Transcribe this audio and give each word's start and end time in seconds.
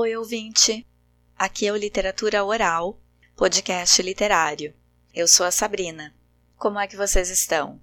Oi, 0.00 0.14
ouvinte! 0.14 0.86
Aqui 1.36 1.66
é 1.66 1.72
o 1.72 1.76
Literatura 1.76 2.44
Oral, 2.44 3.00
podcast 3.34 4.00
literário. 4.00 4.72
Eu 5.12 5.26
sou 5.26 5.44
a 5.44 5.50
Sabrina. 5.50 6.14
Como 6.56 6.78
é 6.78 6.86
que 6.86 6.96
vocês 6.96 7.30
estão? 7.30 7.80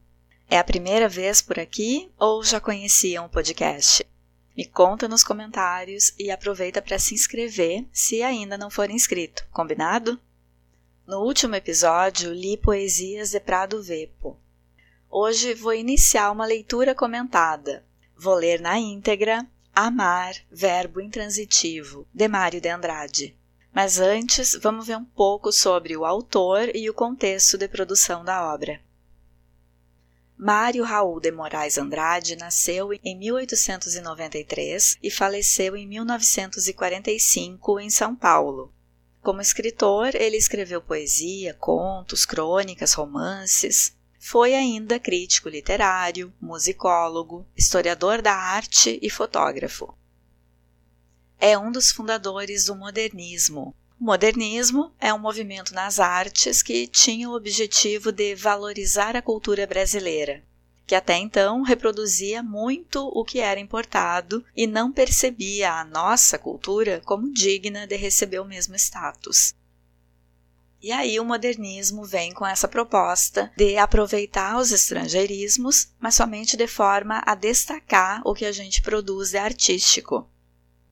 É 0.50 0.58
a 0.58 0.64
primeira 0.64 1.10
vez 1.10 1.42
por 1.42 1.60
aqui 1.60 2.10
ou 2.18 2.42
já 2.42 2.62
conheciam 2.62 3.26
o 3.26 3.30
podcast? 3.30 4.08
Me 4.56 4.64
conta 4.64 5.10
nos 5.10 5.26
comentários 5.26 6.14
e 6.18 6.32
aproveita 6.32 6.82
para 6.82 6.98
se 6.98 7.14
inscrever 7.14 7.86
se 7.92 8.24
ainda 8.24 8.58
não 8.58 8.70
for 8.70 8.90
inscrito, 8.90 9.46
combinado? 9.52 10.18
No 11.06 11.20
último 11.20 11.56
episódio, 11.56 12.32
li 12.32 12.56
poesias 12.56 13.32
de 13.32 13.42
Prado 13.42 13.84
Vepo. 13.84 14.40
Hoje 15.10 15.54
vou 15.54 15.74
iniciar 15.74 16.32
uma 16.32 16.46
leitura 16.46 16.96
comentada. 16.96 17.86
Vou 18.16 18.36
ler 18.36 18.62
na 18.62 18.80
íntegra 18.80 19.46
Amar, 19.78 20.34
verbo 20.50 21.02
intransitivo, 21.02 22.08
de 22.14 22.30
Mário 22.30 22.62
de 22.62 22.70
Andrade. 22.70 23.36
Mas 23.74 24.00
antes, 24.00 24.58
vamos 24.62 24.88
ver 24.88 24.96
um 24.96 25.04
pouco 25.04 25.52
sobre 25.52 25.98
o 25.98 26.06
autor 26.06 26.74
e 26.74 26.90
o 26.90 26.94
contexto 26.94 27.58
de 27.58 27.68
produção 27.68 28.24
da 28.24 28.54
obra. 28.54 28.80
Mário 30.38 30.86
Raul 30.86 31.20
de 31.20 31.30
Moraes 31.30 31.78
Andrade 31.78 32.38
nasceu 32.38 32.94
em 33.04 33.18
1893 33.18 34.98
e 35.04 35.12
faleceu 35.12 35.76
em 35.76 35.86
1945 35.86 37.78
em 37.82 37.90
São 37.90 38.16
Paulo. 38.16 38.74
Como 39.22 39.42
escritor, 39.42 40.16
ele 40.16 40.38
escreveu 40.38 40.82
poesia, 40.82 41.54
contos, 41.54 42.26
crônicas, 42.26 42.94
romances. 42.94 43.94
Foi 44.28 44.56
ainda 44.56 45.00
crítico 45.00 45.48
literário, 45.50 46.34
musicólogo, 46.42 47.46
historiador 47.56 48.24
da 48.24 48.34
arte 48.34 48.98
e 49.00 49.08
fotógrafo. 49.08 49.96
É 51.40 51.56
um 51.56 51.72
dos 51.72 51.92
fundadores 51.92 52.66
do 52.66 52.76
modernismo. 52.76 53.76
O 54.02 54.04
modernismo 54.04 54.92
é 55.00 55.14
um 55.14 55.20
movimento 55.20 55.76
nas 55.76 56.00
artes 56.00 56.64
que 56.64 56.88
tinha 56.88 57.30
o 57.30 57.36
objetivo 57.36 58.12
de 58.12 58.34
valorizar 58.34 59.16
a 59.16 59.22
cultura 59.22 59.68
brasileira, 59.68 60.44
que 60.88 60.96
até 60.96 61.18
então 61.18 61.62
reproduzia 61.62 62.42
muito 62.42 63.08
o 63.14 63.24
que 63.24 63.40
era 63.40 63.60
importado 63.60 64.44
e 64.56 64.66
não 64.66 64.92
percebia 64.92 65.72
a 65.72 65.86
nossa 65.86 66.40
cultura 66.40 67.00
como 67.06 67.32
digna 67.32 67.86
de 67.86 67.96
receber 67.96 68.40
o 68.40 68.46
mesmo 68.46 68.74
status. 68.74 69.54
E 70.82 70.92
aí 70.92 71.20
o 71.20 71.26
modernismo 71.26 72.04
vem 72.04 72.34
com 72.34 72.46
essa 72.46 72.68
proposta 72.68 73.52
de 73.58 73.78
aproveitar 73.78 74.58
os 74.58 74.72
estrangeirismos, 74.72 75.90
mas 76.00 76.16
somente 76.16 76.56
de 76.56 76.68
forma 76.68 77.24
a 77.26 77.34
destacar 77.34 78.22
o 78.24 78.34
que 78.34 78.46
a 78.46 78.52
gente 78.52 78.82
produz 78.82 79.32
de 79.32 79.38
artístico. 79.38 80.30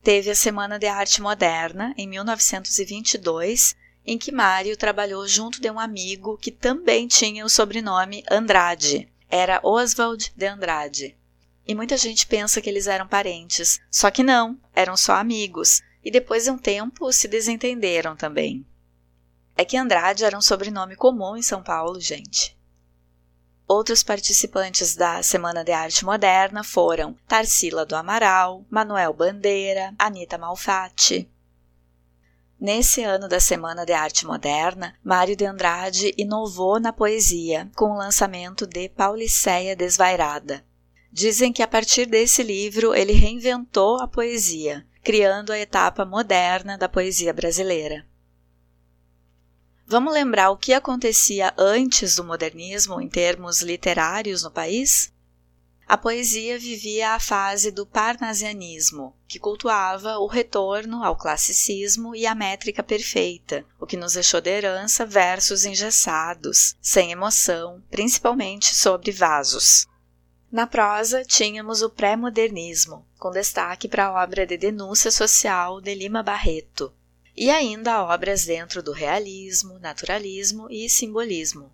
Teve 0.01 0.31
a 0.31 0.35
Semana 0.35 0.79
de 0.79 0.87
Arte 0.87 1.21
Moderna 1.21 1.93
em 1.97 2.07
1922, 2.07 3.75
em 4.05 4.17
que 4.17 4.31
Mário 4.31 4.75
trabalhou 4.75 5.27
junto 5.27 5.61
de 5.61 5.69
um 5.71 5.79
amigo 5.79 6.37
que 6.37 6.51
também 6.51 7.07
tinha 7.07 7.45
o 7.45 7.49
sobrenome 7.49 8.23
Andrade. 8.29 9.09
Era 9.29 9.61
Oswald 9.63 10.33
de 10.35 10.45
Andrade. 10.45 11.17
E 11.65 11.73
muita 11.73 11.95
gente 11.95 12.27
pensa 12.27 12.61
que 12.61 12.69
eles 12.69 12.87
eram 12.87 13.07
parentes, 13.07 13.79
só 13.89 14.11
que 14.11 14.21
não, 14.23 14.59
eram 14.75 14.97
só 14.97 15.13
amigos, 15.13 15.81
e 16.03 16.11
depois 16.11 16.43
de 16.43 16.51
um 16.51 16.57
tempo 16.57 17.11
se 17.13 17.27
desentenderam 17.27 18.15
também. 18.15 18.65
É 19.55 19.63
que 19.63 19.77
Andrade 19.77 20.25
era 20.25 20.37
um 20.37 20.41
sobrenome 20.41 20.95
comum 20.95 21.37
em 21.37 21.41
São 21.41 21.61
Paulo, 21.61 21.99
gente. 21.99 22.57
Outros 23.67 24.03
participantes 24.03 24.95
da 24.95 25.23
Semana 25.23 25.63
de 25.63 25.71
Arte 25.71 26.03
Moderna 26.03 26.63
foram 26.63 27.15
Tarsila 27.27 27.85
do 27.85 27.95
Amaral, 27.95 28.65
Manuel 28.69 29.13
Bandeira, 29.13 29.93
Anita 29.97 30.37
Malfatti. 30.37 31.29
Nesse 32.59 33.03
ano 33.03 33.27
da 33.27 33.39
Semana 33.39 33.85
de 33.85 33.93
Arte 33.93 34.25
Moderna, 34.25 34.95
Mário 35.03 35.35
de 35.35 35.45
Andrade 35.45 36.13
inovou 36.17 36.79
na 36.79 36.93
poesia 36.93 37.69
com 37.75 37.91
o 37.91 37.97
lançamento 37.97 38.65
de 38.65 38.89
Pauliceia 38.89 39.75
Desvairada. 39.75 40.63
Dizem 41.11 41.53
que 41.53 41.61
a 41.61 41.67
partir 41.67 42.05
desse 42.05 42.41
livro 42.41 42.93
ele 42.93 43.13
reinventou 43.13 43.99
a 43.99 44.07
poesia, 44.07 44.85
criando 45.03 45.51
a 45.51 45.59
etapa 45.59 46.05
moderna 46.05 46.77
da 46.77 46.89
poesia 46.89 47.33
brasileira. 47.33 48.05
Vamos 49.85 50.13
lembrar 50.13 50.49
o 50.49 50.57
que 50.57 50.73
acontecia 50.73 51.53
antes 51.57 52.15
do 52.15 52.23
modernismo 52.23 53.01
em 53.01 53.09
termos 53.09 53.61
literários 53.61 54.41
no 54.41 54.49
país? 54.49 55.11
A 55.85 55.97
poesia 55.97 56.57
vivia 56.57 57.11
a 57.11 57.19
fase 57.19 57.69
do 57.69 57.85
parnasianismo, 57.85 59.13
que 59.27 59.37
cultuava 59.37 60.17
o 60.17 60.25
retorno 60.25 61.03
ao 61.03 61.17
classicismo 61.17 62.15
e 62.15 62.25
à 62.25 62.33
métrica 62.33 62.81
perfeita, 62.81 63.65
o 63.79 63.85
que 63.85 63.97
nos 63.97 64.13
deixou 64.13 64.39
de 64.39 64.49
herança 64.49 65.05
versos 65.05 65.65
engessados, 65.65 66.75
sem 66.81 67.11
emoção, 67.11 67.83
principalmente 67.91 68.73
sobre 68.73 69.11
vasos. 69.11 69.85
Na 70.49 70.65
prosa, 70.65 71.25
tínhamos 71.25 71.81
o 71.81 71.89
pré-modernismo, 71.89 73.05
com 73.19 73.29
destaque 73.29 73.89
para 73.89 74.05
a 74.05 74.23
obra 74.23 74.47
de 74.47 74.57
denúncia 74.57 75.11
social 75.11 75.81
de 75.81 75.93
Lima 75.93 76.23
Barreto, 76.23 76.93
e 77.35 77.49
ainda 77.49 78.03
obras 78.03 78.45
dentro 78.45 78.83
do 78.83 78.91
realismo, 78.91 79.79
naturalismo 79.79 80.67
e 80.69 80.89
simbolismo. 80.89 81.71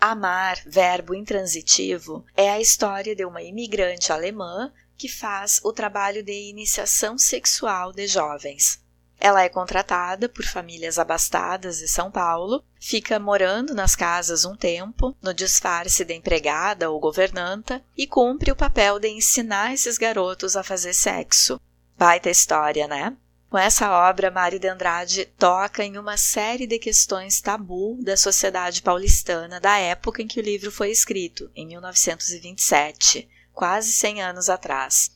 Amar, 0.00 0.58
verbo 0.66 1.14
intransitivo, 1.14 2.24
é 2.36 2.50
a 2.50 2.60
história 2.60 3.16
de 3.16 3.24
uma 3.24 3.42
imigrante 3.42 4.12
alemã 4.12 4.72
que 4.96 5.08
faz 5.08 5.60
o 5.64 5.72
trabalho 5.72 6.22
de 6.22 6.50
iniciação 6.50 7.16
sexual 7.18 7.92
de 7.92 8.06
jovens. 8.06 8.82
Ela 9.18 9.42
é 9.42 9.48
contratada 9.48 10.28
por 10.28 10.44
famílias 10.44 10.98
abastadas 10.98 11.78
de 11.78 11.88
São 11.88 12.10
Paulo, 12.10 12.62
fica 12.78 13.18
morando 13.18 13.74
nas 13.74 13.96
casas 13.96 14.44
um 14.44 14.54
tempo, 14.54 15.16
no 15.22 15.32
disfarce 15.32 16.04
de 16.04 16.12
empregada 16.12 16.90
ou 16.90 17.00
governanta, 17.00 17.82
e 17.96 18.06
cumpre 18.06 18.52
o 18.52 18.56
papel 18.56 18.98
de 18.98 19.08
ensinar 19.08 19.72
esses 19.72 19.96
garotos 19.96 20.56
a 20.56 20.62
fazer 20.62 20.92
sexo. 20.92 21.58
Baita 21.96 22.28
história, 22.28 22.86
né? 22.86 23.16
Com 23.54 23.58
essa 23.58 23.88
obra, 24.08 24.32
Mário 24.32 24.58
de 24.58 24.66
Andrade 24.66 25.26
toca 25.38 25.84
em 25.84 25.96
uma 25.96 26.16
série 26.16 26.66
de 26.66 26.76
questões 26.76 27.40
tabu 27.40 27.96
da 28.02 28.16
sociedade 28.16 28.82
paulistana 28.82 29.60
da 29.60 29.78
época 29.78 30.20
em 30.20 30.26
que 30.26 30.40
o 30.40 30.42
livro 30.42 30.72
foi 30.72 30.90
escrito, 30.90 31.48
em 31.54 31.64
1927, 31.64 33.28
quase 33.52 33.92
100 33.92 34.22
anos 34.22 34.50
atrás. 34.50 35.08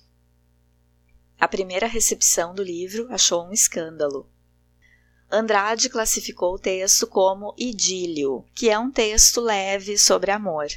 A 1.36 1.48
primeira 1.48 1.88
recepção 1.88 2.54
do 2.54 2.62
livro 2.62 3.08
achou 3.10 3.44
um 3.44 3.52
escândalo. 3.52 4.30
Andrade 5.28 5.88
classificou 5.88 6.54
o 6.54 6.60
texto 6.60 7.08
como 7.08 7.56
idílio, 7.58 8.44
que 8.54 8.70
é 8.70 8.78
um 8.78 8.92
texto 8.92 9.40
leve 9.40 9.98
sobre 9.98 10.30
amor. 10.30 10.68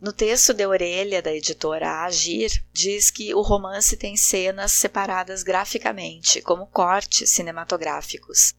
No 0.00 0.14
texto 0.14 0.54
de 0.54 0.66
orelha 0.66 1.20
da 1.20 1.30
editora 1.30 2.04
Agir, 2.04 2.64
diz 2.72 3.10
que 3.10 3.34
o 3.34 3.42
romance 3.42 3.98
tem 3.98 4.16
cenas 4.16 4.72
separadas 4.72 5.42
graficamente, 5.42 6.40
como 6.40 6.66
cortes 6.66 7.28
cinematográficos. 7.28 8.54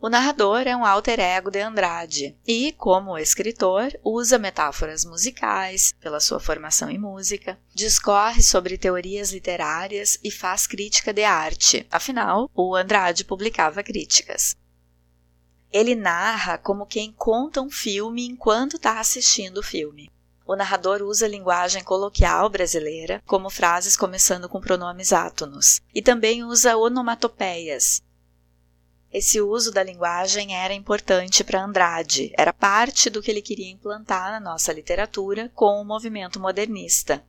O 0.00 0.08
narrador 0.08 0.60
é 0.60 0.76
um 0.76 0.84
alter 0.84 1.18
ego 1.18 1.50
de 1.50 1.60
Andrade 1.60 2.38
e, 2.46 2.70
como 2.78 3.18
escritor, 3.18 3.98
usa 4.04 4.38
metáforas 4.38 5.04
musicais, 5.04 5.92
pela 5.98 6.20
sua 6.20 6.38
formação 6.38 6.88
em 6.88 6.98
música, 6.98 7.58
discorre 7.74 8.40
sobre 8.40 8.78
teorias 8.78 9.32
literárias 9.32 10.16
e 10.22 10.30
faz 10.30 10.68
crítica 10.68 11.12
de 11.12 11.24
arte. 11.24 11.84
Afinal, 11.90 12.48
o 12.54 12.76
Andrade 12.76 13.24
publicava 13.24 13.82
críticas. 13.82 14.54
Ele 15.72 15.96
narra 15.96 16.56
como 16.56 16.86
quem 16.86 17.10
conta 17.10 17.60
um 17.60 17.70
filme 17.70 18.24
enquanto 18.24 18.76
está 18.76 19.00
assistindo 19.00 19.58
o 19.58 19.64
filme. 19.64 20.08
O 20.46 20.54
narrador 20.54 21.02
usa 21.02 21.26
linguagem 21.26 21.82
coloquial 21.82 22.48
brasileira, 22.48 23.20
como 23.26 23.50
frases 23.50 23.96
começando 23.96 24.48
com 24.48 24.60
pronomes 24.60 25.12
átonos, 25.12 25.80
e 25.92 26.00
também 26.00 26.44
usa 26.44 26.76
onomatopeias. 26.76 28.00
Esse 29.12 29.40
uso 29.40 29.72
da 29.72 29.82
linguagem 29.82 30.54
era 30.54 30.72
importante 30.72 31.42
para 31.42 31.64
Andrade, 31.64 32.32
era 32.38 32.52
parte 32.52 33.10
do 33.10 33.20
que 33.20 33.28
ele 33.28 33.42
queria 33.42 33.72
implantar 33.72 34.30
na 34.30 34.38
nossa 34.38 34.72
literatura 34.72 35.50
com 35.52 35.80
o 35.80 35.84
movimento 35.84 36.38
modernista. 36.38 37.24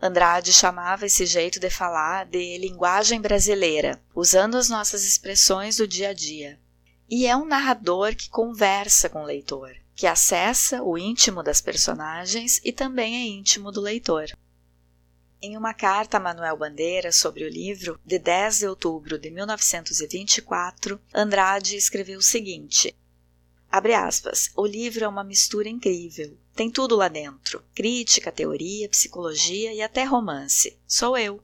Andrade 0.00 0.52
chamava 0.52 1.06
esse 1.06 1.26
jeito 1.26 1.58
de 1.58 1.68
falar 1.68 2.26
de 2.26 2.58
linguagem 2.58 3.20
brasileira, 3.20 4.00
usando 4.14 4.56
as 4.56 4.68
nossas 4.68 5.04
expressões 5.04 5.78
do 5.78 5.88
dia 5.88 6.10
a 6.10 6.12
dia. 6.12 6.60
E 7.08 7.26
é 7.26 7.36
um 7.36 7.44
narrador 7.44 8.14
que 8.14 8.30
conversa 8.30 9.08
com 9.08 9.22
o 9.22 9.26
leitor 9.26 9.79
que 10.00 10.06
acessa 10.06 10.82
o 10.82 10.96
íntimo 10.96 11.42
das 11.42 11.60
personagens 11.60 12.58
e 12.64 12.72
também 12.72 13.16
é 13.16 13.26
íntimo 13.26 13.70
do 13.70 13.82
leitor. 13.82 14.30
Em 15.42 15.58
uma 15.58 15.74
carta 15.74 16.16
a 16.16 16.20
Manuel 16.20 16.56
Bandeira 16.56 17.12
sobre 17.12 17.44
o 17.44 17.50
livro, 17.50 18.00
de 18.02 18.18
10 18.18 18.60
de 18.60 18.66
outubro 18.66 19.18
de 19.18 19.30
1924, 19.30 20.98
Andrade 21.14 21.76
escreveu 21.76 22.18
o 22.18 22.22
seguinte: 22.22 22.96
Abre 23.70 23.92
aspas, 23.92 24.50
o 24.56 24.64
livro 24.64 25.04
é 25.04 25.08
uma 25.08 25.22
mistura 25.22 25.68
incrível. 25.68 26.34
Tem 26.54 26.70
tudo 26.70 26.96
lá 26.96 27.08
dentro: 27.08 27.62
crítica, 27.74 28.32
teoria, 28.32 28.88
psicologia 28.88 29.74
e 29.74 29.82
até 29.82 30.04
romance. 30.04 30.78
Sou 30.86 31.18
eu. 31.18 31.42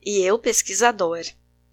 E 0.00 0.20
eu, 0.20 0.38
pesquisador. 0.38 1.24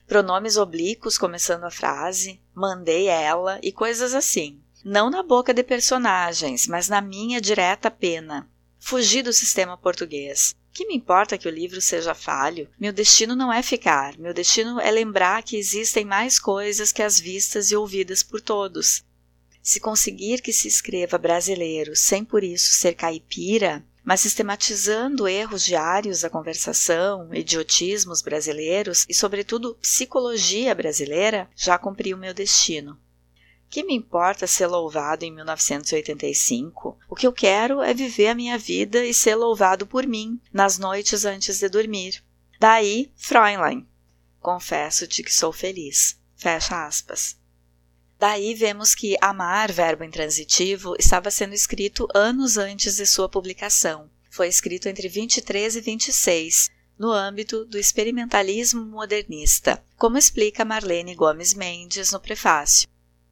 pronomes 0.07 0.57
oblíquos 0.57 1.19
começando 1.19 1.65
a 1.65 1.69
frase, 1.69 2.41
mandei 2.51 3.05
ela 3.05 3.59
e 3.61 3.71
coisas 3.71 4.15
assim. 4.15 4.59
Não 4.83 5.09
na 5.09 5.21
boca 5.21 5.53
de 5.53 5.61
personagens, 5.61 6.65
mas 6.65 6.87
na 6.87 7.01
minha 7.01 7.41
direta 7.41 7.91
pena. 7.91 8.49
Fugi 8.79 9.21
do 9.21 9.33
sistema 9.33 9.77
português. 9.77 10.55
Que 10.71 10.85
me 10.85 10.95
importa 10.95 11.37
que 11.37 11.47
o 11.47 11.51
livro 11.51 11.81
seja 11.81 12.15
falho? 12.15 12.69
Meu 12.79 12.93
destino 12.93 13.35
não 13.35 13.51
é 13.51 13.61
ficar, 13.61 14.17
meu 14.17 14.33
destino 14.33 14.79
é 14.79 14.89
lembrar 14.89 15.43
que 15.43 15.57
existem 15.57 16.05
mais 16.05 16.39
coisas 16.39 16.93
que 16.93 17.03
as 17.03 17.19
vistas 17.19 17.71
e 17.71 17.75
ouvidas 17.75 18.23
por 18.23 18.39
todos. 18.39 19.03
Se 19.61 19.81
conseguir 19.81 20.41
que 20.41 20.53
se 20.53 20.69
escreva 20.69 21.17
brasileiro 21.17 21.93
sem 21.95 22.23
por 22.23 22.41
isso 22.41 22.71
ser 22.71 22.93
caipira, 22.93 23.85
mas 24.01 24.21
sistematizando 24.21 25.27
erros 25.27 25.65
diários 25.65 26.21
da 26.21 26.29
conversação, 26.29 27.33
idiotismos 27.33 28.21
brasileiros 28.21 29.05
e, 29.09 29.13
sobretudo, 29.13 29.75
psicologia 29.81 30.73
brasileira, 30.73 31.49
já 31.53 31.77
cumpri 31.77 32.13
o 32.13 32.17
meu 32.17 32.33
destino. 32.33 32.97
Que 33.69 33.83
me 33.83 33.93
importa 33.93 34.47
ser 34.47 34.65
louvado 34.65 35.23
em 35.23 35.31
1985? 35.31 36.97
O 37.07 37.15
que 37.15 37.27
eu 37.27 37.31
quero 37.31 37.83
é 37.83 37.93
viver 37.93 38.29
a 38.29 38.35
minha 38.35 38.57
vida 38.57 39.05
e 39.05 39.13
ser 39.13 39.35
louvado 39.35 39.85
por 39.85 40.07
mim 40.07 40.41
nas 40.51 40.79
noites 40.79 41.23
antes 41.23 41.59
de 41.59 41.69
dormir. 41.69 42.23
Daí, 42.59 43.11
Fräulein. 43.15 43.87
Confesso-te 44.39 45.21
que 45.21 45.31
sou 45.31 45.53
feliz. 45.53 46.17
Fecha 46.35 46.87
aspas. 46.87 47.37
Daí 48.17 48.55
vemos 48.55 48.95
que 48.95 49.15
amar, 49.21 49.71
verbo 49.71 50.03
intransitivo, 50.03 50.95
estava 50.97 51.29
sendo 51.29 51.53
escrito 51.53 52.07
anos 52.15 52.57
antes 52.57 52.95
de 52.95 53.05
sua 53.05 53.29
publicação. 53.29 54.09
Foi 54.31 54.47
escrito 54.47 54.89
entre 54.89 55.07
23 55.07 55.75
e 55.75 55.81
26, 55.81 56.71
no 56.97 57.11
âmbito 57.11 57.65
do 57.65 57.77
experimentalismo 57.77 58.83
modernista, 58.83 59.81
como 59.95 60.17
explica 60.17 60.65
Marlene 60.65 61.13
Gomes 61.13 61.53
Mendes 61.53 62.11
no 62.11 62.19
prefácio 62.19 62.89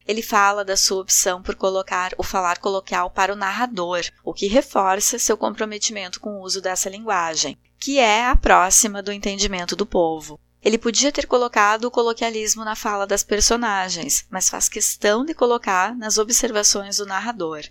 ele 0.08 0.22
fala 0.22 0.64
da 0.64 0.78
sua 0.78 1.02
opção 1.02 1.42
por 1.42 1.54
colocar 1.54 2.14
o 2.18 2.24
falar 2.24 2.60
coloquial 2.60 3.10
para 3.10 3.34
o 3.34 3.36
narrador, 3.36 4.06
o 4.24 4.34
que 4.34 4.48
reforça 4.48 5.20
seu 5.20 5.36
comprometimento 5.36 6.20
com 6.22 6.36
o 6.36 6.42
uso 6.42 6.62
dessa 6.62 6.90
linguagem, 6.90 7.58
que 7.78 8.00
é 8.00 8.26
a 8.26 8.36
próxima 8.36 9.04
do 9.04 9.12
entendimento 9.12 9.76
do 9.76 9.86
povo. 9.86 10.40
Ele 10.64 10.78
podia 10.78 11.12
ter 11.12 11.28
colocado 11.28 11.86
o 11.86 11.92
coloquialismo 11.92 12.64
na 12.64 12.76
fala 12.76 13.06
das 13.06 13.24
personagens, 13.24 14.26
mas 14.30 14.50
faz 14.50 14.70
questão 14.70 15.26
de 15.26 15.34
colocar 15.34 15.96
nas 15.96 16.18
observações 16.18 16.98
do 16.98 17.06
narrador. 17.06 17.64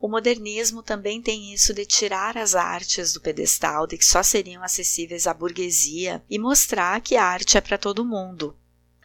O 0.00 0.08
modernismo 0.08 0.82
também 0.82 1.22
tem 1.22 1.54
isso 1.54 1.72
de 1.72 1.86
tirar 1.86 2.36
as 2.36 2.56
artes 2.56 3.12
do 3.12 3.20
pedestal 3.20 3.86
de 3.86 3.96
que 3.96 4.04
só 4.04 4.20
seriam 4.20 4.62
acessíveis 4.62 5.28
à 5.28 5.34
burguesia 5.34 6.24
e 6.28 6.40
mostrar 6.40 7.00
que 7.00 7.14
a 7.14 7.24
arte 7.24 7.56
é 7.56 7.60
para 7.60 7.78
todo 7.78 8.04
mundo, 8.04 8.56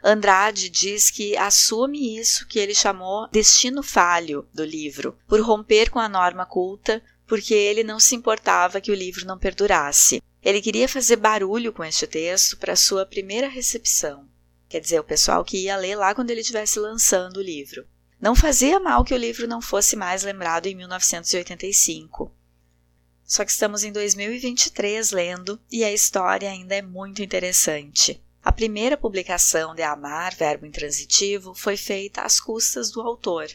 Andrade 0.03 0.69
diz 0.69 1.09
que 1.09 1.35
assume 1.35 2.17
isso 2.17 2.47
que 2.47 2.59
ele 2.59 2.75
chamou 2.75 3.27
destino 3.29 3.81
falho 3.81 4.47
do 4.53 4.63
livro, 4.63 5.17
por 5.27 5.41
romper 5.41 5.89
com 5.89 5.99
a 5.99 6.07
norma 6.07 6.45
culta, 6.45 7.03
porque 7.25 7.53
ele 7.53 7.83
não 7.83 7.99
se 7.99 8.15
importava 8.15 8.79
que 8.79 8.91
o 8.91 8.95
livro 8.95 9.25
não 9.25 9.37
perdurasse. 9.37 10.21
Ele 10.41 10.61
queria 10.61 10.87
fazer 10.87 11.17
barulho 11.17 11.73
com 11.73 11.83
este 11.83 12.07
texto 12.07 12.57
para 12.57 12.75
sua 12.75 13.05
primeira 13.05 13.47
recepção, 13.47 14.27
quer 14.69 14.79
dizer, 14.79 14.99
o 14.99 15.03
pessoal 15.03 15.43
que 15.43 15.63
ia 15.63 15.75
ler 15.75 15.95
lá 15.95 16.15
quando 16.15 16.29
ele 16.29 16.41
estivesse 16.41 16.79
lançando 16.79 17.37
o 17.37 17.43
livro. 17.43 17.85
Não 18.19 18.35
fazia 18.35 18.79
mal 18.79 19.03
que 19.03 19.13
o 19.13 19.17
livro 19.17 19.47
não 19.47 19.61
fosse 19.61 19.95
mais 19.95 20.23
lembrado 20.23 20.67
em 20.67 20.75
1985. 20.75 22.33
Só 23.23 23.43
que 23.43 23.51
estamos 23.51 23.83
em 23.83 23.91
2023 23.91 25.11
lendo 25.11 25.59
e 25.69 25.83
a 25.83 25.91
história 25.91 26.49
ainda 26.49 26.75
é 26.75 26.81
muito 26.81 27.21
interessante. 27.21 28.23
A 28.47 28.51
primeira 28.53 28.95
publicação 28.95 29.75
de 29.75 29.83
Amar, 29.83 30.33
verbo 30.33 30.65
intransitivo, 30.65 31.53
foi 31.53 31.75
feita 31.75 32.21
às 32.21 32.39
custas 32.39 32.89
do 32.89 33.01
autor. 33.01 33.49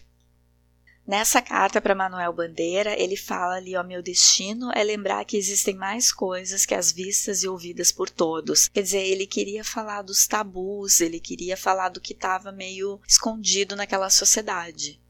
Nessa 1.06 1.41
carta 1.41 1.81
para 1.81 1.94
Manuel 1.94 2.31
Bandeira, 2.35 2.93
ele 3.00 3.17
fala 3.17 3.55
ali: 3.55 3.75
ó, 3.75 3.83
meu 3.83 4.03
destino 4.03 4.71
é 4.75 4.85
lembrar 4.85 5.25
que 5.25 5.39
existem 5.39 5.75
mais 5.75 6.12
coisas 6.12 6.67
que 6.67 6.75
as 6.75 6.93
vistas 6.93 7.43
e 7.43 7.49
ouvidas 7.49 7.91
por 7.91 8.11
todos. 8.11 8.69
Quer 8.69 8.83
dizer, 8.83 9.00
ele 9.00 9.27
queria 9.27 9.65
falar 9.65 10.03
dos 10.03 10.27
tabus, 10.27 11.00
ele 11.00 11.21
queria 11.21 11.56
falar 11.56 11.89
do 11.89 11.99
que 11.99 12.12
estava 12.12 12.53
meio 12.53 13.00
escondido 13.09 13.75
naquela 13.75 14.11
sociedade. 14.11 15.00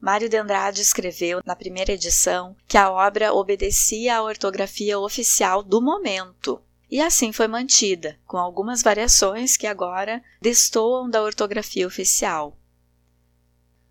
Mário 0.00 0.28
de 0.28 0.36
Andrade 0.36 0.80
escreveu, 0.80 1.40
na 1.44 1.56
primeira 1.56 1.90
edição, 1.90 2.56
que 2.68 2.78
a 2.78 2.92
obra 2.92 3.32
obedecia 3.32 4.18
à 4.18 4.22
ortografia 4.22 5.00
oficial 5.00 5.64
do 5.64 5.82
momento, 5.82 6.62
e 6.94 7.00
assim 7.00 7.32
foi 7.32 7.48
mantida, 7.48 8.16
com 8.24 8.36
algumas 8.36 8.80
variações 8.80 9.56
que 9.56 9.66
agora 9.66 10.22
destoam 10.40 11.10
da 11.10 11.24
ortografia 11.24 11.84
oficial. 11.88 12.56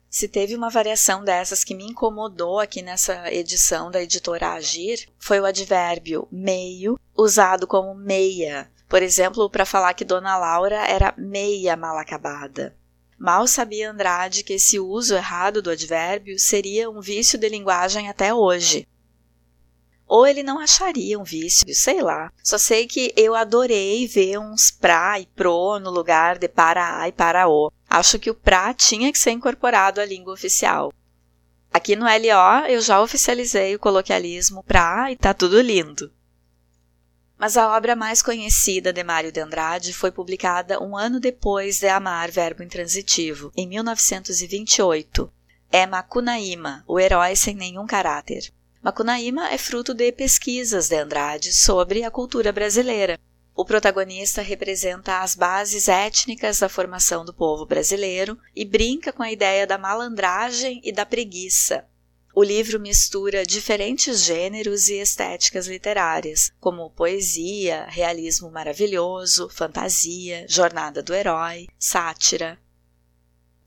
Se 0.09 0.25
teve 0.25 0.55
uma 0.55 0.69
variação 0.69 1.21
dessas 1.21 1.65
que 1.65 1.75
me 1.75 1.83
incomodou 1.83 2.61
aqui 2.61 2.81
nessa 2.81 3.29
edição 3.29 3.91
da 3.91 4.01
editora 4.01 4.53
Agir, 4.53 5.05
foi 5.19 5.41
o 5.41 5.45
advérbio 5.45 6.29
meio, 6.31 6.97
usado 7.13 7.67
como 7.67 7.93
meia. 7.93 8.71
Por 8.87 9.03
exemplo, 9.03 9.49
para 9.49 9.65
falar 9.65 9.93
que 9.95 10.05
Dona 10.05 10.37
Laura 10.37 10.87
era 10.87 11.13
meia 11.17 11.75
mal 11.75 11.97
acabada. 11.97 12.73
Mal 13.19 13.47
sabia 13.47 13.91
Andrade 13.91 14.45
que 14.45 14.53
esse 14.53 14.79
uso 14.79 15.13
errado 15.13 15.61
do 15.61 15.71
advérbio 15.71 16.39
seria 16.39 16.89
um 16.89 17.01
vício 17.01 17.37
de 17.37 17.49
linguagem 17.49 18.07
até 18.07 18.33
hoje, 18.33 18.87
ou 20.07 20.27
ele 20.27 20.43
não 20.43 20.59
acharia 20.59 21.19
um 21.19 21.23
vício, 21.23 21.73
sei 21.73 22.01
lá. 22.01 22.31
Só 22.43 22.57
sei 22.57 22.87
que 22.87 23.13
eu 23.15 23.35
adorei 23.35 24.07
ver 24.07 24.37
uns 24.37 24.71
pra 24.71 25.19
e 25.19 25.25
pro 25.25 25.79
no 25.79 25.89
lugar 25.89 26.37
de 26.37 26.47
para 26.47 27.07
e 27.07 27.11
para 27.11 27.47
o. 27.47 27.71
Acho 27.89 28.19
que 28.19 28.29
o 28.29 28.35
pra 28.35 28.73
tinha 28.73 29.11
que 29.11 29.19
ser 29.19 29.31
incorporado 29.31 30.01
à 30.01 30.05
língua 30.05 30.33
oficial. 30.33 30.91
Aqui 31.73 31.95
no 31.95 32.05
LO 32.05 32.67
eu 32.69 32.81
já 32.81 33.01
oficializei 33.01 33.75
o 33.75 33.79
coloquialismo 33.79 34.63
pra 34.63 35.11
e 35.11 35.15
tá 35.15 35.33
tudo 35.33 35.59
lindo. 35.59 36.11
Mas 37.37 37.57
a 37.57 37.75
obra 37.75 37.95
mais 37.95 38.21
conhecida 38.21 38.93
de 38.93 39.03
Mário 39.03 39.31
de 39.31 39.39
Andrade 39.39 39.91
foi 39.91 40.11
publicada 40.11 40.81
um 40.81 40.95
ano 40.95 41.19
depois 41.19 41.79
de 41.79 41.87
Amar, 41.87 42.31
verbo 42.31 42.63
intransitivo, 42.63 43.51
em 43.57 43.67
1928. 43.67 45.29
É 45.71 45.87
Macunaíma, 45.87 46.83
o 46.87 46.99
herói 46.99 47.35
sem 47.35 47.55
nenhum 47.55 47.87
caráter. 47.87 48.53
Macunaíma 48.83 49.49
é 49.49 49.57
fruto 49.57 49.93
de 49.93 50.11
pesquisas 50.11 50.89
de 50.89 50.97
Andrade 50.97 51.53
sobre 51.53 52.03
a 52.03 52.11
cultura 52.11 52.51
brasileira. 52.51 53.17
O 53.55 53.63
protagonista 53.63 54.41
representa 54.41 55.21
as 55.21 55.35
bases 55.35 55.87
étnicas 55.87 56.59
da 56.59 56.67
formação 56.67 57.23
do 57.23 57.33
povo 57.33 57.65
brasileiro 57.65 58.37
e 58.53 58.65
brinca 58.65 59.13
com 59.13 59.23
a 59.23 59.31
ideia 59.31 59.65
da 59.65 59.77
malandragem 59.77 60.81
e 60.83 60.91
da 60.91 61.05
preguiça. 61.05 61.85
O 62.35 62.43
livro 62.43 62.77
mistura 62.77 63.45
diferentes 63.45 64.21
gêneros 64.21 64.89
e 64.89 64.95
estéticas 64.95 65.65
literárias, 65.65 66.51
como 66.59 66.89
poesia, 66.89 67.85
realismo 67.87 68.51
maravilhoso, 68.51 69.47
fantasia, 69.49 70.45
jornada 70.49 71.01
do 71.01 71.13
herói, 71.13 71.67
sátira, 71.79 72.59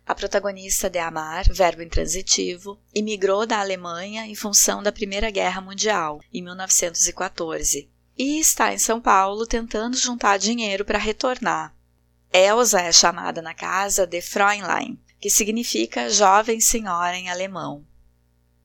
a 0.07 0.15
protagonista 0.15 0.89
de 0.89 1.01
Amar, 1.01 1.45
verbo 1.53 1.83
intransitivo, 1.83 2.79
imigrou 2.95 3.45
da 3.45 3.59
Alemanha 3.59 4.25
em 4.25 4.37
função 4.37 4.81
da 4.81 4.93
Primeira 4.93 5.33
Guerra 5.33 5.61
Mundial, 5.61 6.21
em 6.33 6.43
1914, 6.43 7.91
e 8.17 8.39
está 8.39 8.73
em 8.73 8.79
São 8.79 9.01
Paulo 9.01 9.45
tentando 9.47 9.97
juntar 9.97 10.39
dinheiro 10.39 10.85
para 10.85 10.97
retornar. 10.97 11.75
Elsa 12.33 12.81
é 12.81 12.93
chamada 12.93 13.43
na 13.43 13.53
casa 13.53 14.07
de 14.07 14.23
Fräulein, 14.23 14.97
que 15.21 15.29
significa 15.29 16.09
jovem 16.09 16.61
senhora 16.61 17.17
em 17.17 17.29
alemão. 17.29 17.85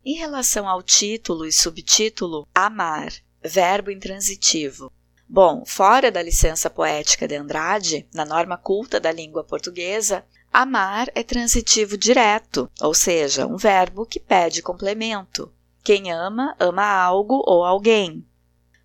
Em 0.05 0.13
relação 0.13 0.67
ao 0.67 0.83
título 0.83 1.45
e 1.45 1.51
subtítulo, 1.51 2.47
amar, 2.53 3.11
verbo 3.43 3.89
intransitivo. 3.89 4.91
Bom, 5.27 5.63
fora 5.65 6.11
da 6.11 6.21
licença 6.21 6.69
poética 6.69 7.27
de 7.27 7.35
Andrade, 7.35 8.07
na 8.13 8.25
norma 8.25 8.57
culta 8.57 8.99
da 8.99 9.11
língua 9.11 9.43
portuguesa, 9.43 10.25
Amar 10.53 11.09
é 11.15 11.23
transitivo 11.23 11.97
direto, 11.97 12.69
ou 12.81 12.93
seja, 12.93 13.47
um 13.47 13.55
verbo 13.55 14.05
que 14.05 14.19
pede 14.19 14.61
complemento. 14.61 15.49
Quem 15.81 16.11
ama, 16.11 16.53
ama 16.59 16.85
algo 16.85 17.41
ou 17.47 17.63
alguém. 17.63 18.27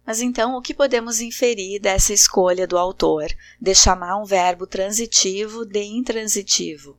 Mas 0.07 0.21
então, 0.21 0.57
o 0.57 0.63
que 0.63 0.73
podemos 0.73 1.21
inferir 1.21 1.81
dessa 1.81 2.13
escolha 2.13 2.69
do 2.69 2.79
autor 2.79 3.27
de 3.61 3.75
chamar 3.75 4.17
um 4.17 4.25
verbo 4.25 4.65
transitivo 4.65 5.67
de 5.67 5.83
intransitivo? 5.83 6.97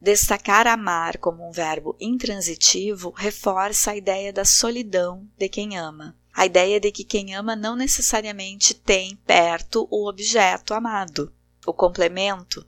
Destacar 0.00 0.66
amar 0.66 1.18
como 1.18 1.48
um 1.48 1.52
verbo 1.52 1.96
intransitivo 2.00 3.10
reforça 3.16 3.92
a 3.92 3.96
ideia 3.96 4.32
da 4.32 4.44
solidão 4.44 5.28
de 5.38 5.48
quem 5.48 5.78
ama. 5.78 6.16
A 6.34 6.44
ideia 6.44 6.80
de 6.80 6.90
que 6.90 7.04
quem 7.04 7.36
ama 7.36 7.54
não 7.54 7.76
necessariamente 7.76 8.74
tem 8.74 9.14
perto 9.24 9.86
o 9.88 10.08
objeto 10.08 10.74
amado. 10.74 11.32
O 11.64 11.72
complemento 11.72 12.66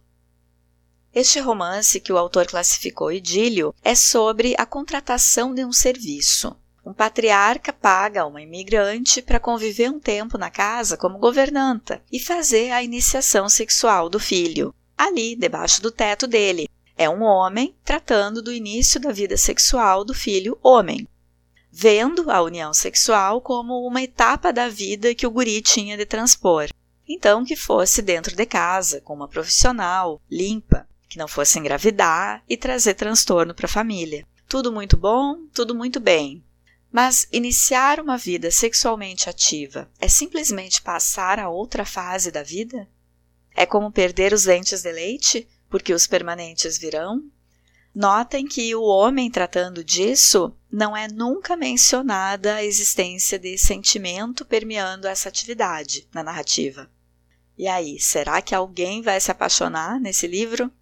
este 1.14 1.40
romance, 1.40 2.00
que 2.00 2.12
o 2.12 2.18
autor 2.18 2.46
classificou 2.46 3.10
idílio, 3.10 3.74
é 3.82 3.94
sobre 3.94 4.54
a 4.56 4.64
contratação 4.64 5.52
de 5.52 5.64
um 5.64 5.72
serviço. 5.72 6.56
Um 6.86 6.94
patriarca 6.94 7.72
paga 7.72 8.26
uma 8.26 8.40
imigrante 8.40 9.20
para 9.20 9.40
conviver 9.40 9.90
um 9.90 10.00
tempo 10.00 10.38
na 10.38 10.50
casa 10.50 10.96
como 10.96 11.18
governanta 11.18 12.02
e 12.10 12.18
fazer 12.18 12.70
a 12.70 12.82
iniciação 12.82 13.48
sexual 13.48 14.08
do 14.08 14.18
filho, 14.18 14.74
ali 14.96 15.36
debaixo 15.36 15.82
do 15.82 15.90
teto 15.90 16.26
dele. 16.26 16.68
É 16.96 17.08
um 17.08 17.22
homem 17.22 17.74
tratando 17.84 18.40
do 18.42 18.52
início 18.52 19.00
da 19.00 19.10
vida 19.10 19.36
sexual 19.36 20.04
do 20.04 20.14
filho 20.14 20.58
homem, 20.62 21.06
vendo 21.72 22.30
a 22.30 22.42
união 22.42 22.72
sexual 22.72 23.40
como 23.40 23.86
uma 23.86 24.02
etapa 24.02 24.52
da 24.52 24.68
vida 24.68 25.14
que 25.14 25.26
o 25.26 25.30
guri 25.30 25.60
tinha 25.60 25.96
de 25.96 26.06
transpor. 26.06 26.68
Então, 27.08 27.44
que 27.44 27.56
fosse 27.56 28.00
dentro 28.00 28.36
de 28.36 28.46
casa, 28.46 29.00
com 29.00 29.14
uma 29.14 29.28
profissional, 29.28 30.20
limpa, 30.30 30.86
que 31.10 31.18
não 31.18 31.26
fosse 31.26 31.58
engravidar 31.58 32.40
e 32.48 32.56
trazer 32.56 32.94
transtorno 32.94 33.52
para 33.52 33.66
a 33.66 33.68
família. 33.68 34.24
Tudo 34.48 34.72
muito 34.72 34.96
bom, 34.96 35.44
tudo 35.52 35.74
muito 35.74 35.98
bem. 35.98 36.42
Mas 36.90 37.26
iniciar 37.32 37.98
uma 37.98 38.16
vida 38.16 38.48
sexualmente 38.48 39.28
ativa 39.28 39.90
é 40.00 40.08
simplesmente 40.08 40.80
passar 40.80 41.40
a 41.40 41.48
outra 41.48 41.84
fase 41.84 42.30
da 42.30 42.44
vida? 42.44 42.88
É 43.56 43.66
como 43.66 43.90
perder 43.90 44.32
os 44.32 44.44
dentes 44.44 44.82
de 44.82 44.92
leite, 44.92 45.48
porque 45.68 45.92
os 45.92 46.06
permanentes 46.06 46.78
virão? 46.78 47.24
Notem 47.92 48.46
que 48.46 48.72
o 48.76 48.82
homem 48.82 49.28
tratando 49.28 49.82
disso 49.82 50.54
não 50.70 50.96
é 50.96 51.08
nunca 51.08 51.56
mencionada 51.56 52.54
a 52.54 52.64
existência 52.64 53.36
de 53.36 53.58
sentimento 53.58 54.44
permeando 54.44 55.08
essa 55.08 55.28
atividade 55.28 56.08
na 56.14 56.22
narrativa. 56.22 56.88
E 57.58 57.66
aí, 57.66 57.98
será 57.98 58.40
que 58.40 58.54
alguém 58.54 59.02
vai 59.02 59.20
se 59.20 59.32
apaixonar 59.32 59.98
nesse 59.98 60.28
livro? 60.28 60.72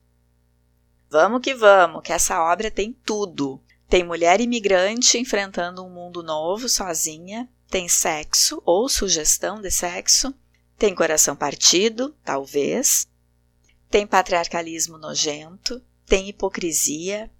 Vamos 1.10 1.40
que 1.40 1.54
vamos, 1.54 2.02
que 2.02 2.12
essa 2.12 2.42
obra 2.42 2.70
tem 2.70 2.92
tudo. 2.92 3.60
Tem 3.88 4.04
mulher 4.04 4.40
imigrante 4.40 5.16
enfrentando 5.18 5.82
um 5.82 5.88
mundo 5.88 6.22
novo 6.22 6.68
sozinha, 6.68 7.48
tem 7.70 7.88
sexo 7.88 8.62
ou 8.64 8.88
sugestão 8.88 9.60
de 9.60 9.70
sexo, 9.70 10.34
tem 10.76 10.94
coração 10.94 11.34
partido, 11.34 12.14
talvez, 12.22 13.06
tem 13.90 14.06
patriarcalismo 14.06 14.98
nojento, 14.98 15.82
tem 16.06 16.28
hipocrisia 16.28 17.30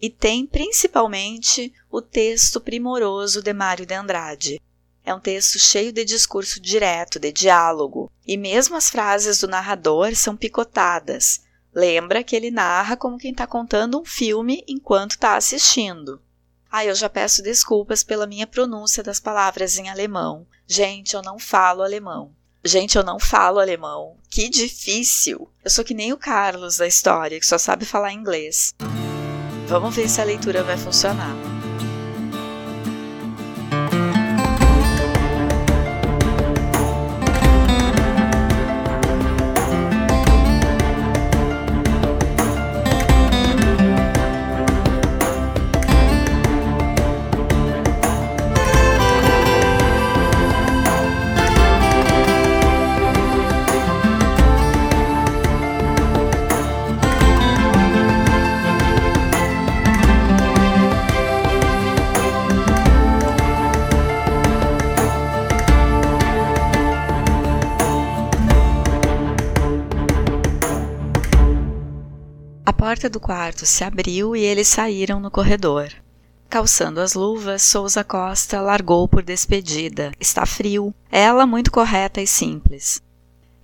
e 0.00 0.08
tem 0.08 0.46
principalmente 0.46 1.72
o 1.90 2.00
texto 2.00 2.60
primoroso 2.60 3.42
de 3.42 3.52
Mário 3.52 3.84
de 3.84 3.94
Andrade. 3.94 4.60
É 5.04 5.14
um 5.14 5.20
texto 5.20 5.58
cheio 5.58 5.92
de 5.92 6.04
discurso 6.04 6.60
direto, 6.60 7.18
de 7.18 7.32
diálogo, 7.32 8.10
e 8.26 8.36
mesmo 8.36 8.76
as 8.76 8.90
frases 8.90 9.40
do 9.40 9.48
narrador 9.48 10.14
são 10.14 10.36
picotadas. 10.36 11.45
Lembra 11.76 12.24
que 12.24 12.34
ele 12.34 12.50
narra 12.50 12.96
como 12.96 13.18
quem 13.18 13.32
está 13.32 13.46
contando 13.46 14.00
um 14.00 14.04
filme 14.06 14.64
enquanto 14.66 15.10
está 15.10 15.36
assistindo. 15.36 16.22
Ah, 16.72 16.86
eu 16.86 16.94
já 16.94 17.06
peço 17.06 17.42
desculpas 17.42 18.02
pela 18.02 18.26
minha 18.26 18.46
pronúncia 18.46 19.02
das 19.02 19.20
palavras 19.20 19.76
em 19.76 19.90
alemão. 19.90 20.46
Gente, 20.66 21.12
eu 21.12 21.20
não 21.20 21.38
falo 21.38 21.82
alemão. 21.82 22.32
Gente, 22.64 22.96
eu 22.96 23.04
não 23.04 23.20
falo 23.20 23.60
alemão. 23.60 24.16
Que 24.30 24.48
difícil! 24.48 25.50
Eu 25.62 25.70
sou 25.70 25.84
que 25.84 25.92
nem 25.92 26.14
o 26.14 26.16
Carlos 26.16 26.78
da 26.78 26.86
história, 26.86 27.38
que 27.38 27.44
só 27.44 27.58
sabe 27.58 27.84
falar 27.84 28.10
inglês. 28.10 28.72
Vamos 29.68 29.94
ver 29.94 30.08
se 30.08 30.18
a 30.18 30.24
leitura 30.24 30.64
vai 30.64 30.78
funcionar. 30.78 31.55
Porta 72.96 73.10
do 73.10 73.20
quarto 73.20 73.66
se 73.66 73.84
abriu 73.84 74.34
e 74.34 74.40
eles 74.40 74.68
saíram 74.68 75.20
no 75.20 75.30
corredor. 75.30 75.92
Calçando 76.48 76.98
as 76.98 77.12
luvas, 77.12 77.60
Souza 77.60 78.02
Costa 78.02 78.58
largou 78.58 79.06
por 79.06 79.22
despedida. 79.22 80.12
Está 80.18 80.46
frio. 80.46 80.94
Ela 81.12 81.44
muito 81.44 81.70
correta 81.70 82.22
e 82.22 82.26
simples. 82.26 83.02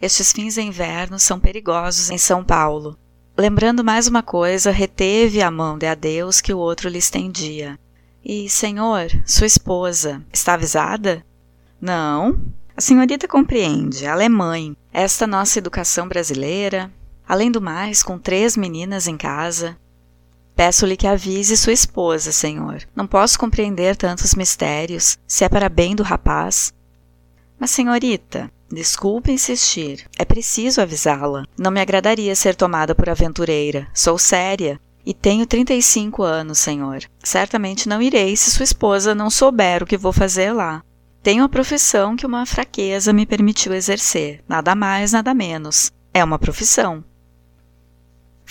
Estes 0.02 0.32
fins 0.32 0.56
de 0.56 0.60
inverno 0.60 1.18
são 1.18 1.40
perigosos 1.40 2.10
em 2.10 2.18
São 2.18 2.44
Paulo. 2.44 2.98
Lembrando 3.34 3.82
mais 3.82 4.06
uma 4.06 4.22
coisa, 4.22 4.70
reteve 4.70 5.40
a 5.40 5.50
mão 5.50 5.78
de 5.78 5.86
adeus 5.86 6.42
que 6.42 6.52
o 6.52 6.58
outro 6.58 6.90
lhe 6.90 6.98
estendia. 6.98 7.78
E, 8.22 8.50
senhor, 8.50 9.06
sua 9.24 9.46
esposa, 9.46 10.22
está 10.30 10.52
avisada? 10.52 11.24
Não. 11.80 12.38
A 12.76 12.82
senhorita 12.82 13.26
compreende, 13.26 14.04
ela 14.04 14.22
é 14.22 14.28
mãe. 14.28 14.76
Esta 14.92 15.26
nossa 15.26 15.58
educação 15.58 16.06
brasileira, 16.06 16.92
Além 17.32 17.50
do 17.50 17.62
mais, 17.62 18.02
com 18.02 18.18
três 18.18 18.58
meninas 18.58 19.06
em 19.06 19.16
casa. 19.16 19.74
Peço-lhe 20.54 20.98
que 20.98 21.06
avise 21.06 21.56
sua 21.56 21.72
esposa, 21.72 22.30
senhor. 22.30 22.82
Não 22.94 23.06
posso 23.06 23.38
compreender 23.38 23.96
tantos 23.96 24.34
mistérios, 24.34 25.16
se 25.26 25.42
é 25.42 25.48
para 25.48 25.70
bem 25.70 25.96
do 25.96 26.02
rapaz. 26.02 26.74
Mas, 27.58 27.70
senhorita, 27.70 28.52
desculpe 28.70 29.32
insistir. 29.32 30.06
É 30.18 30.26
preciso 30.26 30.82
avisá-la. 30.82 31.46
Não 31.58 31.70
me 31.70 31.80
agradaria 31.80 32.36
ser 32.36 32.54
tomada 32.54 32.94
por 32.94 33.08
aventureira. 33.08 33.88
Sou 33.94 34.18
séria. 34.18 34.78
E 35.02 35.14
tenho 35.14 35.46
35 35.46 36.22
anos, 36.22 36.58
senhor. 36.58 37.00
Certamente 37.24 37.88
não 37.88 38.02
irei 38.02 38.36
se 38.36 38.50
sua 38.50 38.64
esposa 38.64 39.14
não 39.14 39.30
souber 39.30 39.82
o 39.82 39.86
que 39.86 39.96
vou 39.96 40.12
fazer 40.12 40.52
lá. 40.52 40.82
Tenho 41.22 41.44
a 41.44 41.48
profissão 41.48 42.14
que 42.14 42.26
uma 42.26 42.44
fraqueza 42.44 43.10
me 43.10 43.24
permitiu 43.24 43.72
exercer. 43.72 44.44
Nada 44.46 44.74
mais, 44.74 45.12
nada 45.12 45.32
menos. 45.32 45.90
É 46.12 46.22
uma 46.22 46.38
profissão. 46.38 47.02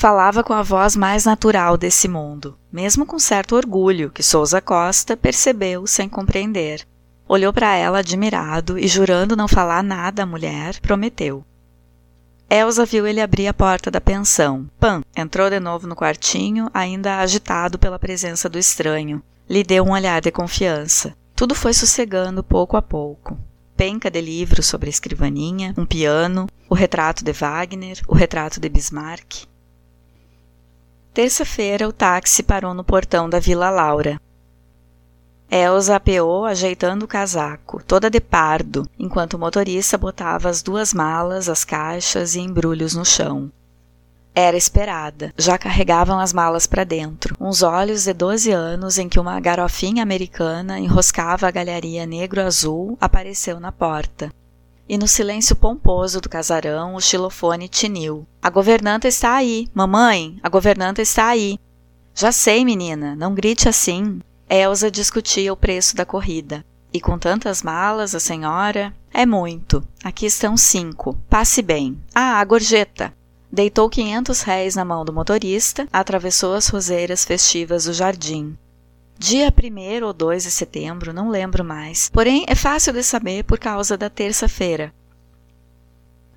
Falava 0.01 0.43
com 0.43 0.51
a 0.51 0.63
voz 0.63 0.95
mais 0.95 1.25
natural 1.25 1.77
desse 1.77 2.07
mundo, 2.07 2.57
mesmo 2.71 3.05
com 3.05 3.19
certo 3.19 3.55
orgulho 3.55 4.09
que 4.09 4.23
Souza 4.23 4.59
Costa 4.59 5.15
percebeu 5.15 5.85
sem 5.85 6.09
compreender. 6.09 6.87
Olhou 7.27 7.53
para 7.53 7.75
ela 7.75 7.99
admirado 7.99 8.79
e, 8.79 8.87
jurando 8.87 9.35
não 9.35 9.47
falar 9.47 9.83
nada 9.83 10.23
à 10.23 10.25
mulher, 10.25 10.79
prometeu. 10.79 11.45
Elsa 12.49 12.83
viu 12.83 13.05
ele 13.05 13.21
abrir 13.21 13.47
a 13.47 13.53
porta 13.53 13.91
da 13.91 14.01
pensão. 14.01 14.67
Pan 14.79 15.03
entrou 15.15 15.51
de 15.51 15.59
novo 15.59 15.85
no 15.85 15.95
quartinho, 15.95 16.67
ainda 16.73 17.19
agitado 17.19 17.77
pela 17.77 17.99
presença 17.99 18.49
do 18.49 18.57
estranho. 18.57 19.21
Lhe 19.47 19.63
deu 19.63 19.83
um 19.83 19.91
olhar 19.91 20.19
de 20.19 20.31
confiança. 20.31 21.15
Tudo 21.35 21.53
foi 21.53 21.75
sossegando 21.75 22.43
pouco 22.43 22.75
a 22.75 22.81
pouco. 22.81 23.37
Penca 23.77 24.09
de 24.09 24.19
livros 24.19 24.65
sobre 24.65 24.89
a 24.89 24.89
escrivaninha, 24.89 25.75
um 25.77 25.85
piano, 25.85 26.47
o 26.67 26.73
retrato 26.73 27.23
de 27.23 27.31
Wagner, 27.31 28.01
o 28.07 28.15
retrato 28.15 28.59
de 28.59 28.67
Bismarck. 28.67 29.50
Terça-feira, 31.13 31.89
o 31.89 31.91
táxi 31.91 32.41
parou 32.41 32.73
no 32.73 32.85
portão 32.85 33.29
da 33.29 33.37
Vila 33.37 33.69
Laura. 33.69 34.17
Elsa 35.51 35.97
apeou 35.97 36.45
ajeitando 36.45 37.03
o 37.03 37.07
casaco, 37.07 37.83
toda 37.83 38.09
de 38.09 38.21
pardo, 38.21 38.87
enquanto 38.97 39.33
o 39.33 39.39
motorista 39.39 39.97
botava 39.97 40.47
as 40.47 40.61
duas 40.61 40.93
malas, 40.93 41.49
as 41.49 41.65
caixas 41.65 42.35
e 42.35 42.39
embrulhos 42.39 42.95
no 42.95 43.03
chão. 43.03 43.51
Era 44.33 44.55
esperada. 44.55 45.33
Já 45.37 45.57
carregavam 45.57 46.17
as 46.17 46.31
malas 46.31 46.65
para 46.65 46.85
dentro. 46.85 47.35
Uns 47.37 47.61
olhos 47.61 48.05
de 48.05 48.13
12 48.13 48.49
anos 48.49 48.97
em 48.97 49.09
que 49.09 49.19
uma 49.19 49.37
garofinha 49.41 50.01
americana 50.01 50.79
enroscava 50.79 51.45
a 51.45 51.51
galharia 51.51 52.05
negro-azul 52.05 52.97
apareceu 53.01 53.59
na 53.59 53.73
porta 53.73 54.31
e 54.91 54.97
no 54.97 55.07
silêncio 55.07 55.55
pomposo 55.55 56.19
do 56.19 56.27
casarão 56.27 56.95
o 56.95 56.99
xilofone 56.99 57.69
tiniu. 57.69 58.27
A 58.41 58.49
governanta 58.49 59.07
está 59.07 59.35
aí, 59.35 59.69
mamãe, 59.73 60.37
a 60.43 60.49
governanta 60.49 61.01
está 61.01 61.27
aí. 61.27 61.57
Já 62.13 62.29
sei, 62.29 62.65
menina, 62.65 63.15
não 63.15 63.33
grite 63.33 63.69
assim. 63.69 64.19
Elsa 64.49 64.91
discutia 64.91 65.53
o 65.53 65.55
preço 65.55 65.95
da 65.95 66.05
corrida. 66.05 66.65
E 66.91 66.99
com 66.99 67.17
tantas 67.17 67.63
malas, 67.63 68.13
a 68.13 68.19
senhora. 68.19 68.93
É 69.13 69.25
muito. 69.25 69.81
Aqui 70.03 70.25
estão 70.25 70.57
cinco. 70.57 71.17
Passe 71.29 71.61
bem. 71.61 71.97
Ah, 72.13 72.41
a 72.41 72.43
gorjeta. 72.43 73.13
Deitou 73.49 73.89
quinhentos 73.89 74.41
réis 74.41 74.75
na 74.75 74.83
mão 74.83 75.05
do 75.05 75.13
motorista, 75.13 75.87
atravessou 75.91 76.53
as 76.53 76.67
roseiras 76.67 77.23
festivas 77.23 77.85
do 77.85 77.93
jardim. 77.93 78.57
Dia 79.23 79.53
1 79.53 80.03
ou 80.03 80.13
2 80.13 80.45
de 80.45 80.49
setembro, 80.49 81.13
não 81.13 81.29
lembro 81.29 81.63
mais. 81.63 82.09
Porém, 82.09 82.43
é 82.47 82.55
fácil 82.55 82.91
de 82.91 83.03
saber 83.03 83.43
por 83.43 83.59
causa 83.59 83.95
da 83.95 84.09
terça-feira. 84.09 84.91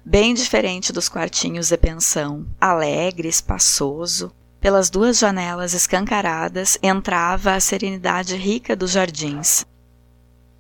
Bem 0.05 0.35
diferente 0.35 0.93
dos 0.93 1.09
quartinhos 1.09 1.69
de 1.69 1.79
pensão, 1.79 2.47
alegre, 2.61 3.27
espaçoso, 3.27 4.31
Pelas 4.61 4.89
duas 4.89 5.19
janelas 5.19 5.73
escancaradas 5.75 6.79
entrava 6.83 7.55
a 7.55 7.61
serenidade 7.61 8.35
rica 8.35 8.75
dos 8.75 8.93
jardins. 8.93 9.67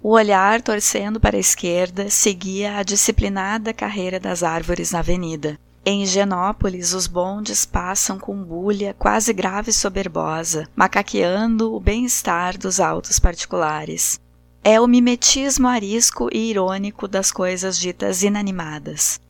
O 0.02 0.10
olhar, 0.10 0.60
torcendo 0.60 1.18
para 1.18 1.38
a 1.38 1.40
esquerda, 1.40 2.10
seguia 2.10 2.76
a 2.76 2.82
disciplinada 2.82 3.72
carreira 3.72 4.20
das 4.20 4.42
árvores 4.42 4.92
na 4.92 4.98
avenida. 4.98 5.58
Em 5.86 6.02
Higienópolis, 6.02 6.94
os 6.94 7.06
bondes 7.06 7.66
passam 7.66 8.18
com 8.18 8.42
bulha 8.42 8.94
quase 8.98 9.34
grave 9.34 9.68
e 9.68 9.74
soberbosa, 9.74 10.66
macaqueando 10.74 11.74
o 11.74 11.78
bem-estar 11.78 12.56
dos 12.56 12.80
autos 12.80 13.18
particulares. 13.18 14.18
É 14.62 14.80
o 14.80 14.86
mimetismo 14.86 15.68
arisco 15.68 16.30
e 16.32 16.48
irônico 16.50 17.06
das 17.06 17.30
coisas 17.30 17.78
ditas 17.78 18.22
inanimadas. 18.22 19.20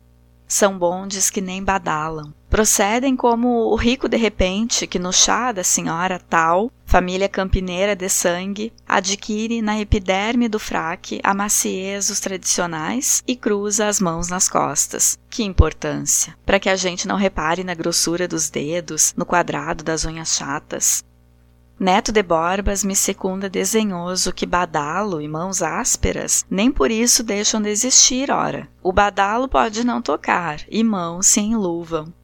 São 0.47 0.79
bondes 0.79 1.29
que 1.29 1.41
nem 1.41 1.61
badalam. 1.61 2.33
Procedem 2.55 3.17
como 3.17 3.73
o 3.73 3.75
rico 3.75 4.09
de 4.09 4.17
repente 4.17 4.87
que 4.87 4.97
no 4.97 5.13
chá 5.13 5.51
da 5.51 5.65
senhora 5.65 6.21
tal, 6.21 6.71
família 6.87 7.29
campineira 7.29 7.97
de 7.97 8.09
sangue, 8.09 8.73
adquire 8.87 9.61
na 9.61 9.81
epiderme 9.81 10.47
do 10.47 10.61
fraque 10.61 11.19
a 11.25 11.35
maciez 11.35 12.07
dos 12.07 12.21
tradicionais 12.21 13.25
e 13.27 13.35
cruza 13.35 13.89
as 13.89 13.99
mãos 13.99 14.29
nas 14.29 14.49
costas. 14.49 15.19
Que 15.29 15.43
importância! 15.43 16.37
Para 16.47 16.61
que 16.61 16.69
a 16.69 16.77
gente 16.77 17.09
não 17.09 17.17
repare 17.17 17.65
na 17.65 17.75
grossura 17.75 18.29
dos 18.29 18.49
dedos, 18.49 19.13
no 19.17 19.27
quadrado 19.27 19.83
das 19.83 20.05
unhas 20.05 20.37
chatas. 20.37 21.03
Neto 21.77 22.13
de 22.13 22.23
Borbas 22.23 22.85
me 22.85 22.95
secunda 22.95 23.51
desenhoso 23.51 24.33
que 24.33 24.47
badalo 24.47 25.21
e 25.21 25.27
mãos 25.27 25.61
ásperas 25.61 26.47
nem 26.49 26.71
por 26.71 26.93
isso 26.93 27.25
deixam 27.25 27.61
de 27.61 27.71
existir, 27.71 28.31
ora. 28.31 28.69
O 28.81 28.93
badalo 28.93 29.49
pode 29.49 29.83
não 29.83 30.01
tocar, 30.01 30.61
e 30.71 30.85
mãos 30.85 31.27
se 31.27 31.41
enluvam. 31.41 32.15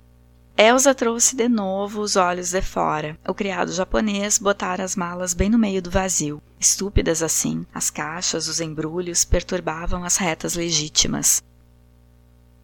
Elsa 0.62 0.94
trouxe 0.94 1.34
de 1.34 1.48
novo 1.48 2.02
os 2.02 2.16
olhos 2.16 2.50
de 2.50 2.60
fora. 2.60 3.18
O 3.26 3.32
criado 3.32 3.72
japonês 3.72 4.38
botara 4.38 4.84
as 4.84 4.94
malas 4.94 5.32
bem 5.32 5.48
no 5.48 5.58
meio 5.58 5.80
do 5.80 5.90
vazio. 5.90 6.42
Estúpidas 6.58 7.22
assim, 7.22 7.64
as 7.72 7.88
caixas, 7.88 8.46
os 8.46 8.60
embrulhos 8.60 9.24
perturbavam 9.24 10.04
as 10.04 10.18
retas 10.18 10.56
legítimas. 10.56 11.42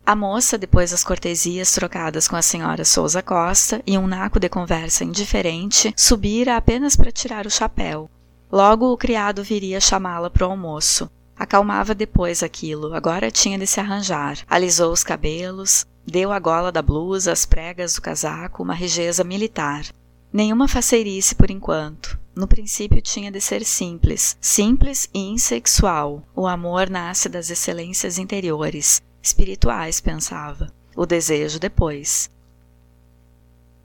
A 0.04 0.14
moça, 0.14 0.58
depois 0.58 0.90
das 0.90 1.02
cortesias 1.02 1.72
trocadas 1.72 2.28
com 2.28 2.36
a 2.36 2.42
senhora 2.42 2.84
Souza 2.84 3.22
Costa 3.22 3.82
e 3.86 3.96
um 3.96 4.06
naco 4.06 4.38
de 4.38 4.50
conversa 4.50 5.02
indiferente, 5.02 5.94
subira 5.96 6.54
apenas 6.54 6.96
para 6.96 7.10
tirar 7.10 7.46
o 7.46 7.50
chapéu. 7.50 8.10
Logo 8.52 8.92
o 8.92 8.96
criado 8.98 9.42
viria 9.42 9.80
chamá-la 9.80 10.28
para 10.28 10.46
o 10.46 10.50
almoço. 10.50 11.10
Acalmava 11.38 11.94
depois 11.94 12.42
aquilo, 12.42 12.94
agora 12.94 13.30
tinha 13.30 13.58
de 13.58 13.66
se 13.66 13.78
arranjar. 13.78 14.38
Alisou 14.48 14.92
os 14.92 15.04
cabelos, 15.04 15.86
deu 16.06 16.32
à 16.32 16.38
gola 16.38 16.72
da 16.72 16.80
blusa, 16.80 17.32
às 17.32 17.44
pregas 17.44 17.94
do 17.94 18.02
casaco, 18.02 18.62
uma 18.62 18.74
regeza 18.74 19.22
militar. 19.22 19.84
Nenhuma 20.32 20.66
faceirice 20.66 21.34
por 21.34 21.50
enquanto. 21.50 22.18
No 22.34 22.46
princípio 22.46 23.00
tinha 23.00 23.30
de 23.30 23.40
ser 23.40 23.64
simples, 23.64 24.36
simples 24.40 25.08
e 25.12 25.20
insexual. 25.20 26.22
O 26.34 26.46
amor 26.46 26.90
nasce 26.90 27.28
das 27.28 27.48
excelências 27.48 28.18
interiores, 28.18 29.02
espirituais, 29.22 30.00
pensava. 30.00 30.70
O 30.94 31.06
desejo 31.06 31.58
depois. 31.58 32.30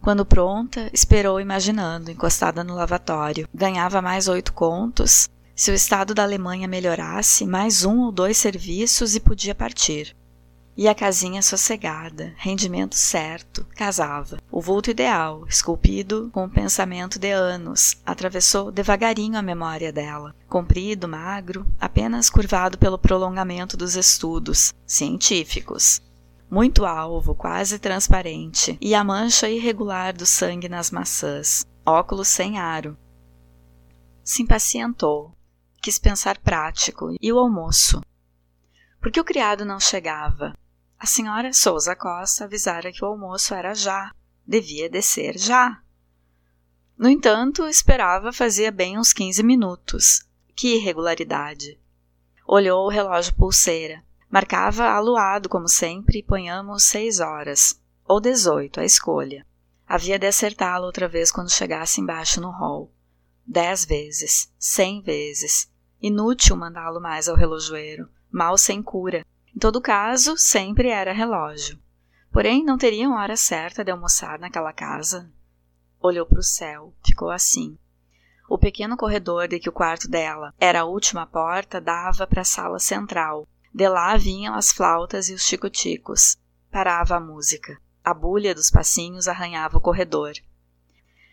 Quando 0.02 0.26
pronta, 0.26 0.90
esperou 0.92 1.40
imaginando, 1.40 2.12
encostada 2.12 2.64
no 2.64 2.74
lavatório. 2.74 3.48
Ganhava 3.54 4.02
mais 4.02 4.28
oito 4.28 4.52
contos. 4.52 5.30
Se 5.62 5.70
o 5.70 5.76
estado 5.76 6.16
da 6.16 6.24
Alemanha 6.24 6.68
melhorasse, 6.68 7.46
mais 7.46 7.86
um 7.86 8.00
ou 8.00 8.12
dois 8.12 8.36
serviços 8.36 9.14
e 9.14 9.20
podia 9.20 9.54
partir. 9.54 10.18
E 10.76 10.88
a 10.88 10.96
casinha 10.96 11.40
sossegada, 11.44 12.34
rendimento 12.36 12.96
certo, 12.96 13.64
casava. 13.76 14.40
O 14.52 14.60
vulto 14.60 14.90
ideal, 14.90 15.46
esculpido 15.48 16.32
com 16.34 16.46
o 16.46 16.50
pensamento 16.50 17.20
de 17.20 17.30
anos, 17.30 17.96
atravessou 18.04 18.72
devagarinho 18.72 19.38
a 19.38 19.44
memória 19.44 19.94
dela. 19.94 20.36
Comprido, 20.50 21.08
magro, 21.08 21.64
apenas 21.80 22.28
curvado 22.28 22.80
pelo 22.80 22.98
prolongamento 22.98 23.78
dos 23.78 23.96
estudos 23.96 24.74
científicos. 24.84 26.02
Muito 26.50 26.88
alvo, 26.88 27.36
quase 27.36 27.78
transparente, 27.78 28.80
e 28.82 28.96
a 28.96 29.04
mancha 29.04 29.48
irregular 29.48 30.12
do 30.12 30.26
sangue 30.26 30.68
nas 30.68 30.90
maçãs. 30.90 31.64
Óculos 31.86 32.30
sem 32.30 32.58
aro. 32.58 32.98
Se 34.24 34.42
impacientou. 34.42 35.36
Quis 35.82 35.98
pensar 35.98 36.38
prático. 36.38 37.16
E 37.20 37.34
o 37.34 37.40
almoço? 37.40 38.02
Por 39.02 39.12
que 39.12 39.20
o 39.20 39.24
criado 39.24 39.66
não 39.66 39.80
chegava? 39.80 40.56
A 41.00 41.08
senhora 41.08 41.52
Souza 41.52 41.96
Costa 41.96 42.44
avisara 42.44 42.92
que 42.92 43.04
o 43.04 43.08
almoço 43.08 43.56
era 43.56 43.74
já, 43.74 44.12
devia 44.46 44.88
descer 44.88 45.40
já. 45.40 45.82
No 46.96 47.10
entanto, 47.10 47.68
esperava 47.68 48.32
fazia 48.32 48.72
bem 48.72 49.00
uns 49.00 49.12
quinze 49.12 49.42
minutos. 49.42 50.24
Que 50.56 50.76
irregularidade! 50.76 51.80
Olhou 52.46 52.86
o 52.86 52.90
relógio 52.90 53.34
pulseira. 53.34 54.04
Marcava 54.30 54.86
aluado, 54.86 55.50
como 55.50 55.68
sempre, 55.68 56.20
e 56.20 56.24
ponhamos 56.24 56.84
seis 56.84 57.20
horas, 57.20 57.82
ou 58.06 58.22
dezoito, 58.22 58.80
a 58.80 58.86
escolha. 58.86 59.46
Havia 59.88 60.20
de 60.20 60.28
acertá-lo 60.28 60.86
outra 60.86 61.08
vez 61.08 61.32
quando 61.32 61.50
chegasse 61.50 62.00
embaixo 62.00 62.40
no 62.40 62.52
hall. 62.52 62.94
Dez 63.54 63.84
vezes, 63.84 64.50
cem 64.58 65.02
vezes. 65.02 65.70
Inútil 66.02 66.56
mandá-lo 66.56 67.02
mais 67.02 67.28
ao 67.28 67.36
relojoeiro, 67.36 68.08
mal 68.32 68.58
sem 68.58 68.82
cura, 68.82 69.26
em 69.54 69.60
todo 69.60 69.82
caso, 69.82 70.38
sempre 70.38 70.88
era 70.88 71.12
relógio. 71.12 71.78
Porém, 72.32 72.64
não 72.64 72.78
teriam 72.78 73.12
hora 73.12 73.36
certa 73.36 73.84
de 73.84 73.92
almoçar 73.92 74.40
naquela 74.40 74.72
casa? 74.72 75.30
Olhou 76.00 76.26
para 76.26 76.40
o 76.40 76.44
céu, 76.44 76.94
ficou 77.06 77.30
assim. 77.30 77.78
O 78.50 78.58
pequeno 78.58 78.96
corredor 78.96 79.50
de 79.50 79.60
que 79.60 79.68
o 79.68 79.74
quarto 79.74 80.08
dela 80.08 80.54
era 80.58 80.80
a 80.80 80.86
última 80.86 81.28
porta 81.28 81.82
dava 81.82 82.26
para 82.26 82.44
a 82.44 82.46
sala 82.46 82.80
central. 82.80 83.46
De 83.74 83.90
lá 83.90 84.16
vinham 84.16 84.56
as 84.56 84.72
flautas 84.72 85.28
e 85.28 85.34
os 85.34 85.44
chicoticos. 85.44 86.38
Parava 86.72 87.18
a 87.18 87.20
música. 87.20 87.78
A 88.02 88.14
bulha 88.14 88.56
dos 88.56 88.72
passinhos 88.72 89.28
arranhava 89.28 89.78
o 89.78 89.82
corredor. 89.82 90.32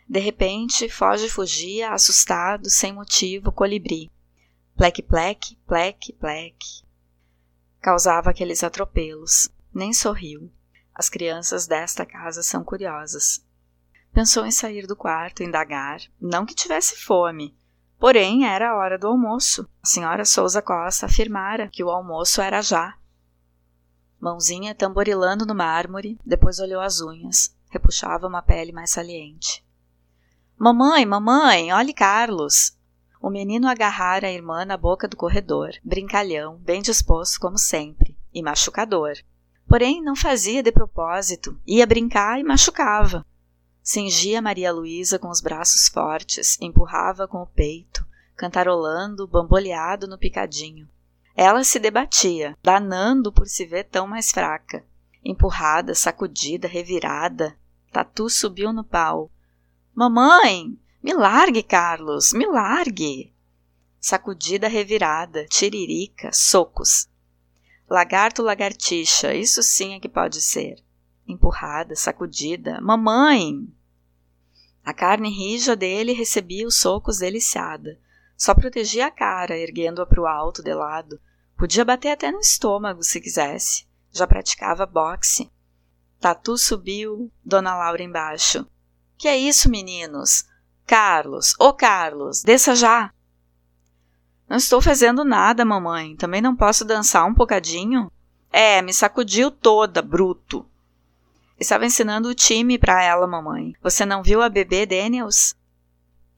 De 0.09 0.19
repente, 0.19 0.89
foge 0.89 1.29
fugia, 1.29 1.93
assustado, 1.93 2.71
sem 2.71 2.93
motivo, 2.93 3.53
colibri. 3.53 4.11
Plec, 4.77 5.03
plec, 5.03 5.57
plec, 5.67 6.13
plec 6.15 6.89
causava 7.81 8.31
aqueles 8.31 8.63
atropelos. 8.63 9.49
Nem 9.73 9.93
sorriu. 9.93 10.51
As 10.95 11.09
crianças 11.09 11.67
desta 11.67 12.05
casa 12.05 12.43
são 12.43 12.65
curiosas. 12.65 13.45
Pensou 14.13 14.45
em 14.45 14.51
sair 14.51 14.87
do 14.87 14.97
quarto, 14.97 15.43
indagar, 15.43 16.01
não 16.21 16.45
que 16.45 16.55
tivesse 16.55 16.97
fome. 16.97 17.57
Porém, 17.99 18.47
era 18.47 18.71
a 18.71 18.77
hora 18.77 18.99
do 18.99 19.07
almoço. 19.07 19.69
A 19.83 19.87
senhora 19.87 20.25
Souza 20.25 20.63
Costa 20.63 21.07
afirmara 21.07 21.69
que 21.69 21.85
o 21.85 21.91
almoço 21.91 22.41
era 22.41 22.63
já. 22.63 22.97
Mãozinha 24.21 24.75
tamborilando 24.75 25.47
no 25.47 25.55
mármore, 25.55 26.19
depois 26.25 26.59
olhou 26.59 26.81
as 26.81 27.01
unhas. 27.01 27.57
Repuxava 27.71 28.27
uma 28.27 28.43
pele 28.43 28.73
mais 28.73 28.91
saliente. 28.91 29.65
Mamãe, 30.61 31.07
mamãe, 31.07 31.73
olhe 31.73 31.95
Carlos! 31.95 32.77
O 33.23 33.31
menino 33.31 33.69
agarrara 33.69 34.27
a 34.27 34.33
irmã 34.33 34.65
na 34.65 34.77
boca 34.77 35.07
do 35.07 35.17
corredor, 35.17 35.71
brincalhão, 35.85 36.57
bem 36.57 36.83
disposto 36.83 37.39
como 37.39 37.57
sempre, 37.57 38.19
e 38.35 38.43
machucador. 38.43 39.13
Porém, 39.69 40.03
não 40.03 40.17
fazia 40.17 40.61
de 40.61 40.73
propósito, 40.73 41.57
ia 41.65 41.87
brincar 41.87 42.41
e 42.41 42.43
machucava. 42.43 43.25
Cingia 43.85 44.43
Maria 44.43 44.73
Luísa 44.73 45.17
com 45.17 45.29
os 45.29 45.41
braços 45.41 45.87
fortes, 45.87 46.59
empurrava 46.61 47.29
com 47.29 47.41
o 47.41 47.47
peito, 47.47 48.05
cantarolando, 48.35 49.29
bamboleado 49.29 50.09
no 50.09 50.19
picadinho. 50.19 50.89
Ela 51.37 51.63
se 51.63 51.79
debatia, 51.79 52.59
danando 52.61 53.31
por 53.31 53.47
se 53.47 53.65
ver 53.65 53.85
tão 53.85 54.09
mais 54.09 54.33
fraca. 54.33 54.85
Empurrada, 55.25 55.95
sacudida, 55.95 56.67
revirada, 56.67 57.57
Tatu 57.93 58.29
subiu 58.29 58.73
no 58.73 58.83
pau. 58.83 59.31
Mamãe! 59.99 60.79
Me 61.03 61.13
largue, 61.13 61.61
Carlos, 61.61 62.33
me 62.33 62.47
largue! 62.47 63.35
Sacudida 63.99 64.69
revirada, 64.69 65.45
tiririca, 65.47 66.31
socos. 66.33 67.09
Lagarto, 67.91 68.41
lagartixa, 68.41 69.35
isso 69.35 69.61
sim 69.61 69.95
é 69.95 69.99
que 69.99 70.09
pode 70.09 70.41
ser. 70.41 70.77
Empurrada, 71.27 71.97
sacudida. 71.97 72.81
Mamãe! 72.81 73.67
A 74.85 74.95
carne 74.95 75.31
rija 75.31 75.75
dele 75.75 76.13
recebia 76.13 76.69
os 76.69 76.77
socos 76.77 77.19
deliciada. 77.19 77.99
Só 78.37 78.55
protegia 78.55 79.07
a 79.07 79.11
cara, 79.11 79.59
erguendo-a 79.59 80.07
para 80.07 80.23
o 80.23 80.29
alto 80.29 80.63
de 80.63 80.75
lado. 80.75 81.21
Podia 81.57 81.85
bater 81.85 82.13
até 82.13 82.31
no 82.31 82.39
estômago 82.39 83.03
se 83.03 83.21
quisesse. 83.21 83.85
Já 84.13 84.29
praticava 84.29 84.87
boxe. 84.87 85.51
Tatu 86.21 86.57
subiu, 86.57 87.33
Dona 87.45 87.75
Laura 87.75 88.01
embaixo. 88.01 88.65
Que 89.19 89.27
é 89.27 89.37
isso, 89.37 89.69
meninos? 89.69 90.45
Carlos, 90.87 91.55
ô 91.59 91.73
Carlos, 91.75 92.43
desça 92.43 92.77
já. 92.77 93.13
Não 94.49 94.57
estou 94.57 94.81
fazendo 94.81 95.25
nada, 95.25 95.65
mamãe. 95.65 96.17
Também 96.17 96.41
não 96.41 96.57
posso 96.57 96.85
dançar 96.85 97.27
um 97.27 97.35
bocadinho? 97.35 98.11
É, 98.51 98.81
me 98.81 98.95
sacudiu 98.95 99.51
toda, 99.51 100.01
bruto. 100.01 100.65
Estava 101.59 101.85
ensinando 101.85 102.29
o 102.29 102.35
time 102.35 102.79
para 102.79 103.03
ela, 103.03 103.27
mamãe. 103.27 103.75
Você 103.83 104.07
não 104.07 104.23
viu 104.23 104.41
a 104.41 104.49
bebê 104.49 104.87
Daniels? 104.87 105.55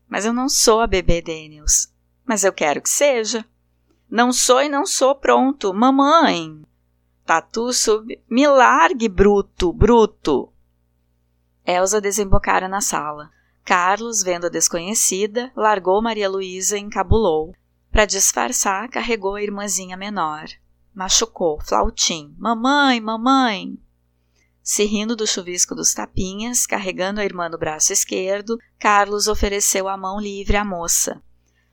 Mas 0.08 0.24
eu 0.24 0.32
não 0.32 0.48
sou 0.48 0.80
a 0.80 0.86
bebê 0.86 1.20
Daniels. 1.20 1.92
Mas 2.24 2.42
eu 2.42 2.52
quero 2.52 2.80
que 2.80 2.88
seja. 2.88 3.44
Não 4.10 4.32
sou 4.32 4.62
e 4.62 4.68
não 4.68 4.86
sou, 4.86 5.14
pronto. 5.14 5.72
Mamãe! 5.72 6.64
Tatu 7.24 7.72
sub. 7.72 8.18
Me 8.28 8.46
largue, 8.48 9.08
bruto, 9.08 9.72
bruto! 9.72 10.49
Elsa 11.70 12.00
desembocara 12.00 12.68
na 12.68 12.80
sala. 12.80 13.30
Carlos, 13.64 14.22
vendo 14.22 14.46
a 14.46 14.50
desconhecida, 14.50 15.52
largou 15.54 16.02
Maria 16.02 16.28
Luísa 16.28 16.76
e 16.76 16.80
encabulou. 16.80 17.54
Para 17.90 18.04
disfarçar, 18.04 18.88
carregou 18.88 19.34
a 19.34 19.42
irmãzinha 19.42 19.96
menor. 19.96 20.46
Machucou, 20.94 21.60
flautim. 21.60 22.34
Mamãe, 22.38 23.00
mamãe! 23.00 23.78
Se 24.62 24.84
rindo 24.84 25.16
do 25.16 25.26
chuvisco 25.26 25.74
dos 25.74 25.94
tapinhas, 25.94 26.66
carregando 26.66 27.20
a 27.20 27.24
irmã 27.24 27.48
no 27.48 27.58
braço 27.58 27.92
esquerdo, 27.92 28.58
Carlos 28.78 29.26
ofereceu 29.26 29.88
a 29.88 29.96
mão 29.96 30.20
livre 30.20 30.56
à 30.56 30.64
moça. 30.64 31.22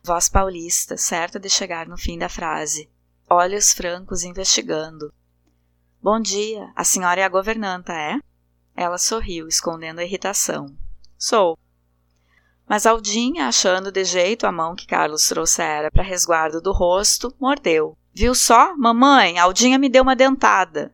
Voz 0.03 0.29
paulista, 0.29 0.97
certa 0.97 1.39
de 1.39 1.49
chegar 1.49 1.88
no 1.88 1.97
fim 1.97 2.17
da 2.17 2.29
frase. 2.29 2.89
Olhos 3.29 3.73
francos 3.73 4.23
investigando. 4.23 5.13
Bom 6.01 6.19
dia, 6.19 6.71
a 6.75 6.83
senhora 6.83 7.19
é 7.19 7.23
a 7.23 7.29
governanta, 7.29 7.93
é? 7.93 8.19
Ela 8.78 9.00
sorriu, 9.00 9.48
escondendo 9.48 9.98
a 9.98 10.04
irritação. 10.04 10.68
Sou. 11.18 11.58
Mas 12.70 12.86
Aldinha, 12.86 13.48
achando 13.48 13.92
de 13.92 14.06
jeito 14.06 14.46
a 14.46 14.52
mão 14.52 14.76
que 14.76 14.86
Carlos 14.86 15.28
trouxera 15.28 15.90
para 15.90 16.04
resguardo 16.04 16.62
do 16.62 16.72
rosto, 16.72 17.34
mordeu. 17.40 17.98
Viu 18.13 18.36
só, 18.36 18.78
mamãe? 18.78 19.40
Aldinha 19.40 19.80
me 19.80 19.90
deu 19.90 20.04
uma 20.04 20.16
dentada. 20.16 20.94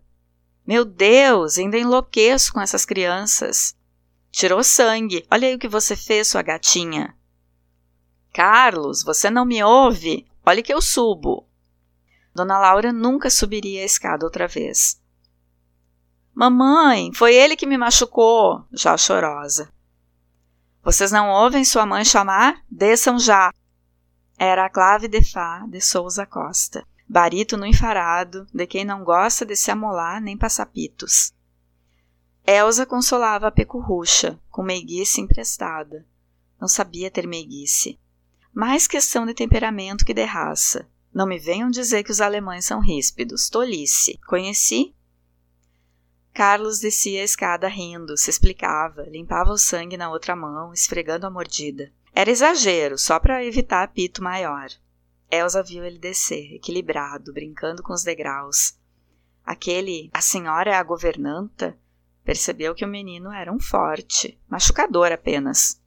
Meu 0.65 0.85
Deus, 0.85 1.57
ainda 1.57 1.77
enlouqueço 1.77 2.53
com 2.53 2.61
essas 2.61 2.85
crianças. 2.85 3.75
Tirou 4.31 4.63
sangue. 4.63 5.27
Olha 5.29 5.49
aí 5.49 5.55
o 5.55 5.59
que 5.59 5.67
você 5.67 5.93
fez, 5.93 6.29
sua 6.29 6.41
gatinha. 6.41 7.13
Carlos, 8.31 9.03
você 9.03 9.29
não 9.29 9.43
me 9.43 9.61
ouve? 9.61 10.25
Olha 10.45 10.63
que 10.63 10.73
eu 10.73 10.81
subo. 10.81 11.49
Dona 12.33 12.57
Laura 12.59 12.93
nunca 12.93 13.29
subiria 13.29 13.81
a 13.81 13.85
escada 13.85 14.25
outra 14.25 14.47
vez. 14.47 15.02
Mamãe, 16.33 17.11
foi 17.13 17.35
ele 17.35 17.55
que 17.55 17.67
me 17.67 17.77
machucou, 17.77 18.65
já 18.71 18.97
chorosa. 18.97 19.71
Vocês 20.83 21.11
não 21.11 21.29
ouvem 21.29 21.63
sua 21.63 21.85
mãe 21.85 22.03
chamar? 22.03 22.63
Desçam 22.69 23.19
já! 23.19 23.53
Era 24.37 24.65
a 24.65 24.69
clave 24.69 25.07
de 25.07 25.23
Fá 25.23 25.65
de 25.67 25.79
Souza 25.79 26.25
Costa, 26.25 26.85
barítono 27.07 27.65
enfarado, 27.65 28.47
de 28.53 28.65
quem 28.65 28.83
não 28.83 29.03
gosta 29.03 29.45
de 29.45 29.55
se 29.55 29.69
amolar 29.69 30.19
nem 30.19 30.35
passar 30.35 30.65
pitos. 30.65 31.31
Elsa 32.45 32.85
consolava 32.85 33.47
a 33.47 33.51
pecurrucha, 33.51 34.39
com 34.49 34.63
meiguice 34.63 35.21
emprestada. 35.21 36.05
Não 36.59 36.67
sabia 36.67 37.11
ter 37.11 37.27
meiguice. 37.27 37.99
Mais 38.53 38.87
questão 38.87 39.25
de 39.25 39.33
temperamento 39.33 40.03
que 40.03 40.13
de 40.13 40.25
raça. 40.25 40.89
Não 41.13 41.27
me 41.27 41.39
venham 41.39 41.69
dizer 41.69 42.03
que 42.03 42.11
os 42.11 42.19
alemães 42.19 42.65
são 42.65 42.81
ríspidos. 42.81 43.49
Tolice. 43.49 44.19
Conheci? 44.27 44.93
Carlos 46.33 46.79
descia 46.79 47.21
a 47.21 47.23
escada 47.23 47.67
rindo, 47.67 48.17
se 48.17 48.31
explicava, 48.31 49.03
limpava 49.03 49.51
o 49.51 49.57
sangue 49.57 49.95
na 49.95 50.09
outra 50.09 50.35
mão, 50.35 50.73
esfregando 50.73 51.27
a 51.27 51.29
mordida. 51.29 51.91
Era 52.11 52.31
exagero, 52.31 52.97
só 52.97 53.19
para 53.19 53.45
evitar 53.45 53.83
apito 53.83 54.23
maior. 54.23 54.67
Elsa 55.29 55.61
viu 55.61 55.83
ele 55.83 55.99
descer, 55.99 56.55
equilibrado, 56.55 57.31
brincando 57.31 57.83
com 57.83 57.93
os 57.93 58.03
degraus. 58.03 58.75
Aquele, 59.45 60.09
a 60.11 60.21
senhora 60.21 60.71
é 60.71 60.73
a 60.73 60.81
governanta, 60.81 61.77
percebeu 62.23 62.73
que 62.73 62.83
o 62.83 62.87
menino 62.87 63.31
era 63.31 63.53
um 63.53 63.59
forte, 63.59 64.39
machucador 64.49 65.11
apenas. 65.11 65.79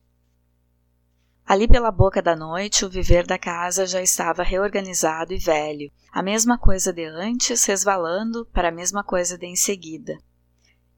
Ali 1.45 1.67
pela 1.67 1.91
boca 1.91 2.23
da 2.23 2.37
noite, 2.37 2.85
o 2.85 2.91
viver 2.91 3.27
da 3.27 3.39
casa 3.39 3.85
já 3.85 4.01
estava 4.01 4.45
reorganizado 4.45 5.33
e 5.33 5.39
velho, 5.39 5.91
a 6.13 6.23
mesma 6.23 6.57
coisa 6.57 6.93
de 6.93 7.05
antes 7.05 7.65
resvalando 7.65 8.47
para 8.47 8.69
a 8.69 8.73
mesma 8.73 9.03
coisa 9.03 9.37
de 9.37 9.47
em 9.47 9.57
seguida. 9.57 10.17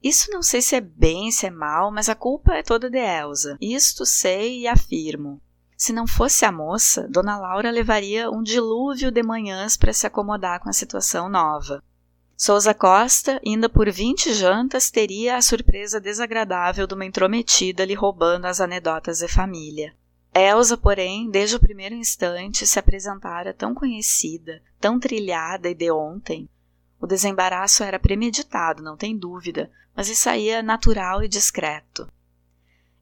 Isso 0.03 0.31
não 0.31 0.43
sei 0.43 0.63
se 0.63 0.77
é 0.77 0.81
bem, 0.81 1.31
se 1.31 1.47
é 1.47 1.51
mal, 1.51 1.91
mas 1.91 2.09
a 2.09 2.15
culpa 2.15 2.55
é 2.55 2.63
toda 2.63 2.89
de 2.89 2.99
Elsa. 2.99 3.57
Isto 3.61 4.07
sei 4.07 4.61
e 4.61 4.69
afirmo. 4.69 5.41
Se 5.77 5.93
não 5.93 6.07
fosse 6.07 6.45
a 6.45 6.53
moça, 6.53 7.07
Dona 7.09 7.39
Laura 7.39 7.71
levaria 7.71 8.31
um 8.31 8.43
dilúvio 8.43 9.11
de 9.11 9.23
manhãs 9.23 9.77
para 9.77 9.93
se 9.93 10.07
acomodar 10.07 10.61
com 10.61 10.69
a 10.69 10.73
situação 10.73 11.29
nova. 11.29 11.83
Souza 12.37 12.73
Costa, 12.73 13.41
ainda 13.45 13.69
por 13.69 13.91
vinte 13.91 14.33
jantas, 14.33 14.91
teria 14.91 15.37
a 15.37 15.43
surpresa 15.43 16.01
desagradável 16.01 16.87
de 16.87 16.95
uma 16.95 17.05
intrometida 17.05 17.85
lhe 17.85 17.95
roubando 17.95 18.47
as 18.47 18.61
anedotas 18.61 19.19
de 19.19 19.29
família. 19.29 19.93
Elsa, 20.35 20.77
porém, 20.77 21.29
desde 21.31 21.57
o 21.57 21.61
primeiro 21.61 21.97
instante, 21.97 22.65
se 22.67 22.79
apresentara 22.79 23.53
tão 23.53 23.75
conhecida, 23.75 24.63
tão 24.81 25.01
trilhada 25.01 25.69
e 25.69 25.75
de 25.75 25.91
ontem, 25.91 26.49
o 27.01 27.07
desembaraço 27.07 27.83
era 27.83 27.99
premeditado, 27.99 28.83
não 28.83 28.97
tem 28.97 29.17
dúvida, 29.17 29.71
mas 29.95 30.09
isso 30.09 30.23
saía 30.23 30.63
natural 30.63 31.23
e 31.23 31.29
discreto. 31.29 32.09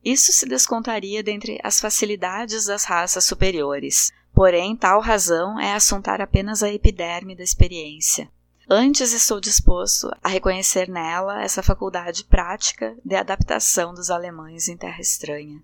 Isso 0.04 0.32
se 0.32 0.46
descontaria 0.46 1.22
dentre 1.22 1.58
as 1.64 1.80
facilidades 1.80 2.66
das 2.66 2.84
raças 2.84 3.24
superiores. 3.24 4.12
Porém, 4.32 4.76
tal 4.76 5.00
razão 5.00 5.58
é 5.58 5.72
assuntar 5.72 6.20
apenas 6.20 6.62
a 6.62 6.70
epiderme 6.70 7.34
da 7.34 7.42
experiência. 7.42 8.30
Antes 8.68 9.12
estou 9.12 9.40
disposto 9.40 10.10
a 10.22 10.28
reconhecer 10.28 10.88
nela 10.88 11.42
essa 11.42 11.62
faculdade 11.62 12.24
prática 12.24 12.96
de 13.04 13.14
adaptação 13.14 13.94
dos 13.94 14.10
alemães 14.10 14.68
em 14.68 14.76
terra 14.76 15.00
estranha. 15.00 15.62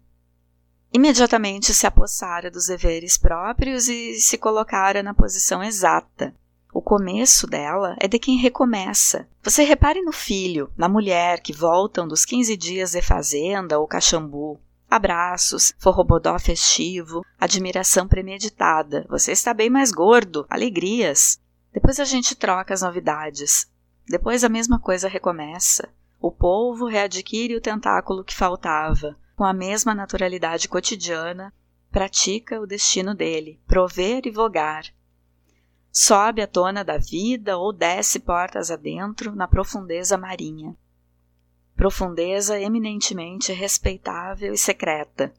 Imediatamente 0.92 1.72
se 1.72 1.86
apossara 1.86 2.50
dos 2.50 2.66
deveres 2.66 3.16
próprios 3.16 3.88
e 3.88 4.20
se 4.20 4.36
colocara 4.36 5.02
na 5.02 5.14
posição 5.14 5.62
exata, 5.62 6.34
o 6.72 6.80
começo 6.80 7.46
dela 7.46 7.94
é 8.00 8.08
de 8.08 8.18
quem 8.18 8.38
recomeça. 8.38 9.28
Você 9.42 9.62
repare 9.62 10.00
no 10.00 10.12
filho, 10.12 10.72
na 10.74 10.88
mulher 10.88 11.40
que 11.40 11.52
voltam 11.52 12.08
dos 12.08 12.24
15 12.24 12.56
dias 12.56 12.92
de 12.92 13.02
fazenda 13.02 13.78
ou 13.78 13.86
cachambu. 13.86 14.58
Abraços, 14.90 15.74
forrobodó 15.78 16.38
festivo, 16.38 17.24
admiração 17.38 18.08
premeditada. 18.08 19.06
Você 19.10 19.32
está 19.32 19.52
bem 19.52 19.68
mais 19.68 19.92
gordo, 19.92 20.46
alegrias. 20.48 21.38
Depois 21.72 22.00
a 22.00 22.04
gente 22.04 22.34
troca 22.34 22.72
as 22.72 22.80
novidades. 22.80 23.70
Depois 24.08 24.42
a 24.42 24.48
mesma 24.48 24.80
coisa 24.80 25.08
recomeça. 25.08 25.90
O 26.20 26.30
polvo 26.30 26.86
readquire 26.86 27.54
o 27.54 27.60
tentáculo 27.60 28.24
que 28.24 28.34
faltava. 28.34 29.16
Com 29.36 29.44
a 29.44 29.52
mesma 29.52 29.94
naturalidade 29.94 30.68
cotidiana, 30.68 31.52
pratica 31.90 32.60
o 32.60 32.66
destino 32.66 33.14
dele, 33.14 33.60
prover 33.66 34.22
e 34.24 34.30
vogar, 34.30 34.84
sobe 35.92 36.40
à 36.40 36.46
tona 36.46 36.82
da 36.82 36.96
vida 36.96 37.58
ou 37.58 37.70
desce 37.70 38.18
portas 38.18 38.70
adentro 38.70 39.36
na 39.36 39.46
profundeza 39.46 40.16
marinha. 40.16 40.74
Profundeza 41.76 42.58
eminentemente 42.58 43.52
respeitável 43.52 44.54
e 44.54 44.58
secreta. 44.58 45.32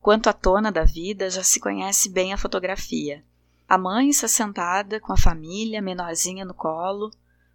Quanto 0.00 0.28
à 0.28 0.32
tona 0.32 0.72
da 0.72 0.82
vida, 0.82 1.30
já 1.30 1.44
se 1.44 1.60
conhece 1.60 2.08
bem 2.08 2.32
a 2.32 2.36
fotografia. 2.36 3.24
A 3.68 3.78
mãe 3.78 4.10
está 4.10 4.26
sentada 4.26 4.98
com 4.98 5.12
a 5.12 5.16
família, 5.16 5.80
menorzinha 5.80 6.44
no 6.44 6.52
colo, 6.52 7.10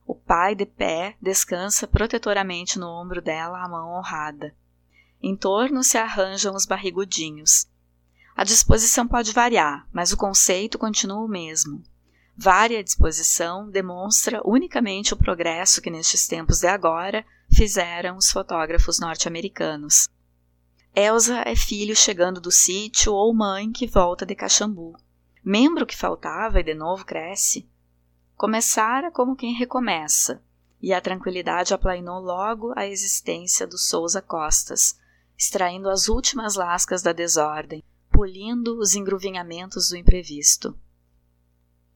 o 0.07 0.15
pai 0.15 0.55
de 0.55 0.65
pé 0.65 1.15
descansa 1.21 1.88
protetoramente 1.88 2.79
no 2.79 2.88
ombro 2.88 3.21
dela 3.21 3.62
a 3.62 3.67
mão 3.67 3.91
honrada. 3.91 4.55
Em 5.21 5.35
torno 5.35 5.83
se 5.83 5.97
arranjam 5.97 6.55
os 6.55 6.65
barrigudinhos. 6.65 7.67
A 8.39 8.45
disposição 8.45 9.06
pode 9.06 9.34
variar, 9.34 9.86
mas 9.91 10.13
o 10.13 10.17
conceito 10.17 10.80
continua 10.80 11.19
o 11.19 11.28
mesmo. 11.28 11.84
Vária 12.38 12.82
disposição 12.82 13.69
demonstra 13.69 14.41
unicamente 14.45 15.13
o 15.13 15.17
progresso 15.17 15.82
que 15.82 15.89
nestes 15.89 16.25
tempos 16.25 16.62
de 16.62 16.67
agora 16.67 17.25
fizeram 17.54 18.15
os 18.15 18.32
fotógrafos 18.32 18.97
norte-americanos. 18.97 20.08
Elsa 20.95 21.43
é 21.45 21.54
filho 21.54 21.93
chegando 21.93 22.39
do 22.39 22.49
sítio 22.49 23.12
ou 23.12 23.34
mãe 23.34 23.73
que 23.73 23.86
volta 23.86 24.25
de 24.25 24.36
Caxambu. 24.36 24.95
Membro 25.43 25.86
que 25.86 25.97
faltava 25.97 26.62
e 26.62 26.63
de 26.63 26.73
novo 26.73 27.04
cresce. 27.04 27.67
Começara 28.38 29.12
como 29.12 29.36
quem 29.36 29.54
recomeça, 29.54 30.41
e 30.82 30.93
a 30.93 31.02
tranquilidade 31.02 31.73
aplainou 31.73 32.21
logo 32.21 32.71
a 32.78 32.88
existência 32.88 33.67
do 33.67 33.78
Souza 33.78 34.21
Costas, 34.21 34.97
extraindo 35.38 35.89
as 35.89 36.08
últimas 36.08 36.56
lascas 36.56 37.02
da 37.02 37.12
desordem, 37.12 37.84
polindo 38.19 38.77
os 38.77 38.95
engruvinhamentos 38.95 39.88
do 39.88 39.95
imprevisto. 39.95 40.77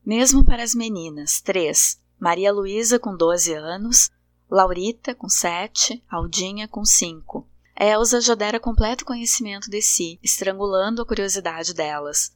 Mesmo 0.05 0.41
para 0.45 0.63
as 0.63 0.73
meninas, 0.73 1.41
três: 1.41 1.99
Maria 2.17 2.49
Luísa 2.49 2.97
com 2.97 3.13
12 3.13 3.53
anos, 3.53 4.09
Laurita 4.49 5.13
com 5.13 5.27
7, 5.27 6.01
Aldinha 6.09 6.65
com 6.65 6.85
5. 6.85 7.45
Elsa 7.77 8.21
já 8.21 8.35
dera 8.35 8.57
completo 8.57 9.03
conhecimento 9.03 9.69
de 9.69 9.81
si, 9.81 10.17
estrangulando 10.23 11.01
a 11.01 11.05
curiosidade 11.05 11.73
delas. 11.73 12.31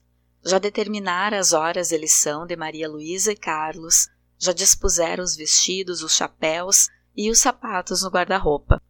Já 0.45 0.59
determinara 0.59 1.39
as 1.39 1.53
horas 1.53 1.87
de 1.87 1.97
lição 1.97 2.45
de 2.45 2.57
Maria 2.57 2.89
Luísa 2.89 3.31
e 3.31 3.37
Carlos, 3.37 4.09
já 4.37 4.51
dispusera 4.51 5.23
os 5.23 5.33
vestidos, 5.33 6.03
os 6.03 6.11
chapéus 6.11 6.89
e 7.15 7.31
os 7.31 7.39
sapatos 7.39 8.03
no 8.03 8.09
guarda-roupa. 8.09 8.81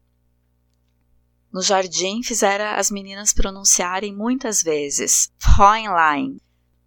No 1.58 1.64
jardim, 1.64 2.22
fizera 2.22 2.76
as 2.76 2.92
meninas 2.92 3.34
pronunciarem 3.34 4.16
muitas 4.16 4.62
vezes 4.62 5.34
Fräulein. 5.40 6.40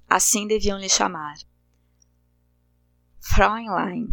Assim 0.08 0.46
deviam 0.46 0.78
lhe 0.78 0.88
chamar. 0.88 1.34
Fräulein. 3.18 4.06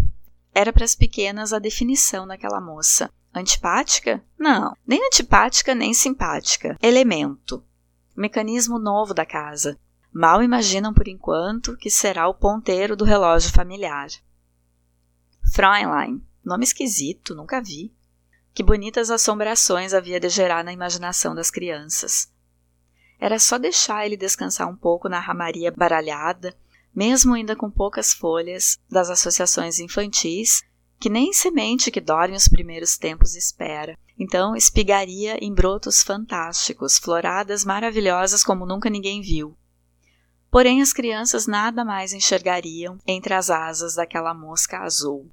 Era 0.55 0.73
para 0.73 0.83
as 0.83 0.95
pequenas 0.95 1.53
a 1.53 1.59
definição 1.59 2.25
daquela 2.25 2.59
moça. 2.59 3.07
Antipática? 3.31 4.25
Não, 4.35 4.75
nem 4.83 5.05
antipática 5.05 5.75
nem 5.75 5.93
simpática. 5.93 6.75
Elemento. 6.81 7.63
Mecanismo 8.15 8.79
novo 8.79 9.13
da 9.13 9.27
casa. 9.27 9.79
Mal 10.11 10.41
imaginam 10.41 10.91
por 10.91 11.07
enquanto 11.07 11.77
que 11.77 11.91
será 11.91 12.27
o 12.27 12.33
ponteiro 12.33 12.95
do 12.95 13.05
relógio 13.05 13.51
familiar. 13.51 14.09
Fräulein. 15.53 16.19
Nome 16.43 16.63
esquisito, 16.63 17.35
nunca 17.35 17.61
vi. 17.61 17.95
Que 18.57 18.63
bonitas 18.63 19.11
assombrações 19.11 19.93
havia 19.93 20.19
de 20.19 20.29
gerar 20.29 20.63
na 20.63 20.73
imaginação 20.73 21.35
das 21.35 21.51
crianças. 21.51 22.27
Era 23.19 23.37
só 23.37 23.55
deixar 23.59 24.03
ele 24.03 24.17
descansar 24.17 24.67
um 24.67 24.75
pouco 24.75 25.07
na 25.07 25.19
ramaria 25.19 25.71
baralhada, 25.71 26.57
mesmo 26.91 27.35
ainda 27.35 27.55
com 27.55 27.69
poucas 27.69 28.15
folhas, 28.15 28.79
das 28.89 29.11
associações 29.11 29.77
infantis, 29.77 30.63
que 30.99 31.07
nem 31.07 31.31
semente 31.33 31.91
que 31.91 32.01
dorme 32.01 32.35
os 32.35 32.47
primeiros 32.47 32.97
tempos 32.97 33.35
espera. 33.35 33.95
Então 34.17 34.55
espigaria 34.55 35.37
em 35.39 35.53
brotos 35.53 36.01
fantásticos, 36.01 36.97
floradas 36.97 37.63
maravilhosas 37.63 38.43
como 38.43 38.65
nunca 38.65 38.89
ninguém 38.89 39.21
viu. 39.21 39.55
Porém, 40.49 40.81
as 40.81 40.91
crianças 40.91 41.45
nada 41.45 41.85
mais 41.85 42.11
enxergariam 42.11 42.97
entre 43.05 43.35
as 43.35 43.51
asas 43.51 43.93
daquela 43.93 44.33
mosca 44.33 44.79
azul. 44.79 45.29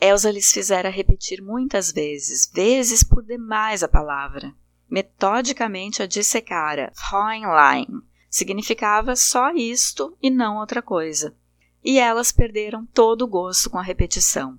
Elsa 0.00 0.30
lhes 0.30 0.52
fizera 0.52 0.90
repetir 0.90 1.42
muitas 1.42 1.90
vezes, 1.90 2.50
vezes 2.52 3.02
por 3.02 3.22
demais 3.22 3.82
a 3.82 3.88
palavra. 3.88 4.54
Metodicamente 4.88 6.02
a 6.02 6.06
dissecara, 6.06 6.92
Fräulein, 6.94 8.02
significava 8.30 9.16
só 9.16 9.50
isto 9.52 10.16
e 10.22 10.30
não 10.30 10.58
outra 10.58 10.82
coisa. 10.82 11.34
E 11.82 11.98
elas 11.98 12.30
perderam 12.30 12.84
todo 12.86 13.22
o 13.22 13.28
gosto 13.28 13.70
com 13.70 13.78
a 13.78 13.82
repetição. 13.82 14.58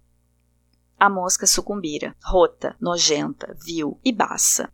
A 1.00 1.10
mosca 1.10 1.45
sucumbira, 1.45 2.15
rota, 2.23 2.76
nojenta, 2.80 3.56
vil 3.63 4.00
e 4.04 4.12
baça. 4.12 4.71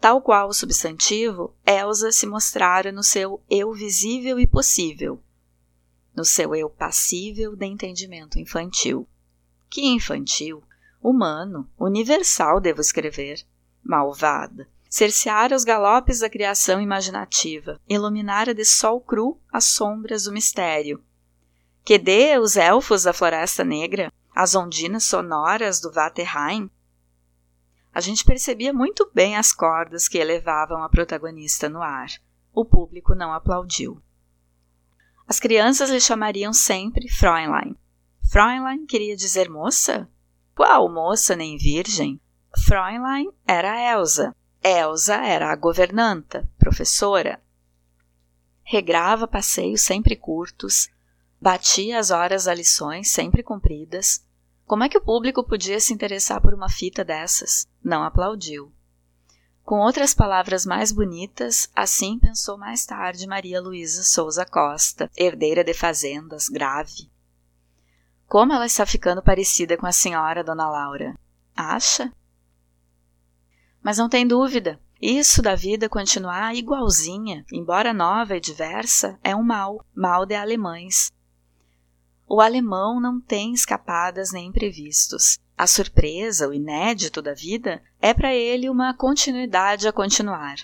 Tal 0.00 0.22
qual 0.22 0.48
o 0.48 0.52
substantivo, 0.52 1.56
Elsa 1.66 2.12
se 2.12 2.26
mostrara 2.26 2.92
no 2.92 3.02
seu 3.02 3.42
eu 3.48 3.72
visível 3.72 4.38
e 4.38 4.46
possível, 4.46 5.22
no 6.14 6.24
seu 6.24 6.54
eu 6.54 6.68
passível 6.68 7.56
de 7.56 7.66
entendimento 7.66 8.38
infantil. 8.38 9.08
Que 9.72 9.86
infantil! 9.86 10.62
Humano, 11.02 11.66
universal, 11.78 12.60
devo 12.60 12.82
escrever. 12.82 13.42
Malvada. 13.82 14.68
Cerceara 14.86 15.56
os 15.56 15.64
galopes 15.64 16.18
da 16.18 16.28
criação 16.28 16.78
imaginativa, 16.78 17.80
iluminara 17.88 18.52
de 18.52 18.66
sol 18.66 19.00
cru 19.00 19.40
as 19.50 19.64
sombras 19.64 20.24
do 20.24 20.32
mistério. 20.32 21.02
Que 21.82 21.98
dê 21.98 22.38
os 22.38 22.58
elfos 22.58 23.04
da 23.04 23.14
Floresta 23.14 23.64
Negra, 23.64 24.12
as 24.36 24.54
ondinas 24.54 25.04
sonoras 25.04 25.80
do 25.80 25.90
Vaterheim? 25.90 26.70
A 27.94 28.00
gente 28.02 28.26
percebia 28.26 28.74
muito 28.74 29.10
bem 29.14 29.38
as 29.38 29.54
cordas 29.54 30.06
que 30.06 30.18
elevavam 30.18 30.82
a 30.82 30.88
protagonista 30.90 31.70
no 31.70 31.80
ar. 31.80 32.10
O 32.52 32.62
público 32.62 33.14
não 33.14 33.32
aplaudiu. 33.32 34.02
As 35.26 35.40
crianças 35.40 35.88
lhe 35.88 36.00
chamariam 36.00 36.52
sempre 36.52 37.08
Fräulein, 37.08 37.74
Fräulein 38.32 38.86
queria 38.86 39.14
dizer 39.14 39.50
moça? 39.50 40.08
Qual 40.56 40.90
moça 40.90 41.36
nem 41.36 41.58
virgem? 41.58 42.18
Fräulein 42.64 43.30
era 43.46 43.78
Elsa. 43.78 44.34
Elsa 44.64 45.16
era 45.16 45.52
a 45.52 45.54
governanta, 45.54 46.48
professora. 46.58 47.42
Regrava 48.62 49.28
passeios 49.28 49.82
sempre 49.82 50.16
curtos, 50.16 50.88
batia 51.38 51.98
as 51.98 52.10
horas 52.10 52.44
das 52.44 52.56
lições 52.56 53.10
sempre 53.10 53.42
cumpridas. 53.42 54.24
Como 54.64 54.82
é 54.82 54.88
que 54.88 54.96
o 54.96 55.04
público 55.04 55.44
podia 55.44 55.78
se 55.78 55.92
interessar 55.92 56.40
por 56.40 56.54
uma 56.54 56.70
fita 56.70 57.04
dessas? 57.04 57.66
Não 57.84 58.02
aplaudiu. 58.02 58.72
Com 59.62 59.80
outras 59.80 60.14
palavras 60.14 60.64
mais 60.64 60.90
bonitas, 60.90 61.68
assim 61.76 62.18
pensou 62.18 62.56
mais 62.56 62.86
tarde 62.86 63.26
Maria 63.26 63.60
Luísa 63.60 64.02
Souza 64.02 64.46
Costa, 64.46 65.10
herdeira 65.18 65.62
de 65.62 65.74
fazendas, 65.74 66.48
grave. 66.48 67.12
Como 68.32 68.50
ela 68.50 68.64
está 68.64 68.86
ficando 68.86 69.20
parecida 69.22 69.76
com 69.76 69.86
a 69.86 69.92
senhora 69.92 70.42
Dona 70.42 70.66
Laura? 70.66 71.14
Acha? 71.54 72.10
Mas 73.82 73.98
não 73.98 74.08
tem 74.08 74.26
dúvida. 74.26 74.80
Isso 74.98 75.42
da 75.42 75.54
vida 75.54 75.86
continuar 75.86 76.54
igualzinha, 76.54 77.44
embora 77.52 77.92
nova 77.92 78.34
e 78.34 78.40
diversa, 78.40 79.18
é 79.22 79.36
um 79.36 79.42
mal, 79.42 79.84
mal 79.94 80.24
de 80.24 80.34
alemães. 80.34 81.12
O 82.26 82.40
alemão 82.40 82.98
não 82.98 83.20
tem 83.20 83.52
escapadas 83.52 84.32
nem 84.32 84.46
imprevistos. 84.46 85.38
A 85.54 85.66
surpresa, 85.66 86.48
o 86.48 86.54
inédito 86.54 87.20
da 87.20 87.34
vida, 87.34 87.82
é 88.00 88.14
para 88.14 88.34
ele 88.34 88.70
uma 88.70 88.94
continuidade 88.94 89.86
a 89.86 89.92
continuar. 89.92 90.56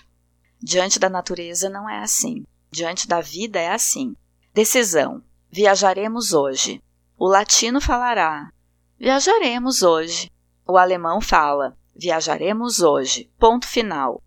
Diante 0.59 0.97
da 0.97 1.07
natureza 1.07 1.69
não 1.69 1.87
é 1.87 1.99
assim. 1.99 2.43
Diante 2.71 3.07
da 3.07 3.21
vida 3.21 3.59
é 3.59 3.69
assim. 3.69 4.15
Decisão. 4.55 5.21
Viajaremos 5.51 6.33
hoje. 6.33 6.81
O 7.21 7.27
latino 7.27 7.81
falará: 7.81 8.49
Viajaremos 8.97 9.83
hoje. 9.83 10.31
O 10.65 10.77
alemão 10.77 11.19
fala: 11.19 11.77
Viajaremos 11.93 12.79
hoje. 12.79 13.29
Ponto 13.37 13.67
final. 13.67 14.23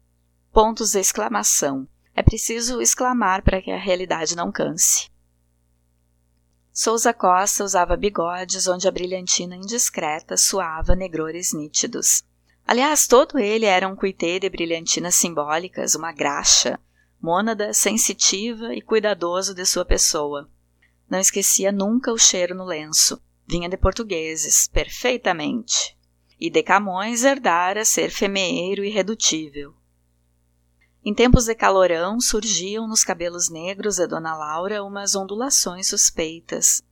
Pontos 0.53 0.93
de 0.93 1.01
exclamação. 1.01 1.89
É 2.15 2.23
preciso 2.23 2.83
exclamar 2.83 3.41
para 3.41 3.63
que 3.63 3.71
a 3.71 3.79
realidade 3.79 4.37
não 4.37 4.53
canse. 4.53 5.09
Souza 6.71 7.15
Costa 7.15 7.65
usava 7.65 7.97
bigodes 7.97 8.67
onde 8.67 8.87
a 8.87 8.91
brilhantina 8.91 9.57
indiscreta 9.57 10.37
suava 10.37 10.95
negrores 10.95 11.55
nítidos. 11.55 12.23
Aliás, 12.67 13.07
todo 13.07 13.39
ele 13.39 13.65
era 13.65 13.89
um 13.89 13.97
cuitê 13.97 14.39
de 14.39 14.51
brilhantinas 14.51 15.15
simbólicas, 15.15 15.95
uma 15.95 16.13
graxa, 16.13 16.79
mônada 17.19 17.73
sensitiva 17.73 18.75
e 18.75 18.83
cuidadoso 18.83 19.55
de 19.55 19.65
sua 19.65 19.87
pessoa. 19.87 20.47
Não 21.13 21.19
esquecia 21.19 21.71
nunca 21.71 22.11
o 22.11 22.17
cheiro 22.17 22.55
no 22.55 22.65
lenço. 22.65 23.21
Vinha 23.47 23.69
de 23.69 23.77
portugueses, 23.77 24.67
perfeitamente. 24.67 25.95
E 26.41 26.49
de 26.49 26.63
Camões 26.63 27.23
herdara 27.23 27.85
ser 27.85 28.09
femeeiro 28.11 28.83
irredutível. 28.83 29.75
Em 31.05 31.13
tempos 31.13 31.45
de 31.45 31.55
calorão 31.55 32.19
surgiam 32.19 32.89
nos 32.89 33.05
cabelos 33.05 33.51
negros 33.51 33.97
de 33.97 34.07
Dona 34.07 34.35
Laura 34.35 34.83
umas 34.83 35.15
ondulações 35.15 35.87
suspeitas. 35.87 36.83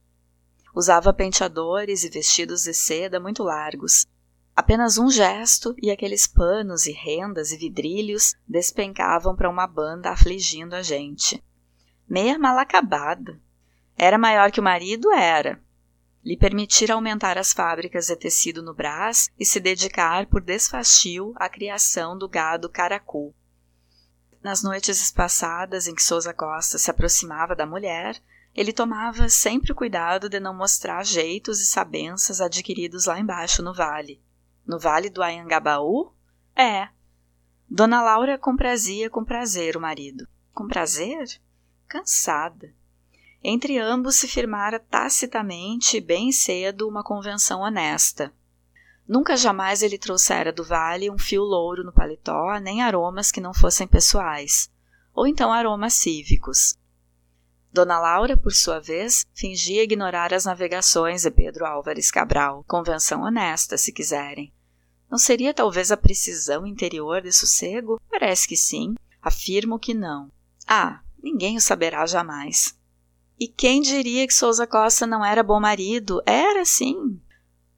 Usava 0.75 1.15
penteadores 1.15 2.05
e 2.05 2.11
vestidos 2.11 2.65
de 2.65 2.75
seda 2.75 3.19
muito 3.19 3.43
largos. 3.43 4.05
Apenas 4.55 4.99
um 4.99 5.09
gesto 5.11 5.75
e 5.81 5.91
aqueles 5.91 6.27
panos 6.27 6.85
e 6.85 6.93
rendas 6.93 7.53
e 7.53 7.57
vidrilhos 7.57 8.35
despencavam 8.47 9.35
para 9.35 9.49
uma 9.49 9.67
banda 9.67 10.11
afligindo 10.11 10.77
a 10.77 10.83
gente. 10.83 11.43
Meia 12.07 12.39
mal 12.39 12.59
acabada, 12.59 13.41
era 14.03 14.17
maior 14.17 14.51
que 14.51 14.59
o 14.59 14.63
marido? 14.63 15.13
Era. 15.13 15.61
Lhe 16.25 16.35
permitir 16.35 16.91
aumentar 16.91 17.37
as 17.37 17.53
fábricas 17.53 18.07
de 18.07 18.17
tecido 18.17 18.63
no 18.63 18.73
Brás 18.73 19.29
e 19.39 19.45
se 19.45 19.61
dedicar 19.61 20.25
por 20.25 20.41
desfastio 20.41 21.35
à 21.37 21.51
criação 21.51 22.17
do 22.17 22.27
gado 22.27 22.71
caracu. 22.71 23.35
Nas 24.43 24.63
noites 24.63 25.03
espaçadas 25.03 25.87
em 25.87 25.95
que 25.95 26.03
Souza 26.03 26.33
Costa 26.33 26.79
se 26.79 26.91
aproximava 26.91 27.55
da 27.55 27.67
mulher, 27.67 28.19
ele 28.55 28.73
tomava 28.73 29.29
sempre 29.29 29.71
o 29.71 29.75
cuidado 29.75 30.31
de 30.31 30.41
não 30.41 30.55
mostrar 30.55 31.05
jeitos 31.05 31.61
e 31.61 31.67
sabenças 31.67 32.41
adquiridos 32.41 33.05
lá 33.05 33.21
embaixo 33.21 33.63
no 33.63 33.75
vale. 33.75 34.19
No 34.67 34.79
vale 34.79 35.11
do 35.11 35.23
Anhangabaú? 35.23 36.11
É. 36.57 36.89
Dona 37.69 38.03
Laura 38.03 38.39
comprazia 38.39 39.11
com 39.11 39.27
prazer 39.27 39.77
o 39.77 39.81
marido. 39.81 40.27
Com 40.55 40.67
prazer? 40.67 41.39
Cansada. 41.87 42.80
Entre 43.43 43.79
ambos 43.79 44.17
se 44.17 44.29
firmara 44.29 44.79
tacitamente, 44.79 46.01
bem 46.01 46.31
cedo, 46.31 46.87
uma 46.87 47.03
convenção 47.03 47.61
honesta. 47.61 48.33
Nunca 49.09 49.37
jamais 49.37 49.83
ele 49.83 49.97
trouxera 49.97 50.53
do 50.53 50.63
vale 50.63 51.11
um 51.11 51.19
fio 51.19 51.43
louro 51.43 51.83
no 51.83 51.93
paletó, 51.93 52.59
nem 52.61 52.83
aromas 52.83 53.33
que 53.33 53.41
não 53.41 53.55
fossem 53.55 53.87
pessoais, 53.87 54.71
ou 55.15 55.27
então 55.27 55.53
aromas 55.53 55.95
cívicos. 55.95 56.77
Dona 57.73 57.99
Laura, 57.99 58.37
por 58.37 58.53
sua 58.53 58.79
vez, 58.79 59.25
fingia 59.33 59.85
ignorar 59.85 60.35
as 60.35 60.45
navegações 60.45 61.23
de 61.23 61.31
Pedro 61.31 61.65
Álvares 61.65 62.11
Cabral, 62.11 62.65
convenção 62.69 63.23
honesta, 63.23 63.79
se 63.79 63.91
quiserem. 63.91 64.53
Não 65.11 65.19
seria 65.19 65.55
talvez 65.55 65.91
a 65.91 65.97
precisão 65.97 66.67
interior 66.67 67.23
de 67.23 67.33
sossego? 67.33 68.01
Parece 68.11 68.47
que 68.47 68.57
sim. 68.57 68.95
Afirmo 69.23 69.79
que 69.79 69.95
não. 69.95 70.31
Ah, 70.67 71.01
ninguém 71.23 71.57
o 71.57 71.61
saberá 71.61 72.07
jamais. 72.07 72.79
E 73.41 73.49
quem 73.49 73.81
diria 73.81 74.27
que 74.27 74.35
Souza 74.35 74.67
Costa 74.67 75.07
não 75.07 75.25
era 75.25 75.43
bom 75.43 75.59
marido? 75.59 76.23
Era 76.27 76.63
sim. 76.67 77.19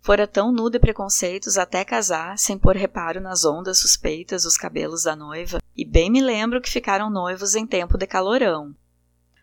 Fora 0.01 0.27
tão 0.27 0.51
nu 0.51 0.68
de 0.68 0.81
preconceitos 0.81 1.57
até 1.57 1.85
casar, 1.85 2.37
sem 2.37 2.59
pôr 2.59 2.75
reparo 2.75 3.20
nas 3.20 3.44
ondas 3.44 3.79
suspeitas 3.79 4.42
dos 4.42 4.57
cabelos 4.57 5.05
da 5.05 5.14
noiva, 5.14 5.62
e 5.77 5.85
bem 5.85 6.11
me 6.11 6.20
lembro 6.20 6.61
que 6.61 6.68
ficaram 6.68 7.09
noivos 7.09 7.55
em 7.55 7.64
tempo 7.64 7.96
de 7.96 8.09
calorão. 8.09 8.75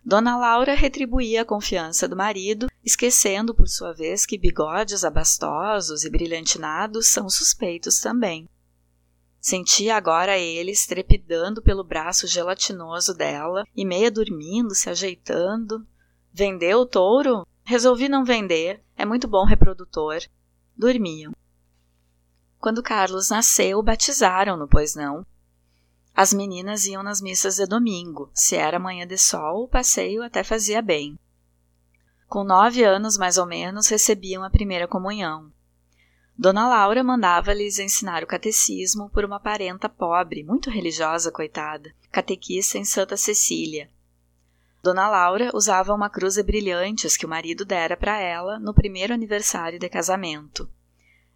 Dona 0.04 0.36
Laura 0.36 0.74
retribuía 0.74 1.44
a 1.44 1.46
confiança 1.46 2.06
do 2.06 2.18
marido, 2.18 2.68
esquecendo 2.84 3.56
por 3.56 3.70
sua 3.70 3.94
vez 3.94 4.26
que 4.26 4.38
bigodes 4.38 5.06
abastosos 5.06 6.04
e 6.04 6.10
brilhantinados 6.10 7.08
são 7.08 7.30
suspeitos 7.30 8.02
também. 8.02 8.46
Sentia 9.40 9.96
agora 9.96 10.38
ele 10.38 10.74
trepidando 10.86 11.62
pelo 11.62 11.82
braço 11.82 12.28
gelatinoso 12.28 13.14
dela 13.14 13.64
e 13.74 13.86
meia 13.86 14.12
dormindo, 14.12 14.76
se 14.76 14.90
ajeitando. 14.90 15.88
Vendeu 16.32 16.80
o 16.80 16.86
touro? 16.86 17.46
Resolvi 17.64 18.10
não 18.10 18.24
vender, 18.24 18.84
é 18.96 19.06
muito 19.06 19.28
bom 19.28 19.46
reprodutor. 19.46 20.20
Dormiam. 20.76 21.34
Quando 22.60 22.84
Carlos 22.84 23.30
nasceu, 23.30 23.82
batizaram-no, 23.82 24.68
pois 24.68 24.96
não? 24.96 25.26
As 26.16 26.34
meninas 26.34 26.86
iam 26.86 27.02
nas 27.02 27.22
missas 27.22 27.56
de 27.56 27.66
domingo. 27.66 28.30
Se 28.34 28.56
era 28.56 28.80
manhã 28.80 29.08
de 29.08 29.18
sol, 29.18 29.64
o 29.64 29.68
passeio 29.68 30.22
até 30.22 30.44
fazia 30.44 30.82
bem. 30.82 31.18
Com 32.28 32.44
nove 32.44 32.84
anos, 32.84 33.18
mais 33.18 33.38
ou 33.38 33.46
menos, 33.46 33.88
recebiam 33.88 34.44
a 34.44 34.50
primeira 34.50 34.88
comunhão. 34.88 35.52
Dona 36.38 36.68
Laura 36.68 37.04
mandava-lhes 37.04 37.80
ensinar 37.80 38.24
o 38.24 38.28
catecismo 38.28 39.10
por 39.10 39.26
uma 39.26 39.40
parenta 39.40 39.90
pobre, 39.90 40.44
muito 40.44 40.70
religiosa, 40.70 41.32
coitada, 41.32 41.94
catequista 42.12 42.78
em 42.78 42.86
Santa 42.86 43.18
Cecília. 43.18 43.90
Dona 44.82 45.10
Laura 45.10 45.52
usava 45.54 45.94
uma 45.94 46.10
cruz 46.10 46.36
de 46.36 46.44
brilhantes 46.44 47.18
que 47.18 47.26
o 47.26 47.30
marido 47.30 47.66
dera 47.66 47.98
para 47.98 48.18
ela 48.18 48.58
no 48.60 48.74
primeiro 48.74 49.14
aniversário 49.14 49.78
de 49.78 49.90
casamento. 49.90 50.70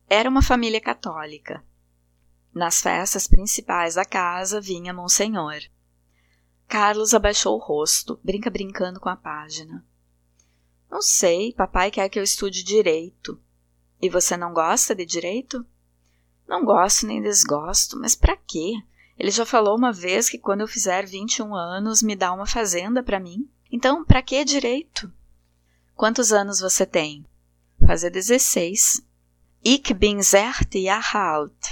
Era 0.10 0.30
uma 0.30 0.42
família 0.42 0.80
católica. 0.80 1.64
Nas 2.54 2.82
festas 2.82 3.28
principais 3.28 3.96
da 3.96 4.06
casa 4.06 4.62
vinha 4.62 4.94
Monsenhor. 4.94 5.62
Carlos 6.68 7.14
abaixou 7.14 7.56
o 7.56 7.62
rosto, 7.62 8.20
brinca 8.24 8.50
brincando 8.50 9.00
com 9.00 9.10
a 9.10 9.16
página. 9.16 9.86
Não 10.90 11.02
sei, 11.02 11.52
papai 11.54 11.92
quer 11.92 12.08
que 12.08 12.20
eu 12.20 12.24
estude 12.24 12.64
direito. 12.64 13.42
E 14.02 14.10
você 14.10 14.38
não 14.38 14.54
gosta 14.54 14.96
de 14.96 15.06
direito? 15.06 15.66
Não 16.48 16.64
gosto 16.64 17.08
nem 17.08 17.22
desgosto, 17.22 18.00
mas 18.00 18.16
para 18.16 18.38
quê? 18.38 18.74
Ele 19.18 19.32
já 19.32 19.46
falou 19.46 19.78
uma 19.78 19.92
vez 19.92 20.30
que 20.30 20.38
quando 20.38 20.62
eu 20.62 20.68
fizer 20.68 21.06
21 21.06 21.56
anos 21.56 22.02
me 22.02 22.16
dá 22.16 22.32
uma 22.34 22.46
fazenda 22.46 23.04
para 23.04 23.20
mim. 23.20 23.48
Então, 23.72 24.04
para 24.04 24.22
que 24.22 24.44
direito? 24.44 25.12
Quantos 25.96 26.32
anos 26.34 26.60
você 26.60 26.86
tem? 26.86 27.26
Fazer 27.86 28.10
16. 28.10 29.02
Ich 29.64 29.94
bin 29.94 30.22
zert 30.22 30.74
Jahre 30.74 31.18
alt. 31.18 31.72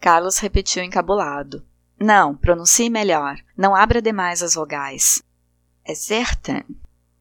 Carlos 0.00 0.38
repetiu 0.38 0.82
encabulado. 0.82 1.64
Não, 1.98 2.34
pronuncie 2.34 2.90
melhor. 2.90 3.36
Não 3.56 3.74
abra 3.74 4.02
demais 4.02 4.42
as 4.42 4.54
vogais. 4.54 5.22
É 5.84 5.94
certain. 5.94 6.64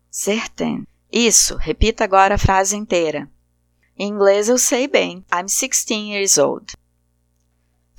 Certain. 0.10 0.88
Isso, 1.12 1.58
repita 1.58 2.04
agora 2.04 2.36
a 2.36 2.39
frase 2.39 2.75
inteira. 2.75 3.30
Em 3.97 4.08
inglês 4.08 4.49
eu 4.49 4.58
sei 4.58 4.88
bem. 4.88 5.25
I'm 5.32 5.45
16 5.45 6.10
years 6.12 6.38
old. 6.38 6.73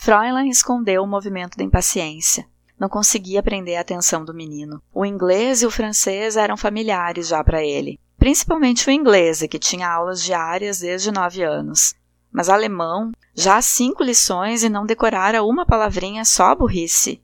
Fräulein 0.04 0.48
escondeu 0.48 1.04
o 1.04 1.06
movimento 1.06 1.56
de 1.56 1.62
impaciência. 1.62 2.44
Não 2.76 2.88
conseguia 2.88 3.40
prender 3.40 3.78
a 3.78 3.82
atenção 3.82 4.24
do 4.24 4.34
menino. 4.34 4.82
O 4.92 5.06
inglês 5.06 5.62
e 5.62 5.66
o 5.66 5.70
francês 5.70 6.36
eram 6.36 6.56
familiares 6.56 7.28
já 7.28 7.44
para 7.44 7.62
ele. 7.62 8.00
Principalmente 8.18 8.88
o 8.88 8.90
inglês, 8.90 9.44
que 9.48 9.60
tinha 9.60 9.88
aulas 9.88 10.20
diárias 10.20 10.80
desde 10.80 11.12
nove 11.12 11.44
anos. 11.44 11.94
Mas 12.32 12.48
alemão, 12.48 13.12
já 13.32 13.62
cinco 13.62 14.02
lições 14.02 14.64
e 14.64 14.68
não 14.68 14.84
decorara 14.84 15.44
uma 15.44 15.64
palavrinha 15.64 16.24
só 16.24 16.52
burrice. 16.52 17.22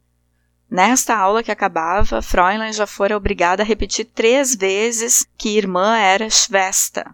Nesta 0.70 1.16
aula 1.16 1.42
que 1.42 1.50
acabava, 1.50 2.22
Fräulein 2.22 2.72
já 2.72 2.86
fora 2.86 3.16
obrigada 3.16 3.64
a 3.64 3.66
repetir 3.66 4.04
três 4.04 4.54
vezes 4.54 5.26
que 5.36 5.58
irmã 5.58 5.96
era 5.96 6.30
Schwester. 6.30 7.12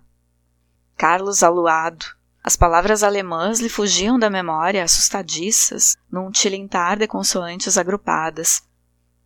Carlos 0.94 1.42
aluado. 1.42 2.05
As 2.46 2.57
palavras 2.57 3.02
alemãs 3.02 3.59
lhe 3.59 3.70
fugiam 3.70 4.18
da 4.18 4.28
memória, 4.28 4.85
assustadiças, 4.85 5.96
num 6.12 6.30
tilintar 6.30 6.98
de 6.98 7.07
consoantes 7.07 7.78
agrupadas. 7.78 8.62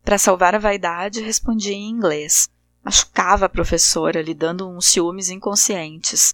Para 0.05 0.17
salvar 0.17 0.55
a 0.55 0.57
vaidade, 0.57 1.19
respondia 1.19 1.73
em 1.73 1.89
inglês. 1.89 2.47
Machucava 2.81 3.47
a 3.47 3.49
professora, 3.49 4.21
lhe 4.21 4.33
dando 4.33 4.69
uns 4.69 4.85
ciúmes 4.85 5.29
inconscientes. 5.29 6.33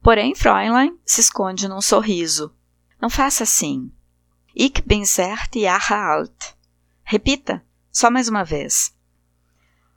Porém, 0.00 0.36
Fräulein 0.36 0.96
se 1.04 1.20
esconde 1.20 1.66
num 1.66 1.80
sorriso. 1.80 2.54
Não 3.02 3.10
faça 3.10 3.42
assim. 3.42 3.90
Ich 4.54 4.84
bin 4.86 5.04
zert 5.04 5.52
Jahre 5.56 5.94
alt. 5.94 6.54
Repita, 7.02 7.60
só 7.90 8.08
mais 8.08 8.28
uma 8.28 8.44
vez. 8.44 8.94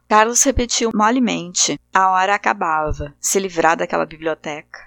Carlos 0.09 0.41
repetiu 0.41 0.89
molemente. 0.95 1.79
A 1.93 2.09
hora 2.09 2.33
acabava, 2.33 3.13
se 3.19 3.39
livrar 3.39 3.77
daquela 3.77 4.05
biblioteca. 4.05 4.86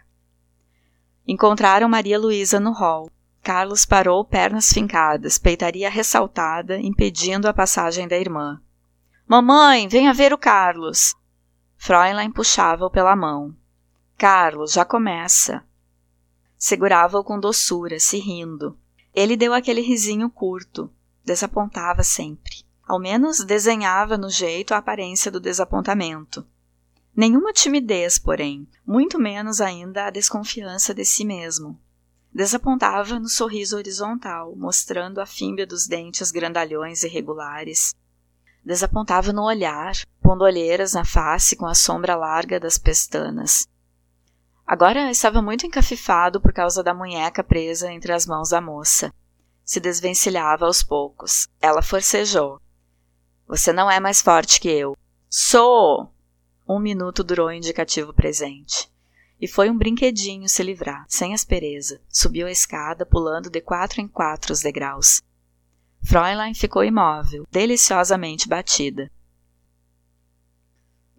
Encontraram 1.30 1.88
Maria 1.88 2.18
Luísa 2.18 2.58
no 2.58 2.72
hall. 2.72 3.08
Carlos 3.40 3.84
parou, 3.84 4.24
pernas 4.24 4.70
fincadas, 4.70 5.38
peitaria 5.38 5.88
ressaltada, 5.88 6.80
impedindo 6.80 7.46
a 7.46 7.54
passagem 7.54 8.08
da 8.08 8.18
irmã. 8.18 8.60
Mamãe, 9.28 9.86
venha 9.86 10.12
ver 10.12 10.32
o 10.32 10.38
Carlos! 10.38 11.14
Fräulein 11.76 12.32
puxava-o 12.32 12.90
pela 12.90 13.14
mão. 13.14 13.54
Carlos, 14.18 14.72
já 14.72 14.84
começa. 14.84 15.62
Segurava-o 16.58 17.22
com 17.22 17.38
doçura, 17.38 18.00
se 18.00 18.18
rindo. 18.18 18.76
Ele 19.14 19.36
deu 19.36 19.54
aquele 19.54 19.82
risinho 19.82 20.28
curto. 20.30 20.92
Desapontava 21.24 22.02
sempre. 22.02 22.64
Ao 22.84 22.98
menos 22.98 23.44
desenhava 23.44 24.18
no 24.18 24.28
jeito 24.28 24.74
a 24.74 24.78
aparência 24.78 25.30
do 25.30 25.38
desapontamento. 25.38 26.44
Nenhuma 27.14 27.53
timidez, 27.53 28.18
porém, 28.18 28.68
muito 28.87 29.18
menos 29.18 29.61
ainda 29.61 30.07
a 30.07 30.11
desconfiança 30.11 30.94
de 30.94 31.05
si 31.05 31.25
mesmo. 31.25 31.79
Desapontava 32.33 33.18
no 33.18 33.29
sorriso 33.29 33.77
horizontal, 33.77 34.55
mostrando 34.57 35.20
a 35.20 35.27
fímbia 35.27 35.66
dos 35.66 35.87
dentes 35.87 36.31
grandalhões 36.31 37.03
irregulares. 37.03 37.94
Desapontava 38.64 39.33
no 39.33 39.42
olhar, 39.42 39.92
pondo 40.23 40.44
olheiras 40.44 40.92
na 40.92 41.05
face 41.05 41.57
com 41.57 41.66
a 41.66 41.75
sombra 41.75 42.14
larga 42.14 42.61
das 42.61 42.79
pestanas. 42.79 43.66
Agora 44.64 45.11
estava 45.11 45.42
muito 45.42 45.66
encafifado 45.66 46.40
por 46.40 46.53
causa 46.53 46.81
da 46.81 46.94
munheca 46.94 47.42
presa 47.42 47.90
entre 47.90 48.12
as 48.12 48.25
mãos 48.25 48.51
da 48.51 48.61
moça. 48.61 49.12
Se 49.64 49.81
desvencilhava 49.81 50.66
aos 50.66 50.83
poucos. 50.85 51.49
Ela 51.61 51.83
forcejou. 51.83 52.61
Você 53.49 53.73
não 53.73 53.90
é 53.90 53.99
mais 53.99 54.23
forte 54.23 54.61
que 54.61 54.68
eu. 54.68 54.96
Sou! 55.29 56.14
Um 56.72 56.78
minuto 56.78 57.24
durou 57.24 57.48
o 57.48 57.52
indicativo 57.52 58.14
presente. 58.14 58.88
E 59.40 59.48
foi 59.48 59.68
um 59.68 59.76
brinquedinho 59.76 60.48
se 60.48 60.62
livrar, 60.62 61.04
sem 61.09 61.35
aspereza. 61.35 62.00
Subiu 62.09 62.46
a 62.46 62.52
escada, 62.52 63.04
pulando 63.04 63.50
de 63.50 63.61
quatro 63.61 64.00
em 64.00 64.06
quatro 64.06 64.52
os 64.52 64.61
degraus. 64.61 65.20
Fräulein 66.04 66.54
ficou 66.54 66.85
imóvel, 66.85 67.44
deliciosamente 67.50 68.48
batida. 68.48 69.11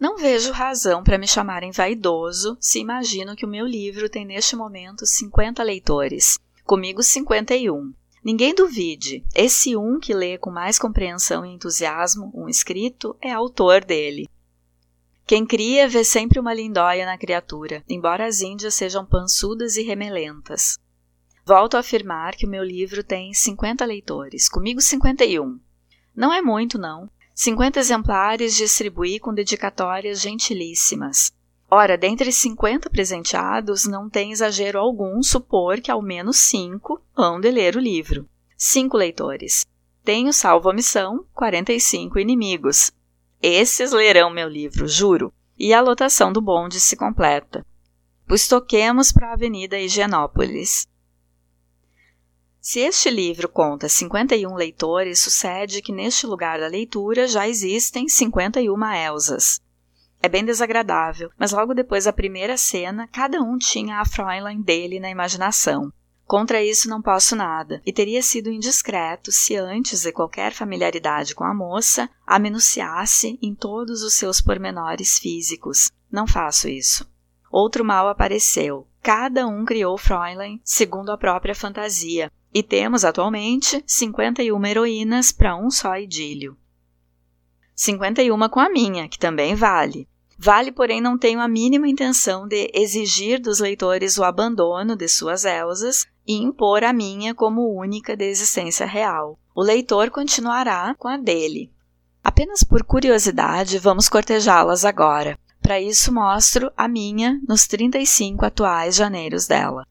Não 0.00 0.16
vejo 0.16 0.52
razão 0.52 1.04
para 1.04 1.18
me 1.18 1.28
chamarem 1.28 1.70
vaidoso 1.70 2.56
se 2.58 2.78
imagino 2.78 3.36
que 3.36 3.44
o 3.44 3.48
meu 3.48 3.66
livro 3.66 4.08
tem 4.08 4.24
neste 4.24 4.56
momento 4.56 5.04
50 5.04 5.62
leitores, 5.62 6.38
comigo 6.64 7.02
51. 7.02 7.92
Ninguém 8.24 8.54
duvide, 8.54 9.22
esse 9.34 9.76
um 9.76 10.00
que 10.00 10.14
lê 10.14 10.38
com 10.38 10.50
mais 10.50 10.78
compreensão 10.78 11.44
e 11.44 11.52
entusiasmo 11.52 12.32
um 12.34 12.48
escrito 12.48 13.14
é 13.20 13.30
autor 13.30 13.84
dele. 13.84 14.26
Quem 15.26 15.46
cria 15.46 15.88
vê 15.88 16.04
sempre 16.04 16.38
uma 16.38 16.52
lindóia 16.52 17.06
na 17.06 17.16
criatura, 17.16 17.82
embora 17.88 18.26
as 18.26 18.40
índias 18.40 18.74
sejam 18.74 19.06
pançudas 19.06 19.76
e 19.76 19.82
remelentas. 19.82 20.78
Volto 21.44 21.76
a 21.76 21.80
afirmar 21.80 22.36
que 22.36 22.46
o 22.46 22.48
meu 22.48 22.62
livro 22.62 23.02
tem 23.02 23.32
50 23.32 23.84
leitores, 23.84 24.48
comigo 24.48 24.80
51. 24.80 25.58
Não 26.14 26.32
é 26.32 26.42
muito, 26.42 26.78
não, 26.78 27.08
50 27.34 27.80
exemplares 27.80 28.54
distribuí 28.54 29.18
com 29.18 29.32
dedicatórias 29.32 30.20
gentilíssimas. 30.20 31.32
Ora, 31.70 31.96
dentre 31.96 32.30
50 32.30 32.90
presenteados, 32.90 33.86
não 33.86 34.08
tem 34.10 34.30
exagero 34.30 34.78
algum 34.78 35.22
supor 35.22 35.80
que 35.80 35.90
ao 35.90 36.02
menos 36.02 36.36
cinco 36.36 37.00
hão 37.16 37.40
de 37.40 37.50
ler 37.50 37.76
o 37.76 37.80
livro. 37.80 38.28
Cinco 38.58 38.96
leitores. 38.96 39.64
Tenho, 40.04 40.32
salvo 40.32 40.68
omissão, 40.68 41.24
45 41.32 42.18
inimigos. 42.18 42.92
Esses 43.42 43.90
lerão 43.90 44.30
meu 44.30 44.48
livro, 44.48 44.86
juro. 44.86 45.34
E 45.58 45.74
a 45.74 45.80
lotação 45.80 46.32
do 46.32 46.40
bonde 46.40 46.78
se 46.78 46.94
completa. 46.94 47.66
Pois 48.26 48.46
toquemos 48.46 49.10
para 49.10 49.30
a 49.30 49.32
Avenida 49.32 49.76
Higienópolis. 49.76 50.86
Se 52.60 52.78
este 52.78 53.10
livro 53.10 53.48
conta 53.48 53.88
51 53.88 54.54
leitores, 54.54 55.18
sucede 55.18 55.82
que 55.82 55.90
neste 55.90 56.24
lugar 56.24 56.60
da 56.60 56.68
leitura 56.68 57.26
já 57.26 57.48
existem 57.48 58.08
51 58.08 58.84
Elsas. 58.94 59.60
É 60.22 60.28
bem 60.28 60.44
desagradável, 60.44 61.28
mas 61.36 61.50
logo 61.50 61.74
depois 61.74 62.04
da 62.04 62.12
primeira 62.12 62.56
cena, 62.56 63.08
cada 63.08 63.42
um 63.42 63.58
tinha 63.58 63.98
a 63.98 64.04
Fräulein 64.04 64.62
dele 64.62 65.00
na 65.00 65.10
imaginação. 65.10 65.92
Contra 66.26 66.64
isso 66.64 66.88
não 66.88 67.02
posso 67.02 67.36
nada, 67.36 67.82
e 67.84 67.92
teria 67.92 68.22
sido 68.22 68.50
indiscreto 68.50 69.30
se 69.30 69.56
antes 69.56 70.02
de 70.02 70.12
qualquer 70.12 70.52
familiaridade 70.52 71.34
com 71.34 71.44
a 71.44 71.52
moça, 71.52 72.08
a 72.26 72.38
menunciasse 72.38 73.38
em 73.42 73.54
todos 73.54 74.02
os 74.02 74.14
seus 74.14 74.40
pormenores 74.40 75.18
físicos. 75.18 75.90
Não 76.10 76.26
faço 76.26 76.68
isso. 76.68 77.06
Outro 77.50 77.84
mal 77.84 78.08
apareceu. 78.08 78.86
Cada 79.02 79.46
um 79.46 79.64
criou 79.64 79.98
Fräulein 79.98 80.60
segundo 80.64 81.10
a 81.10 81.18
própria 81.18 81.54
fantasia, 81.54 82.30
e 82.54 82.62
temos 82.62 83.04
atualmente 83.04 83.82
51 83.86 84.66
heroínas 84.66 85.32
para 85.32 85.56
um 85.56 85.70
só 85.70 85.96
idílio. 85.96 86.56
51 87.74 88.48
com 88.48 88.60
a 88.60 88.70
minha, 88.70 89.08
que 89.08 89.18
também 89.18 89.54
vale. 89.54 90.08
Vale, 90.38 90.72
porém, 90.72 91.00
não 91.00 91.16
tenho 91.16 91.40
a 91.40 91.48
mínima 91.48 91.88
intenção 91.88 92.48
de 92.48 92.70
exigir 92.74 93.40
dos 93.40 93.60
leitores 93.60 94.18
o 94.18 94.24
abandono 94.24 94.96
de 94.96 95.08
suas 95.08 95.44
Elsas 95.44 96.06
e 96.26 96.34
impor 96.34 96.84
a 96.84 96.92
minha 96.92 97.34
como 97.34 97.74
única 97.74 98.16
de 98.16 98.24
existência 98.24 98.86
real. 98.86 99.38
O 99.54 99.62
leitor 99.62 100.10
continuará 100.10 100.94
com 100.98 101.08
a 101.08 101.16
dele. 101.16 101.70
Apenas 102.22 102.62
por 102.62 102.84
curiosidade, 102.84 103.78
vamos 103.78 104.08
cortejá-las 104.08 104.84
agora. 104.84 105.38
Para 105.60 105.80
isso, 105.80 106.12
mostro 106.12 106.72
a 106.76 106.88
minha 106.88 107.40
nos 107.46 107.66
35 107.66 108.44
atuais 108.44 108.94
janeiros 108.94 109.46
dela. 109.46 109.86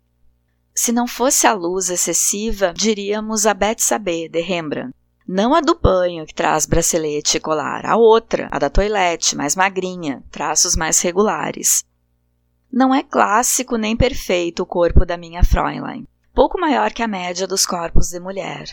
Se 0.74 0.92
não 0.92 1.06
fosse 1.06 1.46
a 1.46 1.54
luz 1.54 1.90
excessiva, 1.90 2.74
diríamos 2.74 3.46
a 3.46 3.54
Betsabé, 3.54 4.28
de 4.28 4.42
Rembrandt. 4.42 4.94
Não 5.28 5.54
a 5.54 5.62
do 5.62 5.80
banho, 5.80 6.26
que 6.26 6.34
traz 6.34 6.66
bracelete 6.66 7.38
e 7.38 7.40
colar, 7.40 7.86
a 7.86 7.96
outra, 7.96 8.50
a 8.52 8.60
da 8.60 8.70
toilette, 8.70 9.36
mais 9.36 9.56
magrinha, 9.56 10.24
traços 10.32 10.76
mais 10.76 11.00
regulares. 11.02 11.86
Não 12.72 12.94
é 12.94 13.04
clássico 13.04 13.78
nem 13.78 13.96
perfeito 13.96 14.64
o 14.64 14.66
corpo 14.66 15.06
da 15.06 15.18
minha 15.18 15.44
Fräulein, 15.44 16.08
pouco 16.34 16.60
maior 16.60 16.92
que 16.92 17.04
a 17.04 17.08
média 17.08 17.48
dos 17.48 17.66
corpos 17.66 18.10
de 18.10 18.20
mulher, 18.20 18.72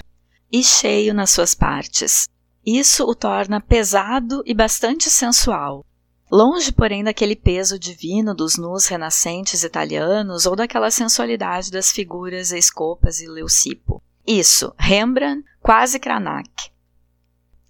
e 0.51 0.63
cheio 0.63 1.13
nas 1.13 1.31
suas 1.31 1.55
partes. 1.55 2.29
Isso 2.65 3.05
o 3.05 3.15
torna 3.15 3.61
pesado 3.61 4.43
e 4.45 4.55
bastante 4.55 5.09
sensual. 5.11 5.85
Longe, 6.31 6.73
porém, 6.73 7.03
daquele 7.03 7.35
peso 7.35 7.79
divino 7.79 8.35
dos 8.35 8.59
nus 8.59 8.87
renascentes 8.87 9.63
italianos 9.63 10.45
ou 10.45 10.55
daquela 10.55 10.91
sensualidade 10.91 11.71
das 11.71 11.91
figuras 11.91 12.53
Escopas 12.53 13.21
e 13.21 13.27
Leucipo. 13.27 14.03
Isso, 14.27 14.75
Rembrandt, 14.77 15.43
quase 15.63 15.99
Cranach. 15.99 16.71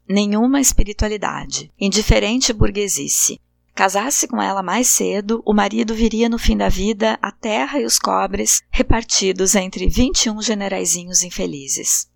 Nenhuma 0.09 0.61
espiritualidade, 0.61 1.70
indiferente 1.78 2.53
burguesice. 2.53 3.41
Casasse 3.79 4.26
com 4.26 4.43
ela 4.43 4.61
mais 4.61 4.89
cedo, 4.89 5.41
o 5.47 5.55
marido 5.55 5.95
viria 5.95 6.29
no 6.29 6.37
fim 6.37 6.57
da 6.57 6.68
vida 6.68 7.16
a 7.22 7.31
terra 7.31 7.79
e 7.79 7.85
os 7.85 7.97
cobres 7.97 8.61
repartidos 8.72 9.55
entre 9.55 9.89
21 9.89 10.43
generaizinhos 10.43 11.22
infelizes. 11.22 12.11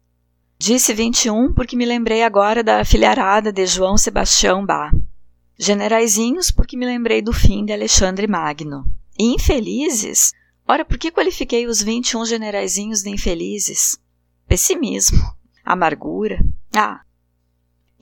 Disse 0.58 0.92
21 0.92 1.54
porque 1.54 1.76
me 1.76 1.86
lembrei 1.86 2.24
agora 2.24 2.64
da 2.64 2.84
filharada 2.84 3.52
de 3.52 3.64
João 3.64 3.96
Sebastião 3.96 4.66
Bach. 4.66 4.92
Generaizinhos 5.56 6.50
porque 6.50 6.76
me 6.76 6.84
lembrei 6.84 7.22
do 7.22 7.32
fim 7.32 7.64
de 7.64 7.72
Alexandre 7.72 8.26
Magno. 8.26 8.84
E 9.16 9.32
infelizes? 9.32 10.32
Ora, 10.66 10.84
por 10.84 10.98
que 10.98 11.12
qualifiquei 11.12 11.68
os 11.68 11.80
21 11.80 12.26
generaizinhos 12.26 13.04
de 13.04 13.10
infelizes? 13.10 14.00
pessimismo, 14.48 15.22
amargura. 15.64 16.44
Ah, 16.74 17.02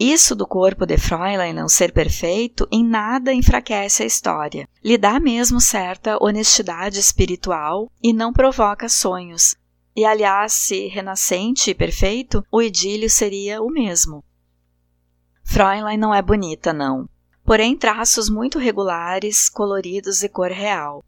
isso 0.03 0.35
do 0.35 0.47
corpo 0.47 0.87
de 0.87 0.97
Fräulein 0.97 1.53
não 1.53 1.69
ser 1.69 1.93
perfeito 1.93 2.67
em 2.73 2.83
nada 2.83 3.35
enfraquece 3.35 4.03
a 4.03 4.07
história. 4.07 4.67
Lhe 4.83 4.97
dá 4.97 5.21
mesmo 5.21 5.61
certa 5.61 6.17
honestidade 6.19 6.99
espiritual 6.99 7.93
e 8.03 8.11
não 8.11 8.33
provoca 8.33 8.89
sonhos. 8.89 9.55
E 9.95 10.07
aliás, 10.07 10.55
se 10.55 10.87
renascente 10.87 11.69
e 11.69 11.75
perfeito, 11.75 12.43
o 12.51 12.63
idílio 12.63 13.11
seria 13.11 13.61
o 13.61 13.69
mesmo. 13.69 14.25
Fräulein 15.45 15.99
não 15.99 16.15
é 16.15 16.23
bonita, 16.23 16.73
não. 16.73 17.07
Porém, 17.45 17.77
traços 17.77 18.31
muito 18.31 18.59
regulares, 18.59 19.51
coloridos 19.51 20.21
de 20.21 20.31
cor 20.31 20.51
real. 20.51 21.05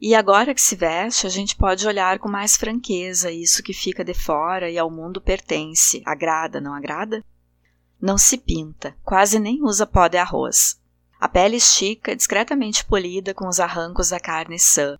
E 0.00 0.14
agora 0.14 0.54
que 0.54 0.62
se 0.62 0.76
veste, 0.76 1.26
a 1.26 1.30
gente 1.30 1.56
pode 1.56 1.84
olhar 1.84 2.20
com 2.20 2.28
mais 2.28 2.56
franqueza 2.56 3.28
isso 3.28 3.60
que 3.60 3.72
fica 3.72 4.04
de 4.04 4.14
fora 4.14 4.70
e 4.70 4.78
ao 4.78 4.88
mundo 4.88 5.20
pertence. 5.20 6.00
Agrada, 6.06 6.60
não 6.60 6.72
agrada? 6.72 7.24
Não 8.06 8.16
se 8.16 8.38
pinta, 8.38 8.96
quase 9.02 9.36
nem 9.36 9.64
usa 9.64 9.84
pó 9.84 10.06
de 10.06 10.16
arroz. 10.16 10.80
A 11.20 11.28
pele 11.28 11.56
estica, 11.56 12.14
discretamente 12.14 12.84
polida 12.84 13.34
com 13.34 13.48
os 13.48 13.58
arrancos 13.58 14.10
da 14.10 14.20
carne 14.20 14.60
sã. 14.60 14.96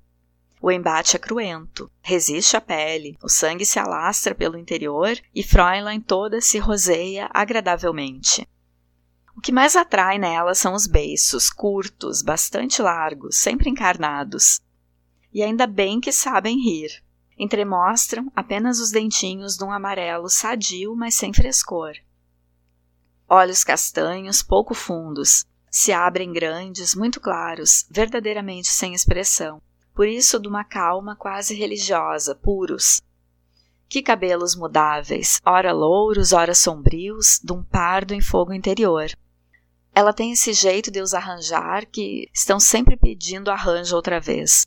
O 0.61 0.73
embate 0.73 1.15
é 1.15 1.19
cruento, 1.21 1.89
resiste 2.03 2.57
à 2.57 2.61
pele, 2.61 3.17
o 3.23 3.29
sangue 3.29 3.65
se 3.65 3.79
alastra 3.79 4.35
pelo 4.35 4.59
interior 4.59 5.17
e 5.33 5.45
Fräulein 5.45 6.01
toda 6.01 6.41
se 6.41 6.59
roseia 6.59 7.31
agradavelmente. 7.33 8.45
O 9.37 9.41
que 9.41 9.53
mais 9.53 9.77
atrai 9.77 10.19
nela 10.19 10.53
são 10.53 10.75
os 10.75 10.89
beiços, 10.89 11.49
curtos, 11.49 12.23
bastante 12.23 12.83
largos, 12.83 13.37
sempre 13.37 13.71
encarnados, 13.71 14.61
e 15.33 15.45
ainda 15.45 15.69
bem 15.69 16.01
que 16.01 16.11
sabem 16.11 16.59
rir. 16.59 16.91
Entremostram 17.39 18.33
apenas 18.35 18.81
os 18.81 18.91
dentinhos 18.91 19.57
de 19.57 19.63
um 19.63 19.71
amarelo 19.71 20.29
sadio, 20.29 20.97
mas 20.97 21.15
sem 21.15 21.33
frescor. 21.33 21.93
Olhos 23.29 23.65
castanhos, 23.65 24.41
pouco 24.41 24.73
fundos, 24.73 25.45
se 25.69 25.93
abrem 25.93 26.33
grandes, 26.33 26.95
muito 26.95 27.21
claros, 27.21 27.85
verdadeiramente 27.91 28.69
sem 28.69 28.95
expressão, 28.95 29.61
por 29.93 30.07
isso 30.07 30.39
de 30.39 30.47
uma 30.47 30.63
calma 30.63 31.17
quase 31.17 31.53
religiosa, 31.53 32.37
puros. 32.37 33.03
Que 33.89 34.01
cabelos 34.01 34.55
mudáveis, 34.55 35.41
ora 35.45 35.73
louros, 35.73 36.33
ora 36.33 36.55
sombrios, 36.55 37.41
de 37.43 37.53
um 37.53 37.65
pardo 37.65 38.15
em 38.15 38.21
fogo 38.21 38.53
interior. 38.53 39.11
Ela 39.93 40.13
tem 40.13 40.31
esse 40.31 40.53
jeito 40.53 40.91
de 40.91 41.01
os 41.01 41.13
arranjar 41.13 41.87
que 41.87 42.29
estão 42.33 42.61
sempre 42.61 42.97
pedindo 42.97 43.51
arranjo 43.51 43.97
outra 43.97 44.21
vez. 44.21 44.67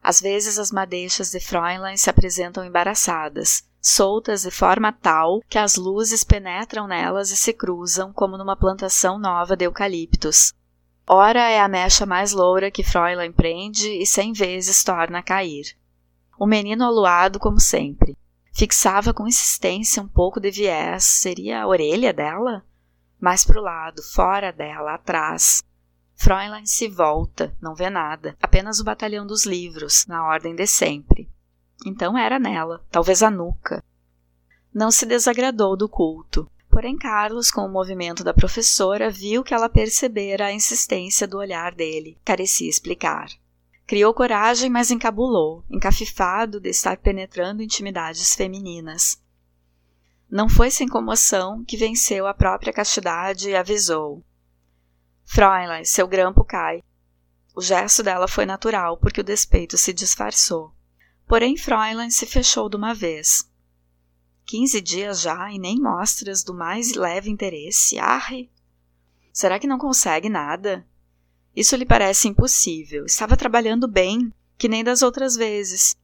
Às 0.00 0.20
vezes 0.20 0.58
as 0.58 0.70
madeixas 0.70 1.30
de 1.30 1.40
Fräulein 1.40 1.96
se 1.96 2.10
apresentam 2.10 2.64
embaraçadas, 2.64 3.64
soltas 3.82 4.42
de 4.42 4.50
forma 4.50 4.92
tal 4.92 5.40
que 5.48 5.58
as 5.58 5.76
luzes 5.76 6.22
penetram 6.22 6.86
nelas 6.86 7.32
e 7.32 7.36
se 7.36 7.52
cruzam 7.52 8.12
como 8.12 8.38
numa 8.38 8.56
plantação 8.56 9.18
nova 9.18 9.56
de 9.56 9.64
eucaliptos. 9.64 10.54
Ora 11.06 11.50
é 11.50 11.60
a 11.60 11.66
mecha 11.66 12.06
mais 12.06 12.32
loura 12.32 12.70
que 12.70 12.84
Fräulein 12.84 13.32
prende 13.32 13.88
e 13.88 14.06
cem 14.06 14.32
vezes 14.32 14.84
torna 14.84 15.18
a 15.18 15.22
cair. 15.22 15.76
O 16.38 16.46
menino 16.46 16.84
aluado, 16.84 17.40
como 17.40 17.58
sempre, 17.58 18.16
fixava 18.54 19.12
com 19.12 19.26
insistência 19.26 20.00
um 20.00 20.08
pouco 20.08 20.38
de 20.38 20.50
viés. 20.50 21.02
Seria 21.02 21.62
a 21.62 21.66
orelha 21.66 22.12
dela? 22.12 22.64
Mais 23.20 23.44
para 23.44 23.60
o 23.60 23.62
lado, 23.62 24.00
fora 24.02 24.52
dela, 24.52 24.94
atrás, 24.94 25.62
Fräulein 26.14 26.66
se 26.66 26.88
volta, 26.88 27.52
não 27.60 27.74
vê 27.74 27.90
nada, 27.90 28.36
apenas 28.40 28.78
o 28.78 28.84
batalhão 28.84 29.26
dos 29.26 29.44
livros, 29.44 30.06
na 30.06 30.24
ordem 30.24 30.54
de 30.54 30.68
sempre. 30.68 31.28
Então 31.84 32.16
era 32.16 32.38
nela, 32.38 32.84
talvez 32.90 33.22
a 33.22 33.30
nuca. 33.30 33.82
Não 34.72 34.90
se 34.90 35.04
desagradou 35.04 35.76
do 35.76 35.88
culto, 35.88 36.50
porém 36.70 36.96
Carlos, 36.96 37.50
com 37.50 37.62
o 37.62 37.72
movimento 37.72 38.24
da 38.24 38.32
professora, 38.32 39.10
viu 39.10 39.42
que 39.42 39.52
ela 39.52 39.68
percebera 39.68 40.46
a 40.46 40.52
insistência 40.52 41.26
do 41.26 41.38
olhar 41.38 41.74
dele, 41.74 42.18
carecia 42.24 42.70
explicar. 42.70 43.28
Criou 43.86 44.14
coragem, 44.14 44.70
mas 44.70 44.90
encabulou, 44.90 45.64
encafifado 45.68 46.60
de 46.60 46.70
estar 46.70 46.96
penetrando 46.96 47.62
intimidades 47.62 48.34
femininas. 48.34 49.20
Não 50.30 50.48
foi 50.48 50.70
sem 50.70 50.88
comoção 50.88 51.62
que 51.62 51.76
venceu 51.76 52.26
a 52.26 52.32
própria 52.32 52.72
castidade 52.72 53.50
e 53.50 53.56
avisou: 53.56 54.24
Fräulein, 55.24 55.84
seu 55.84 56.08
grampo 56.08 56.42
cai. 56.42 56.82
O 57.54 57.60
gesto 57.60 58.02
dela 58.02 58.26
foi 58.26 58.46
natural, 58.46 58.96
porque 58.96 59.20
o 59.20 59.24
despeito 59.24 59.76
se 59.76 59.92
disfarçou. 59.92 60.72
Porém, 61.26 61.56
Fräulein 61.56 62.10
se 62.10 62.26
fechou 62.26 62.68
de 62.68 62.76
uma 62.76 62.94
vez. 62.94 63.50
Quinze 64.44 64.80
dias 64.80 65.20
já 65.20 65.50
e 65.50 65.58
nem 65.58 65.80
mostras 65.80 66.42
do 66.42 66.52
mais 66.52 66.94
leve 66.94 67.30
interesse. 67.30 67.98
Arre! 67.98 68.50
Será 69.32 69.58
que 69.58 69.66
não 69.66 69.78
consegue 69.78 70.28
nada? 70.28 70.86
Isso 71.54 71.76
lhe 71.76 71.86
parece 71.86 72.28
impossível. 72.28 73.04
Estava 73.04 73.36
trabalhando 73.36 73.88
bem, 73.88 74.32
que 74.58 74.68
nem 74.68 74.84
das 74.84 75.02
outras 75.02 75.36
vezes. 75.36 75.94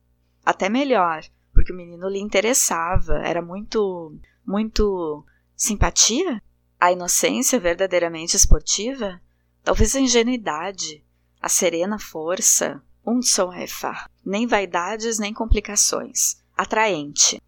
Até 0.45 0.69
melhor, 0.69 1.25
porque 1.53 1.73
o 1.73 1.77
menino 1.77 2.09
lhe 2.09 2.21
interessava, 2.21 3.19
era 3.19 3.43
muito. 3.43 4.19
muito. 4.47 5.25
simpatia? 5.57 6.43
A 6.81 6.93
inocência 6.93 7.59
verdadeiramente 7.59 8.37
esportiva? 8.37 9.21
Talvez 9.63 9.95
a 9.97 10.01
ingenuidade, 10.01 11.05
a 11.41 11.49
serena 11.49 11.99
força, 11.99 12.83
um 13.09 13.19
Unzonhefer, 13.19 14.07
nem 14.25 14.47
vaidades 14.47 15.19
nem 15.19 15.33
complicações. 15.33 16.37
Atraente. 16.55 17.41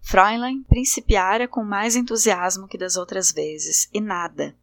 Fräulein 0.00 0.62
principiara 0.62 1.48
com 1.48 1.64
mais 1.64 1.96
entusiasmo 1.96 2.68
que 2.68 2.76
das 2.76 2.96
outras 2.96 3.32
vezes, 3.32 3.88
e 3.92 4.00
nada. 4.00 4.54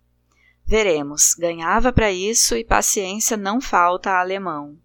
Veremos, 0.65 1.33
ganhava 1.35 1.91
para 1.91 2.11
isso 2.11 2.55
e 2.55 2.63
paciência 2.63 3.35
não 3.35 3.59
falta 3.59 4.11
a 4.11 4.19
alemão. 4.19 4.77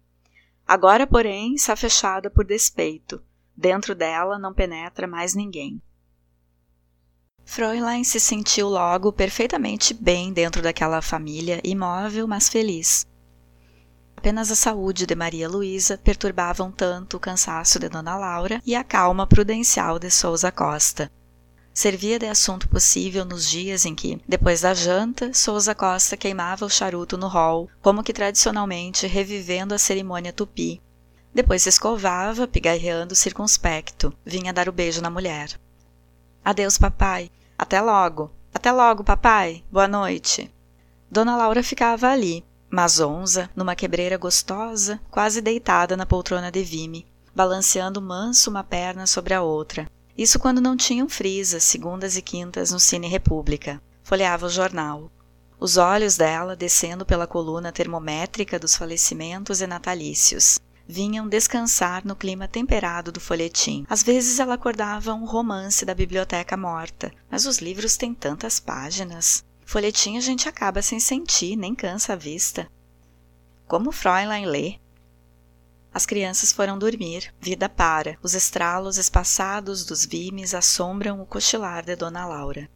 Agora, 0.67 1.05
porém, 1.05 1.53
está 1.55 1.75
fechada 1.75 2.29
por 2.29 2.45
despeito. 2.45 3.21
Dentro 3.55 3.93
dela 3.93 4.39
não 4.39 4.53
penetra 4.53 5.07
mais 5.07 5.35
ninguém. 5.35 5.81
Fräulein 7.43 8.03
se 8.03 8.19
sentiu 8.19 8.69
logo 8.69 9.11
perfeitamente 9.11 9.93
bem 9.93 10.31
dentro 10.31 10.61
daquela 10.61 11.01
família 11.01 11.59
imóvel, 11.63 12.27
mas 12.27 12.47
feliz. 12.47 13.05
Apenas 14.21 14.51
a 14.51 14.55
saúde 14.55 15.07
de 15.07 15.15
Maria 15.15 15.49
Luísa 15.49 15.97
perturbavam 15.97 16.71
tanto 16.71 17.17
o 17.17 17.19
cansaço 17.19 17.79
de 17.79 17.89
Dona 17.89 18.15
Laura 18.15 18.61
e 18.63 18.75
a 18.75 18.83
calma 18.83 19.25
prudencial 19.25 19.97
de 19.97 20.11
Souza 20.11 20.51
Costa. 20.51 21.11
Servia 21.73 22.19
de 22.19 22.27
assunto 22.27 22.69
possível 22.69 23.25
nos 23.25 23.49
dias 23.49 23.83
em 23.83 23.95
que, 23.95 24.21
depois 24.27 24.61
da 24.61 24.75
janta, 24.75 25.33
Souza 25.33 25.73
Costa 25.73 26.15
queimava 26.15 26.67
o 26.67 26.69
charuto 26.69 27.17
no 27.17 27.27
hall, 27.27 27.67
como 27.81 28.03
que 28.03 28.13
tradicionalmente 28.13 29.07
revivendo 29.07 29.73
a 29.73 29.79
cerimônia 29.79 30.31
tupi. 30.31 30.79
Depois 31.33 31.63
se 31.63 31.69
escovava, 31.69 32.47
pigarreando 32.47 33.15
circunspecto, 33.15 34.13
vinha 34.23 34.53
dar 34.53 34.69
o 34.69 34.71
beijo 34.71 35.01
na 35.01 35.09
mulher. 35.09 35.59
Adeus, 36.45 36.77
papai. 36.77 37.31
Até 37.57 37.81
logo. 37.81 38.31
Até 38.53 38.71
logo, 38.71 39.03
papai. 39.03 39.63
Boa 39.71 39.87
noite. 39.87 40.53
Dona 41.09 41.35
Laura 41.35 41.63
ficava 41.63 42.07
ali, 42.07 42.45
Mazonza, 42.71 43.49
numa 43.53 43.75
quebreira 43.75 44.17
gostosa, 44.17 44.97
quase 45.11 45.41
deitada 45.41 45.97
na 45.97 46.05
poltrona 46.05 46.49
de 46.49 46.63
vime, 46.63 47.05
balanceando 47.35 48.01
manso 48.01 48.49
uma 48.49 48.63
perna 48.63 49.05
sobre 49.05 49.33
a 49.33 49.41
outra. 49.41 49.91
Isso 50.17 50.39
quando 50.39 50.61
não 50.61 50.77
tinham 50.77 51.09
frisas, 51.09 51.65
segundas 51.65 52.15
e 52.15 52.21
quintas 52.21 52.71
no 52.71 52.79
Cine 52.79 53.09
República. 53.09 53.81
Folheava 54.01 54.45
o 54.45 54.49
jornal. 54.49 55.11
Os 55.59 55.75
olhos 55.75 56.15
dela, 56.15 56.55
descendo 56.55 57.05
pela 57.05 57.27
coluna 57.27 57.73
termométrica 57.73 58.57
dos 58.57 58.75
falecimentos 58.75 59.59
e 59.59 59.67
natalícios, 59.67 60.57
vinham 60.87 61.27
descansar 61.27 62.05
no 62.05 62.15
clima 62.15 62.47
temperado 62.47 63.11
do 63.11 63.19
folhetim. 63.19 63.85
Às 63.89 64.01
vezes 64.01 64.39
ela 64.39 64.53
acordava 64.53 65.13
um 65.13 65.25
romance 65.25 65.85
da 65.85 65.93
biblioteca 65.93 66.55
morta, 66.55 67.11
mas 67.29 67.45
os 67.45 67.59
livros 67.59 67.97
têm 67.97 68.13
tantas 68.13 68.61
páginas. 68.61 69.43
Folhetim 69.71 70.17
a 70.17 70.19
gente 70.19 70.49
acaba 70.49 70.81
sem 70.81 70.99
sentir, 70.99 71.55
nem 71.55 71.73
cansa 71.73 72.11
a 72.11 72.15
vista. 72.17 72.69
Como 73.69 73.93
Fräulein 73.93 74.45
lê. 74.45 74.75
As 75.93 76.05
crianças 76.05 76.51
foram 76.51 76.77
dormir, 76.77 77.33
vida 77.39 77.69
para, 77.69 78.17
os 78.21 78.33
estralos 78.33 78.97
espaçados 78.97 79.85
dos 79.85 80.05
vimes 80.05 80.53
assombram 80.53 81.21
o 81.21 81.25
cochilar 81.25 81.85
de 81.85 81.95
Dona 81.95 82.25
Laura. 82.25 82.69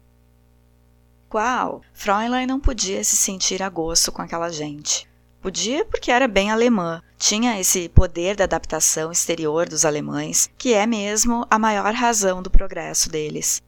Qual? 1.28 1.82
Fräulein 1.92 2.46
não 2.46 2.58
podia 2.58 3.04
se 3.04 3.14
sentir 3.14 3.62
a 3.62 3.68
gosto 3.68 4.10
com 4.10 4.22
aquela 4.22 4.48
gente. 4.48 5.06
Podia 5.42 5.84
porque 5.84 6.10
era 6.10 6.26
bem 6.26 6.50
alemã, 6.50 7.02
tinha 7.18 7.60
esse 7.60 7.90
poder 7.90 8.36
da 8.36 8.44
adaptação 8.44 9.12
exterior 9.12 9.68
dos 9.68 9.84
alemães, 9.84 10.48
que 10.56 10.72
é 10.72 10.86
mesmo 10.86 11.46
a 11.50 11.58
maior 11.58 11.92
razão 11.92 12.42
do 12.42 12.50
progresso 12.50 13.10
deles. 13.10 13.62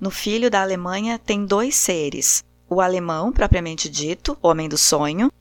No 0.00 0.10
filho 0.10 0.50
da 0.50 0.62
Alemanha 0.62 1.18
tem 1.18 1.44
dois 1.44 1.76
seres, 1.76 2.42
o 2.74 2.80
alemão 2.80 3.32
propriamente 3.32 3.88
dito, 3.88 4.36
homem 4.42 4.68
do 4.68 4.76
sonho, 4.76 5.32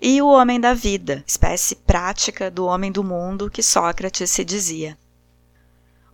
e 0.00 0.22
o 0.22 0.28
homem 0.28 0.60
da 0.60 0.72
vida, 0.72 1.24
espécie 1.26 1.74
prática 1.74 2.50
do 2.50 2.66
homem 2.66 2.92
do 2.92 3.02
mundo 3.02 3.50
que 3.50 3.62
Sócrates 3.62 4.30
se 4.30 4.44
dizia. 4.44 4.96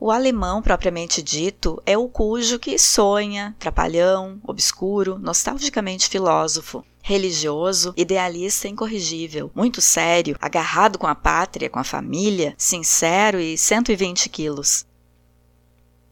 O 0.01 0.11
alemão 0.11 0.63
propriamente 0.63 1.23
dito 1.23 1.81
é 1.85 1.97
o 1.97 2.09
cujo 2.09 2.59
que 2.59 2.79
sonha, 2.79 3.55
trapalhão, 3.59 4.41
obscuro, 4.45 5.19
nostalgicamente 5.19 6.09
filósofo, 6.09 6.85
religioso, 7.03 7.93
idealista 7.97 8.67
incorrigível, 8.67 9.51
muito 9.55 9.81
sério, 9.81 10.37
agarrado 10.41 10.99
com 10.99 11.07
a 11.07 11.15
pátria, 11.15 11.71
com 11.71 11.79
a 11.79 11.85
família, 11.85 12.55
sincero 12.57 13.39
e 13.39 13.59
120 13.59 14.29
quilos. 14.29 14.87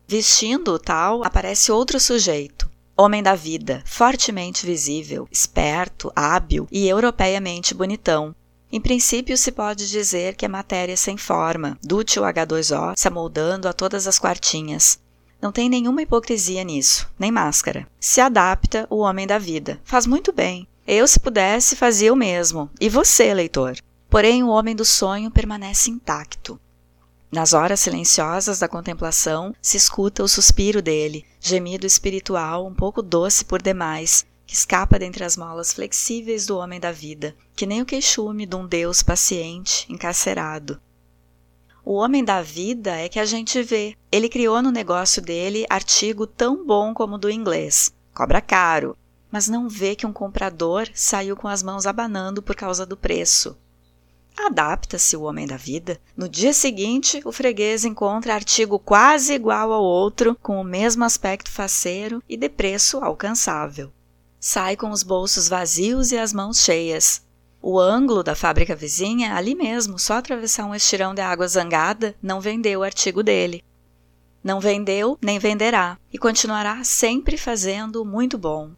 Vestindo 0.07 0.73
o 0.73 0.79
tal, 0.79 1.25
aparece 1.25 1.73
outro 1.73 1.99
sujeito, 1.99 2.70
Homem 3.03 3.23
da 3.23 3.35
vida, 3.35 3.83
fortemente 3.87 4.67
visível, 4.67 5.27
esperto, 5.33 6.13
hábil 6.15 6.69
e 6.71 6.87
europeiamente 6.87 7.73
bonitão. 7.73 8.37
Em 8.71 8.79
princípio, 8.79 9.39
se 9.39 9.51
pode 9.51 9.89
dizer 9.89 10.37
que 10.37 10.45
é 10.45 10.49
matéria 10.49 10.95
sem 10.99 11.17
forma, 11.17 11.79
dútil 11.83 12.25
H2O, 12.25 12.93
se 12.95 13.09
amoldando 13.09 13.67
a 13.67 13.73
todas 13.73 14.07
as 14.07 14.19
quartinhas. 14.19 15.01
Não 15.41 15.51
tem 15.51 15.67
nenhuma 15.67 16.03
hipocrisia 16.03 16.63
nisso, 16.63 17.09
nem 17.19 17.31
máscara. 17.31 17.89
Se 17.99 18.21
adapta 18.21 18.87
o 18.91 18.99
homem 18.99 19.27
da 19.27 19.39
vida. 19.39 19.81
Faz 19.83 20.07
muito 20.07 20.31
bem. 20.31 20.69
Eu, 20.87 21.09
se 21.09 21.19
pudesse, 21.19 21.77
fazia 21.77 22.13
o 22.13 22.17
mesmo. 22.17 22.69
E 22.79 22.91
você, 22.91 23.33
leitor? 23.33 23.79
Porém, 24.11 24.43
o 24.43 24.49
homem 24.51 24.77
do 24.77 24.85
sonho 24.85 25.31
permanece 25.31 25.91
intacto. 25.91 26.61
Nas 27.33 27.53
horas 27.53 27.79
silenciosas 27.79 28.59
da 28.59 28.67
contemplação 28.67 29.55
se 29.63 29.77
escuta 29.77 30.25
o 30.25 30.29
suspiro 30.29 30.83
dele, 30.83 31.25
gemido 31.41 31.87
espiritual 31.87 32.67
um 32.67 32.75
pouco 32.75 33.01
doce 33.01 33.45
por 33.45 33.63
demais, 33.63 34.27
que 34.45 34.55
escapa 34.55 34.99
dentre 34.99 35.23
as 35.23 35.37
molas 35.37 35.73
flexíveis 35.73 36.45
do 36.45 36.59
homem 36.59 36.81
da 36.81 36.91
vida, 36.91 37.37
que 37.55 37.67
nem 37.67 37.81
o 37.81 37.87
queixume 37.87 38.47
de 38.47 38.57
um 38.57 38.67
Deus 38.67 39.01
paciente, 39.01 39.87
encarcerado. 39.89 40.81
O 41.85 41.95
homem 41.95 42.25
da 42.25 42.43
vida 42.43 42.97
é 42.97 43.09
que 43.09 43.21
a 43.21 43.25
gente 43.25 43.63
vê. 43.63 43.97
Ele 44.11 44.29
criou 44.29 44.61
no 44.61 44.73
negócio 44.73 45.23
dele 45.23 45.65
artigo 45.71 46.27
tão 46.27 46.67
bom 46.67 46.93
como 46.93 47.15
o 47.15 47.19
do 47.19 47.31
inglês. 47.31 47.95
Cobra 48.13 48.41
caro, 48.41 48.97
mas 49.31 49.47
não 49.47 49.69
vê 49.69 49.95
que 49.95 50.05
um 50.05 50.13
comprador 50.13 50.89
saiu 50.93 51.37
com 51.37 51.47
as 51.47 51.63
mãos 51.63 51.87
abanando 51.87 52.43
por 52.43 52.57
causa 52.57 52.85
do 52.85 52.97
preço. 52.97 53.57
Adapta-se 54.37 55.17
o 55.17 55.23
homem 55.23 55.47
da 55.47 55.57
vida. 55.57 56.01
No 56.17 56.29
dia 56.29 56.53
seguinte, 56.53 57.21
o 57.25 57.33
freguês 57.33 57.85
encontra 57.85 58.35
artigo 58.35 58.79
quase 58.79 59.35
igual 59.35 59.73
ao 59.73 59.83
outro, 59.83 60.37
com 60.43 60.61
o 60.61 60.65
mesmo 60.65 61.05
aspecto 61.05 61.51
faceiro 61.51 62.23
e 62.29 62.37
de 62.37 62.49
preço 62.49 62.99
alcançável. 62.99 63.93
Sai 64.39 64.77
com 64.77 64.91
os 64.91 65.03
bolsos 65.03 65.49
vazios 65.49 66.13
e 66.13 66.19
as 66.19 66.33
mãos 66.33 66.61
cheias. 66.61 67.23
O 67.63 67.79
ângulo 67.79 68.23
da 68.23 68.35
fábrica 68.35 68.75
vizinha, 68.75 69.35
ali 69.35 69.55
mesmo, 69.55 69.99
só 69.99 70.15
atravessar 70.15 70.65
um 70.65 70.75
estirão 70.75 71.15
de 71.15 71.21
água 71.21 71.47
zangada, 71.47 72.15
não 72.23 72.41
vendeu 72.41 72.81
o 72.81 72.83
artigo 72.83 73.23
dele. 73.23 73.63
Não 74.43 74.59
vendeu, 74.59 75.19
nem 75.21 75.39
venderá, 75.39 75.99
e 76.11 76.19
continuará 76.19 76.83
sempre 76.83 77.37
fazendo 77.37 78.03
muito 78.03 78.39
bom. 78.39 78.71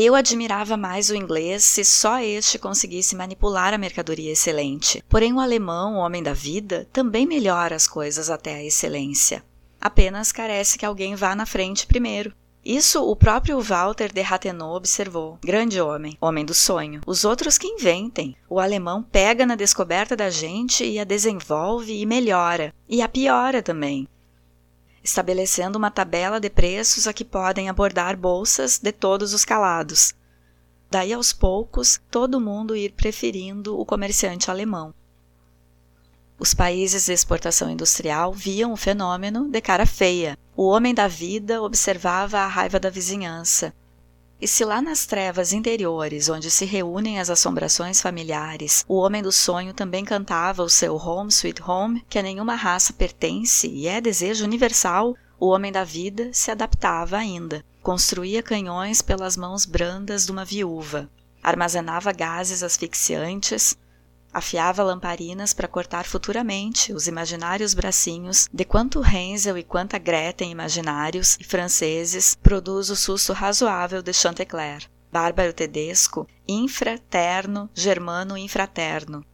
Eu 0.00 0.14
admirava 0.14 0.76
mais 0.76 1.10
o 1.10 1.16
inglês 1.16 1.64
se 1.64 1.84
só 1.84 2.20
este 2.20 2.56
conseguisse 2.56 3.16
manipular 3.16 3.74
a 3.74 3.78
mercadoria 3.78 4.30
excelente. 4.30 5.02
Porém, 5.08 5.32
o 5.32 5.40
alemão, 5.40 5.96
o 5.96 5.98
homem 5.98 6.22
da 6.22 6.32
vida, 6.32 6.86
também 6.92 7.26
melhora 7.26 7.74
as 7.74 7.88
coisas 7.88 8.30
até 8.30 8.54
a 8.54 8.64
excelência. 8.64 9.42
Apenas 9.80 10.30
carece 10.30 10.78
que 10.78 10.86
alguém 10.86 11.16
vá 11.16 11.34
na 11.34 11.44
frente 11.44 11.84
primeiro. 11.84 12.32
Isso 12.64 13.02
o 13.02 13.16
próprio 13.16 13.60
Walter 13.60 14.12
de 14.12 14.20
Ratenau 14.20 14.76
observou. 14.76 15.36
Grande 15.42 15.80
homem, 15.80 16.16
homem 16.20 16.44
do 16.44 16.54
sonho. 16.54 17.00
Os 17.04 17.24
outros 17.24 17.58
que 17.58 17.66
inventem. 17.66 18.36
O 18.48 18.60
alemão 18.60 19.02
pega 19.02 19.44
na 19.44 19.56
descoberta 19.56 20.14
da 20.14 20.30
gente 20.30 20.84
e 20.84 21.00
a 21.00 21.04
desenvolve 21.04 22.00
e 22.00 22.06
melhora. 22.06 22.72
E 22.88 23.02
a 23.02 23.08
piora 23.08 23.60
também 23.60 24.06
estabelecendo 25.08 25.78
uma 25.78 25.90
tabela 25.90 26.38
de 26.38 26.50
preços 26.50 27.06
a 27.06 27.12
que 27.12 27.24
podem 27.24 27.68
abordar 27.68 28.16
bolsas 28.16 28.78
de 28.78 28.92
todos 28.92 29.32
os 29.32 29.44
calados. 29.44 30.14
Daí 30.90 31.12
aos 31.12 31.32
poucos, 31.32 32.00
todo 32.10 32.40
mundo 32.40 32.76
ir 32.76 32.92
preferindo 32.92 33.78
o 33.78 33.84
comerciante 33.84 34.50
alemão. 34.50 34.94
Os 36.38 36.54
países 36.54 37.06
de 37.06 37.12
exportação 37.12 37.70
industrial 37.70 38.32
viam 38.32 38.72
o 38.72 38.76
fenômeno 38.76 39.48
de 39.48 39.60
cara 39.60 39.86
feia. 39.86 40.38
O 40.54 40.68
homem 40.68 40.94
da 40.94 41.08
vida 41.08 41.62
observava 41.62 42.38
a 42.38 42.46
raiva 42.46 42.78
da 42.78 42.90
vizinhança, 42.90 43.74
e 44.40 44.46
se 44.46 44.64
lá 44.64 44.80
nas 44.80 45.04
trevas 45.04 45.52
interiores, 45.52 46.28
onde 46.28 46.50
se 46.50 46.64
reúnem 46.64 47.18
as 47.18 47.28
assombrações 47.28 48.00
familiares, 48.00 48.84
o 48.86 48.96
homem 48.96 49.22
do 49.22 49.32
sonho 49.32 49.74
também 49.74 50.04
cantava 50.04 50.62
o 50.62 50.68
seu 50.68 50.96
Home 50.96 51.30
Sweet 51.30 51.62
Home, 51.62 52.04
que 52.08 52.18
a 52.18 52.22
nenhuma 52.22 52.54
raça 52.54 52.92
pertence 52.92 53.66
e 53.66 53.88
é 53.88 54.00
desejo 54.00 54.44
universal, 54.44 55.14
o 55.40 55.48
homem 55.48 55.72
da 55.72 55.84
vida 55.84 56.30
se 56.32 56.50
adaptava 56.50 57.16
ainda. 57.16 57.64
Construía 57.82 58.42
canhões 58.42 59.02
pelas 59.02 59.36
mãos 59.36 59.64
brandas 59.64 60.26
de 60.26 60.32
uma 60.32 60.44
viúva, 60.44 61.08
armazenava 61.42 62.12
gases 62.12 62.62
asfixiantes, 62.62 63.76
afiava 64.38 64.82
lamparinas 64.82 65.52
para 65.52 65.68
cortar 65.68 66.04
futuramente 66.04 66.92
os 66.92 67.06
imaginários 67.06 67.74
bracinhos 67.74 68.48
de 68.52 68.64
quanto 68.64 69.04
Hensel 69.04 69.58
e 69.58 69.62
quanta 69.62 69.98
Gretchen 69.98 70.50
imaginários 70.50 71.36
e 71.38 71.44
franceses 71.44 72.34
produz 72.34 72.88
o 72.88 72.96
susto 72.96 73.32
razoável 73.32 74.00
de 74.00 74.12
Chantecler. 74.12 74.88
Bárbaro 75.10 75.52
Tedesco, 75.52 76.26
infraterno, 76.46 77.70
germano 77.74 78.36
infraterno. 78.36 79.24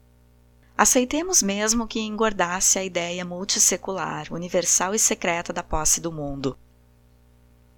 Aceitemos 0.77 1.43
mesmo 1.43 1.87
que 1.87 2.01
engordasse 2.01 2.79
a 2.79 2.85
ideia 2.85 3.25
multissecular, 3.25 4.33
universal 4.33 4.95
e 4.95 4.99
secreta 4.99 5.53
da 5.53 5.63
posse 5.63 6.01
do 6.01 6.11
mundo. 6.11 6.57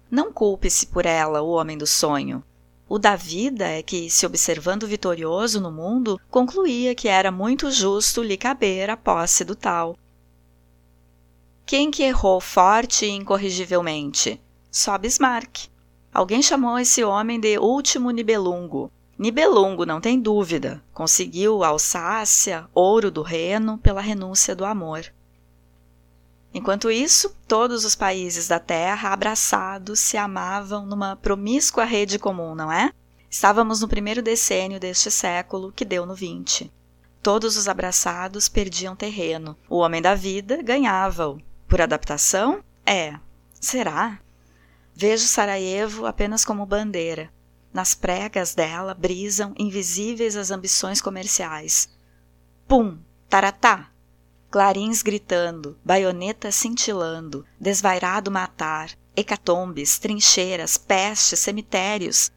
Não 0.09 0.31
culpe-se 0.31 0.87
por 0.87 1.05
ela, 1.05 1.41
o 1.41 1.49
homem 1.49 1.77
do 1.77 1.85
sonho. 1.85 2.43
O 2.89 2.97
da 2.97 3.17
vida 3.17 3.67
é 3.67 3.83
que, 3.83 4.09
se 4.09 4.25
observando 4.25 4.87
vitorioso 4.87 5.59
no 5.59 5.71
mundo, 5.71 6.19
concluía 6.29 6.95
que 6.95 7.09
era 7.09 7.31
muito 7.31 7.69
justo 7.69 8.23
lhe 8.23 8.37
caber 8.37 8.89
a 8.89 8.95
posse 8.95 9.43
do 9.43 9.55
tal. 9.55 9.97
Quem 11.65 11.91
que 11.91 12.03
errou 12.03 12.39
forte 12.39 13.05
e 13.05 13.09
incorrigivelmente? 13.09 14.39
Só 14.71 14.97
Bismarck. 14.97 15.67
Alguém 16.13 16.41
chamou 16.41 16.79
esse 16.79 17.03
homem 17.03 17.39
de 17.39 17.59
último 17.59 18.09
Nibelungo. 18.09 18.89
Nibelungo, 19.19 19.85
não 19.85 19.99
tem 19.99 20.17
dúvida, 20.17 20.81
conseguiu 20.93 21.63
Alsácia, 21.63 22.69
ouro 22.73 23.11
do 23.11 23.21
Reno, 23.21 23.77
pela 23.79 23.99
renúncia 23.99 24.55
do 24.55 24.63
amor. 24.63 25.11
Enquanto 26.57 26.89
isso, 26.89 27.29
todos 27.47 27.85
os 27.85 27.93
países 27.93 28.47
da 28.47 28.57
Terra, 28.57 29.13
abraçados, 29.13 29.99
se 29.99 30.17
amavam 30.17 30.87
numa 30.87 31.15
promíscua 31.15 31.83
rede 31.83 32.17
comum, 32.17 32.55
não 32.55 32.71
é? 32.71 32.91
Estávamos 33.29 33.81
no 33.81 33.87
primeiro 33.87 34.23
decênio 34.23 34.79
deste 34.79 35.11
século, 35.11 35.71
que 35.71 35.85
deu 35.85 36.03
no 36.03 36.15
20. 36.15 36.73
Todos 37.21 37.57
os 37.57 37.67
abraçados 37.67 38.49
perdiam 38.49 38.95
terreno. 38.95 39.55
O 39.69 39.77
homem 39.77 40.01
da 40.01 40.15
vida 40.15 40.59
ganhava-o. 40.63 41.39
Por 41.67 41.79
adaptação? 41.79 42.63
É. 42.83 43.19
Será? 43.61 44.19
Vejo 44.95 45.27
Sarajevo 45.27 46.07
apenas 46.07 46.43
como 46.43 46.65
bandeira. 46.65 47.31
Nas 47.71 47.93
pregas 47.93 48.55
dela 48.55 48.95
brisam 48.95 49.53
invisíveis 49.59 50.35
as 50.35 50.49
ambições 50.49 51.01
comerciais. 51.01 51.87
Pum! 52.67 52.97
Taratá! 53.29 53.91
Clarins 54.49 55.01
gritando, 55.01 55.77
baionetas 55.83 56.55
cintilando, 56.55 57.45
desvairado 57.59 58.31
matar, 58.31 58.91
hecatombes, 59.15 59.99
trincheiras, 59.99 60.77
pestes, 60.77 61.39
cemitérios, 61.39 62.31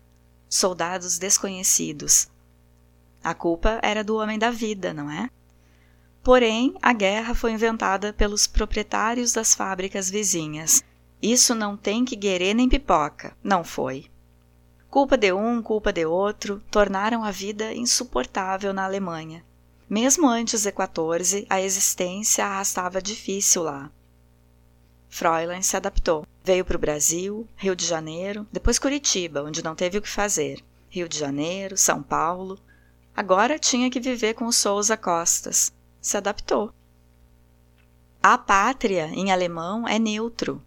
soldados 0.49 1.19
desconhecidos. 1.19 2.29
A 3.23 3.35
culpa 3.35 3.79
era 3.83 4.03
do 4.03 4.17
homem 4.17 4.39
da 4.39 4.51
vida, 4.51 4.93
não 4.93 5.11
é? 5.11 5.31
Porém, 6.23 6.75
a 6.83 6.93
guerra 6.93 7.35
foi 7.35 7.53
inventada 7.53 8.13
pelos 8.13 8.47
proprietários 8.47 9.33
das 9.33 9.55
fábricas 9.55 10.11
vizinhas. 10.11 10.83
Isso 11.23 11.55
não 11.55 11.77
tem 11.77 12.05
que 12.05 12.17
guerê 12.17 12.53
nem 12.55 12.69
pipoca. 12.69 13.37
Não 13.43 13.63
foi. 13.63 14.11
Culpa 14.91 15.17
de 15.17 15.33
um, 15.33 15.63
culpa 15.63 15.93
de 15.93 16.05
outro, 16.05 16.63
tornaram 16.71 17.23
a 17.23 17.31
vida 17.31 17.73
insuportável 17.73 18.73
na 18.73 18.85
Alemanha. 18.85 19.45
Mesmo 19.91 20.29
antes 20.29 20.63
de 20.63 20.71
14, 20.71 21.45
a 21.51 21.61
existência 21.61 22.47
arrastava 22.47 23.03
difícil 23.03 23.65
lá. 23.65 23.91
Fräulein 25.09 25.63
se 25.63 25.77
adaptou. 25.77 26.25
Veio 26.45 26.65
para 26.65 26.77
o 26.77 26.81
Brasil, 26.81 27.45
Rio 27.57 27.75
de 27.75 27.85
Janeiro, 27.85 28.47
depois 28.53 28.79
Curitiba, 28.79 29.43
onde 29.43 29.65
não 29.65 29.75
teve 29.75 29.99
o 29.99 30.03
que 30.03 30.09
fazer. 30.09 30.63
Rio 30.89 31.09
de 31.09 31.19
Janeiro, 31.19 31.77
São 31.77 32.05
Paulo. 32.05 32.57
Agora 33.17 33.59
tinha 33.59 33.91
que 33.91 33.99
viver 33.99 34.35
com 34.35 34.47
os 34.47 34.55
Souza 34.55 34.97
Costas. 34.97 35.73
Se 36.01 36.17
adaptou. 36.17 36.73
A 38.23 38.39
pátria, 38.39 39.07
em 39.07 39.33
alemão, 39.33 39.89
é 39.89 39.99
neutro. 39.99 40.63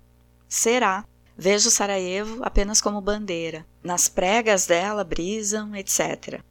Será. 0.49 1.05
Vejo 1.37 1.71
Sarajevo 1.71 2.43
apenas 2.43 2.81
como 2.81 2.99
bandeira. 2.99 3.65
Nas 3.81 4.09
pregas 4.09 4.65
dela 4.65 5.05
brisam, 5.05 5.73
etc. 5.73 6.43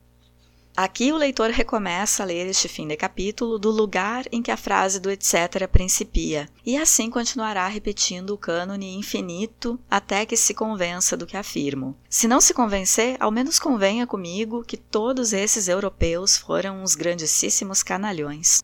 Aqui 0.74 1.12
o 1.12 1.18
leitor 1.18 1.50
recomeça 1.50 2.22
a 2.22 2.26
ler 2.26 2.46
este 2.46 2.66
fim 2.66 2.88
de 2.88 2.96
capítulo 2.96 3.58
do 3.58 3.70
lugar 3.70 4.24
em 4.32 4.40
que 4.40 4.50
a 4.50 4.56
frase 4.56 4.98
do 4.98 5.10
etc. 5.10 5.68
principia, 5.70 6.48
e 6.64 6.78
assim 6.78 7.10
continuará 7.10 7.68
repetindo 7.68 8.30
o 8.30 8.38
cânone 8.38 8.96
infinito 8.96 9.78
até 9.90 10.24
que 10.24 10.36
se 10.36 10.54
convença 10.54 11.14
do 11.14 11.26
que 11.26 11.36
afirmo. 11.36 11.94
Se 12.08 12.26
não 12.26 12.40
se 12.40 12.54
convencer, 12.54 13.18
ao 13.20 13.30
menos 13.30 13.58
convenha 13.58 14.06
comigo 14.06 14.64
que 14.64 14.78
todos 14.78 15.34
esses 15.34 15.68
europeus 15.68 16.38
foram 16.38 16.82
uns 16.82 16.94
grandíssimos 16.94 17.82
canalhões. 17.82 18.62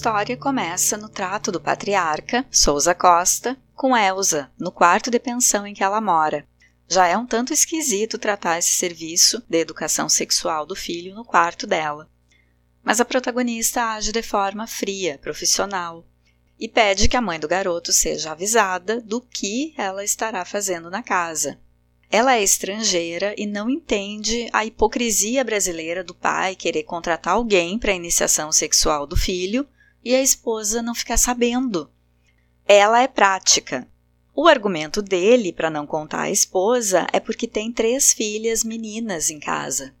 História 0.00 0.34
começa 0.34 0.96
no 0.96 1.10
trato 1.10 1.52
do 1.52 1.60
patriarca, 1.60 2.46
Souza 2.50 2.94
Costa, 2.94 3.54
com 3.74 3.94
Elsa, 3.94 4.50
no 4.58 4.72
quarto 4.72 5.10
de 5.10 5.18
pensão 5.18 5.66
em 5.66 5.74
que 5.74 5.84
ela 5.84 6.00
mora. 6.00 6.48
Já 6.88 7.06
é 7.06 7.18
um 7.18 7.26
tanto 7.26 7.52
esquisito 7.52 8.18
tratar 8.18 8.58
esse 8.58 8.70
serviço 8.70 9.42
de 9.46 9.58
educação 9.58 10.08
sexual 10.08 10.64
do 10.64 10.74
filho 10.74 11.14
no 11.14 11.22
quarto 11.22 11.66
dela. 11.66 12.08
Mas 12.82 12.98
a 12.98 13.04
protagonista 13.04 13.92
age 13.92 14.10
de 14.10 14.22
forma 14.22 14.66
fria, 14.66 15.18
profissional, 15.18 16.02
e 16.58 16.66
pede 16.66 17.06
que 17.06 17.16
a 17.18 17.20
mãe 17.20 17.38
do 17.38 17.46
garoto 17.46 17.92
seja 17.92 18.32
avisada 18.32 19.02
do 19.02 19.20
que 19.20 19.74
ela 19.76 20.02
estará 20.02 20.46
fazendo 20.46 20.88
na 20.88 21.02
casa. 21.02 21.60
Ela 22.10 22.36
é 22.36 22.42
estrangeira 22.42 23.34
e 23.36 23.46
não 23.46 23.68
entende 23.68 24.48
a 24.50 24.64
hipocrisia 24.64 25.44
brasileira 25.44 26.02
do 26.02 26.14
pai 26.14 26.56
querer 26.56 26.84
contratar 26.84 27.34
alguém 27.34 27.78
para 27.78 27.92
a 27.92 27.96
iniciação 27.96 28.50
sexual 28.50 29.06
do 29.06 29.14
filho 29.14 29.68
e 30.04 30.14
a 30.14 30.22
esposa 30.22 30.82
não 30.82 30.94
ficar 30.94 31.16
sabendo. 31.16 31.90
Ela 32.66 33.02
é 33.02 33.08
prática. 33.08 33.88
O 34.34 34.46
argumento 34.46 35.02
dele 35.02 35.52
para 35.52 35.70
não 35.70 35.86
contar 35.86 36.22
à 36.22 36.30
esposa 36.30 37.06
é 37.12 37.20
porque 37.20 37.46
tem 37.46 37.72
três 37.72 38.12
filhas 38.12 38.64
meninas 38.64 39.28
em 39.28 39.38
casa. 39.38 39.94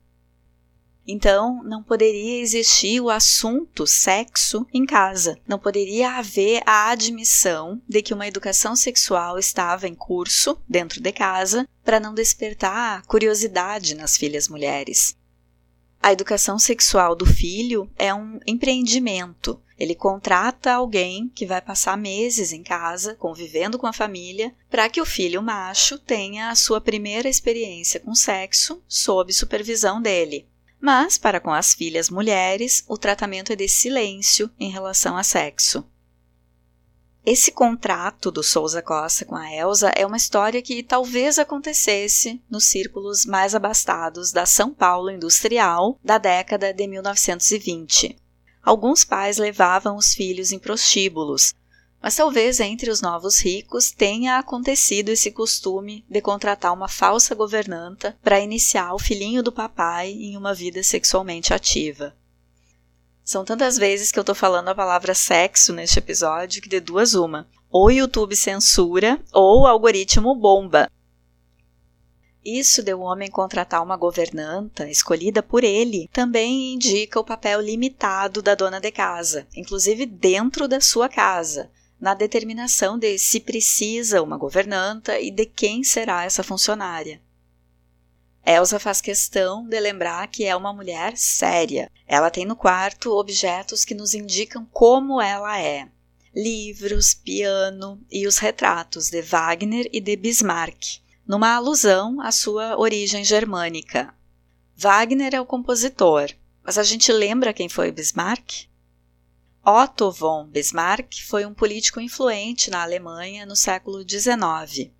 Então, 1.06 1.62
não 1.64 1.82
poderia 1.82 2.40
existir 2.40 3.00
o 3.00 3.10
assunto 3.10 3.86
sexo 3.86 4.64
em 4.72 4.86
casa. 4.86 5.36
Não 5.48 5.58
poderia 5.58 6.12
haver 6.12 6.62
a 6.64 6.90
admissão 6.90 7.82
de 7.88 8.00
que 8.00 8.14
uma 8.14 8.28
educação 8.28 8.76
sexual 8.76 9.38
estava 9.38 9.88
em 9.88 9.94
curso 9.94 10.56
dentro 10.68 11.00
de 11.00 11.10
casa 11.10 11.66
para 11.82 11.98
não 11.98 12.14
despertar 12.14 13.02
curiosidade 13.06 13.94
nas 13.96 14.16
filhas 14.16 14.46
mulheres. 14.46 15.16
A 16.02 16.12
educação 16.12 16.58
sexual 16.58 17.14
do 17.14 17.26
filho 17.26 17.90
é 17.96 18.14
um 18.14 18.38
empreendimento 18.46 19.60
ele 19.80 19.94
contrata 19.94 20.74
alguém 20.74 21.30
que 21.34 21.46
vai 21.46 21.62
passar 21.62 21.96
meses 21.96 22.52
em 22.52 22.62
casa, 22.62 23.14
convivendo 23.14 23.78
com 23.78 23.86
a 23.86 23.94
família, 23.94 24.54
para 24.68 24.90
que 24.90 25.00
o 25.00 25.06
filho 25.06 25.42
macho 25.42 25.98
tenha 25.98 26.50
a 26.50 26.54
sua 26.54 26.82
primeira 26.82 27.30
experiência 27.30 27.98
com 27.98 28.14
sexo 28.14 28.82
sob 28.86 29.32
supervisão 29.32 30.02
dele. 30.02 30.46
Mas, 30.78 31.16
para 31.16 31.40
com 31.40 31.50
as 31.50 31.72
filhas 31.72 32.10
mulheres, 32.10 32.84
o 32.86 32.98
tratamento 32.98 33.54
é 33.54 33.56
de 33.56 33.66
silêncio 33.68 34.50
em 34.60 34.70
relação 34.70 35.16
a 35.16 35.22
sexo. 35.22 35.82
Esse 37.24 37.50
contrato 37.50 38.30
do 38.30 38.42
Souza 38.42 38.82
Costa 38.82 39.24
com 39.24 39.36
a 39.36 39.50
Elsa 39.50 39.90
é 39.96 40.04
uma 40.04 40.16
história 40.18 40.60
que 40.60 40.82
talvez 40.82 41.38
acontecesse 41.38 42.42
nos 42.50 42.64
círculos 42.64 43.24
mais 43.24 43.54
abastados 43.54 44.30
da 44.30 44.44
São 44.44 44.74
Paulo 44.74 45.10
industrial 45.10 45.98
da 46.04 46.18
década 46.18 46.70
de 46.70 46.86
1920. 46.86 48.18
Alguns 48.62 49.04
pais 49.04 49.38
levavam 49.38 49.96
os 49.96 50.14
filhos 50.14 50.52
em 50.52 50.58
prostíbulos, 50.58 51.54
mas 52.02 52.16
talvez 52.16 52.60
entre 52.60 52.90
os 52.90 53.02
novos 53.02 53.38
ricos 53.40 53.90
tenha 53.90 54.38
acontecido 54.38 55.10
esse 55.10 55.30
costume 55.30 56.04
de 56.08 56.20
contratar 56.20 56.72
uma 56.72 56.88
falsa 56.88 57.34
governanta 57.34 58.16
para 58.22 58.40
iniciar 58.40 58.94
o 58.94 58.98
filhinho 58.98 59.42
do 59.42 59.52
papai 59.52 60.10
em 60.10 60.36
uma 60.36 60.54
vida 60.54 60.82
sexualmente 60.82 61.52
ativa. 61.52 62.14
São 63.22 63.44
tantas 63.44 63.76
vezes 63.76 64.10
que 64.10 64.18
eu 64.18 64.22
estou 64.22 64.34
falando 64.34 64.70
a 64.70 64.74
palavra 64.74 65.14
sexo 65.14 65.72
neste 65.72 65.98
episódio 65.98 66.60
que 66.60 66.68
de 66.68 66.80
duas 66.80 67.14
uma. 67.14 67.46
Ou 67.70 67.90
YouTube 67.90 68.34
censura 68.34 69.20
ou 69.32 69.62
o 69.62 69.66
algoritmo 69.66 70.34
bomba. 70.34 70.90
Isso 72.52 72.82
de 72.82 72.92
o 72.92 73.00
homem 73.00 73.30
contratar 73.30 73.80
uma 73.80 73.96
governanta 73.96 74.90
escolhida 74.90 75.40
por 75.40 75.62
ele 75.62 76.10
também 76.12 76.74
indica 76.74 77.20
o 77.20 77.24
papel 77.24 77.60
limitado 77.60 78.42
da 78.42 78.56
dona 78.56 78.80
de 78.80 78.90
casa, 78.90 79.46
inclusive 79.54 80.04
dentro 80.04 80.66
da 80.66 80.80
sua 80.80 81.08
casa, 81.08 81.70
na 82.00 82.12
determinação 82.12 82.98
de 82.98 83.16
se 83.20 83.38
precisa 83.38 84.20
uma 84.20 84.36
governanta 84.36 85.20
e 85.20 85.30
de 85.30 85.46
quem 85.46 85.84
será 85.84 86.24
essa 86.24 86.42
funcionária. 86.42 87.22
Elsa 88.44 88.80
faz 88.80 89.00
questão 89.00 89.64
de 89.64 89.78
lembrar 89.78 90.26
que 90.26 90.44
é 90.44 90.56
uma 90.56 90.72
mulher 90.72 91.16
séria. 91.16 91.88
Ela 92.04 92.30
tem 92.30 92.44
no 92.44 92.56
quarto 92.56 93.12
objetos 93.12 93.84
que 93.84 93.94
nos 93.94 94.12
indicam 94.12 94.66
como 94.72 95.20
ela 95.20 95.56
é. 95.60 95.86
Livros, 96.34 97.14
piano 97.14 98.00
e 98.10 98.26
os 98.26 98.38
retratos 98.38 99.08
de 99.08 99.22
Wagner 99.22 99.88
e 99.92 100.00
de 100.00 100.16
Bismarck, 100.16 101.00
numa 101.26 101.54
alusão 101.54 102.20
à 102.20 102.32
sua 102.32 102.78
origem 102.78 103.24
germânica. 103.24 104.14
Wagner 104.76 105.34
é 105.34 105.40
o 105.40 105.46
compositor, 105.46 106.30
mas 106.64 106.78
a 106.78 106.82
gente 106.82 107.12
lembra 107.12 107.52
quem 107.52 107.68
foi 107.68 107.92
Bismarck? 107.92 108.68
Otto 109.64 110.10
von 110.10 110.46
Bismarck 110.46 111.22
foi 111.26 111.44
um 111.44 111.52
político 111.52 112.00
influente 112.00 112.70
na 112.70 112.82
Alemanha 112.82 113.44
no 113.44 113.54
século 113.54 114.02
XIX. 114.08 114.90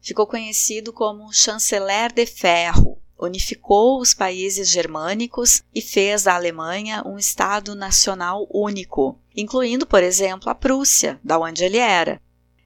Ficou 0.00 0.26
conhecido 0.26 0.92
como 0.92 1.32
chanceler 1.32 2.12
de 2.12 2.24
ferro, 2.24 2.98
unificou 3.18 4.00
os 4.00 4.14
países 4.14 4.68
germânicos 4.68 5.62
e 5.74 5.80
fez 5.80 6.24
da 6.24 6.34
Alemanha 6.34 7.02
um 7.04 7.18
Estado 7.18 7.74
nacional 7.74 8.46
único, 8.52 9.18
incluindo, 9.34 9.86
por 9.86 10.02
exemplo, 10.02 10.48
a 10.48 10.54
Prússia, 10.54 11.18
da 11.24 11.38
onde 11.38 11.64
ele 11.64 11.78
era. 11.78 12.20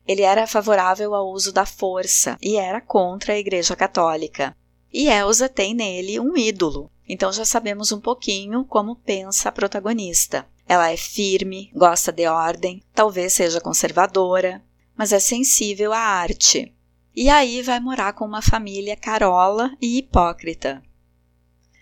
Ele 0.08 0.22
era 0.22 0.46
favorável 0.46 1.14
ao 1.14 1.30
uso 1.30 1.52
da 1.52 1.66
força 1.66 2.38
e 2.40 2.56
era 2.56 2.80
contra 2.80 3.34
a 3.34 3.38
Igreja 3.38 3.76
Católica. 3.76 4.56
E 4.90 5.06
Elsa 5.06 5.50
tem 5.50 5.74
nele 5.74 6.18
um 6.18 6.34
ídolo, 6.34 6.90
então 7.06 7.30
já 7.30 7.44
sabemos 7.44 7.92
um 7.92 8.00
pouquinho 8.00 8.64
como 8.64 8.96
pensa 8.96 9.50
a 9.50 9.52
protagonista. 9.52 10.48
Ela 10.66 10.90
é 10.90 10.96
firme, 10.96 11.70
gosta 11.74 12.10
de 12.10 12.26
ordem, 12.26 12.82
talvez 12.94 13.34
seja 13.34 13.60
conservadora, 13.60 14.64
mas 14.96 15.12
é 15.12 15.18
sensível 15.18 15.92
à 15.92 15.98
arte. 15.98 16.74
E 17.14 17.28
aí 17.28 17.60
vai 17.60 17.78
morar 17.78 18.14
com 18.14 18.24
uma 18.24 18.40
família 18.40 18.96
carola 18.96 19.76
e 19.78 19.98
hipócrita. 19.98 20.82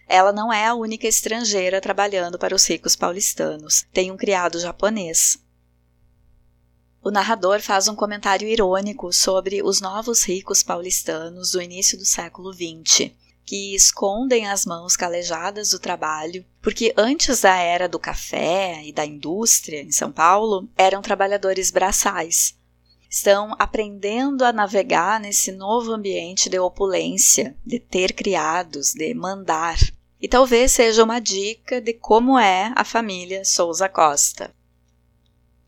Ela 0.09 0.33
não 0.33 0.53
é 0.53 0.67
a 0.67 0.75
única 0.75 1.07
estrangeira 1.07 1.81
trabalhando 1.81 2.39
para 2.39 2.55
os 2.55 2.69
ricos 2.69 2.97
paulistanos. 2.97 3.87
Tem 3.93 4.11
um 4.11 4.17
criado 4.17 4.59
japonês. 4.59 5.39
O 7.07 7.11
narrador 7.13 7.61
faz 7.63 7.87
um 7.87 7.95
comentário 7.95 8.49
irônico 8.49 9.13
sobre 9.13 9.63
os 9.63 9.81
novos 9.81 10.25
ricos 10.25 10.65
paulistanos 10.65 11.53
do 11.53 11.63
início 11.63 11.97
do 11.97 12.05
século 12.05 12.53
XX 12.53 13.13
que 13.45 13.77
escondem 13.77 14.49
as 14.49 14.67
mãos 14.67 14.97
calejadas 14.97 15.71
do 15.71 15.79
trabalho, 15.79 16.45
porque 16.61 16.93
antes 16.97 17.43
da 17.43 17.55
era 17.55 17.89
do 17.89 17.97
café 17.97 18.83
e 18.85 18.93
da 18.93 19.07
indústria 19.07 19.83
em 19.83 19.93
São 19.93 20.11
Paulo, 20.11 20.69
eram 20.77 21.01
trabalhadores 21.01 21.71
braçais. 21.71 22.57
Estão 23.09 23.55
aprendendo 23.57 24.45
a 24.45 24.53
navegar 24.53 25.21
nesse 25.21 25.53
novo 25.53 25.93
ambiente 25.93 26.51
de 26.51 26.59
opulência, 26.59 27.57
de 27.65 27.79
ter 27.79 28.15
criados, 28.15 28.93
de 28.95 29.15
mandar. 29.15 29.79
E 30.21 30.27
talvez 30.27 30.73
seja 30.73 31.05
uma 31.05 31.21
dica 31.21 31.81
de 31.81 31.93
como 31.93 32.37
é 32.37 32.73
a 32.75 32.83
família 32.83 33.45
Souza 33.45 33.89
Costa. 33.89 34.56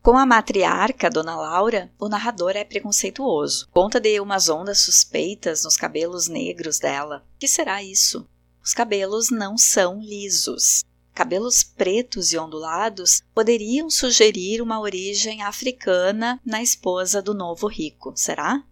Com 0.01 0.17
a 0.17 0.25
matriarca, 0.25 1.09
Dona 1.09 1.35
Laura, 1.35 1.91
o 1.99 2.07
narrador 2.07 2.51
é 2.51 2.63
preconceituoso. 2.63 3.67
Conta 3.71 3.99
de 3.99 4.17
umas 4.21 4.47
ondas 4.47 4.79
suspeitas 4.79 5.65
nos 5.65 5.75
cabelos 5.75 6.29
negros 6.29 6.79
dela. 6.79 7.25
Que 7.37 7.49
será 7.49 7.83
isso? 7.83 8.25
Os 8.63 8.73
cabelos 8.73 9.29
não 9.29 9.57
são 9.57 9.99
lisos. 9.99 10.85
Cabelos 11.13 11.63
pretos 11.63 12.31
e 12.31 12.37
ondulados 12.37 13.21
poderiam 13.35 13.89
sugerir 13.89 14.61
uma 14.61 14.79
origem 14.79 15.41
africana 15.41 16.39
na 16.45 16.63
esposa 16.63 17.21
do 17.21 17.33
novo 17.33 17.67
rico, 17.67 18.13
será? 18.15 18.63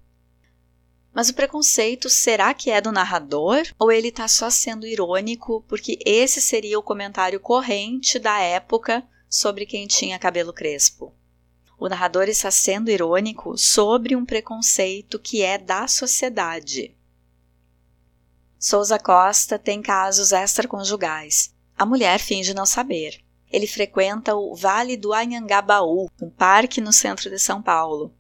Mas 1.14 1.28
o 1.28 1.34
preconceito 1.34 2.10
será 2.10 2.54
que 2.54 2.70
é 2.70 2.80
do 2.80 2.92
narrador 2.92 3.64
ou 3.78 3.92
ele 3.92 4.08
está 4.08 4.30
só 4.30 4.50
sendo 4.50 4.88
irônico 4.88 5.62
porque 5.68 6.00
esse 6.06 6.40
seria 6.40 6.80
o 6.80 6.84
comentário 6.84 7.40
corrente 7.40 8.18
da 8.18 8.40
época 8.40 9.04
sobre 9.30 9.66
quem 9.66 9.88
tinha 9.88 10.20
cabelo 10.20 10.54
crespo? 10.54 11.14
O 11.80 11.88
narrador 11.88 12.28
está 12.28 12.50
sendo 12.50 12.90
irônico 12.90 13.58
sobre 13.58 14.16
um 14.16 14.26
preconceito 14.26 15.20
que 15.20 15.44
é 15.44 15.58
da 15.58 15.88
sociedade. 15.88 16.98
Souza 18.60 18.98
Costa 18.98 19.60
tem 19.60 19.82
casos 19.82 20.32
extraconjugais. 20.32 21.54
A 21.78 21.86
mulher 21.86 22.20
finge 22.20 22.56
não 22.56 22.66
saber. 22.66 23.24
Ele 23.52 23.68
frequenta 23.68 24.36
o 24.36 24.56
Vale 24.56 24.98
do 24.98 25.14
Anhangabaú, 25.14 26.10
um 26.20 26.30
parque 26.30 26.82
no 26.82 26.92
centro 26.92 27.30
de 27.30 27.38
São 27.38 27.62
Paulo. 27.62 28.17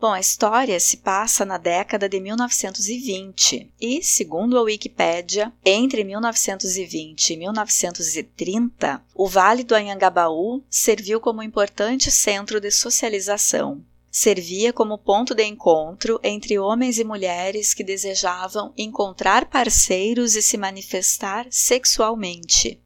Bom, 0.00 0.12
a 0.12 0.20
história 0.20 0.78
se 0.78 0.98
passa 0.98 1.44
na 1.44 1.58
década 1.58 2.08
de 2.08 2.20
1920 2.20 3.72
e, 3.80 4.00
segundo 4.00 4.56
a 4.56 4.62
Wikipédia, 4.62 5.52
entre 5.64 6.04
1920 6.04 7.32
e 7.32 7.36
1930, 7.36 9.04
o 9.12 9.26
Vale 9.26 9.64
do 9.64 9.74
Anhangabaú 9.74 10.62
serviu 10.70 11.20
como 11.20 11.42
importante 11.42 12.12
centro 12.12 12.60
de 12.60 12.70
socialização. 12.70 13.84
Servia 14.08 14.72
como 14.72 14.98
ponto 14.98 15.34
de 15.34 15.44
encontro 15.44 16.20
entre 16.22 16.60
homens 16.60 17.00
e 17.00 17.04
mulheres 17.04 17.74
que 17.74 17.82
desejavam 17.82 18.72
encontrar 18.76 19.46
parceiros 19.46 20.36
e 20.36 20.42
se 20.42 20.56
manifestar 20.56 21.48
sexualmente. 21.50 22.80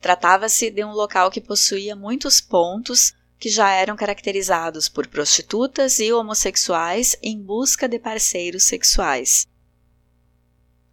Tratava-se 0.00 0.70
de 0.70 0.82
um 0.82 0.92
local 0.92 1.30
que 1.30 1.42
possuía 1.42 1.94
muitos 1.94 2.40
pontos 2.40 3.12
que 3.40 3.48
já 3.48 3.70
eram 3.72 3.96
caracterizados 3.96 4.86
por 4.86 5.06
prostitutas 5.06 5.98
e 5.98 6.12
homossexuais 6.12 7.16
em 7.22 7.40
busca 7.40 7.88
de 7.88 7.98
parceiros 7.98 8.64
sexuais. 8.64 9.48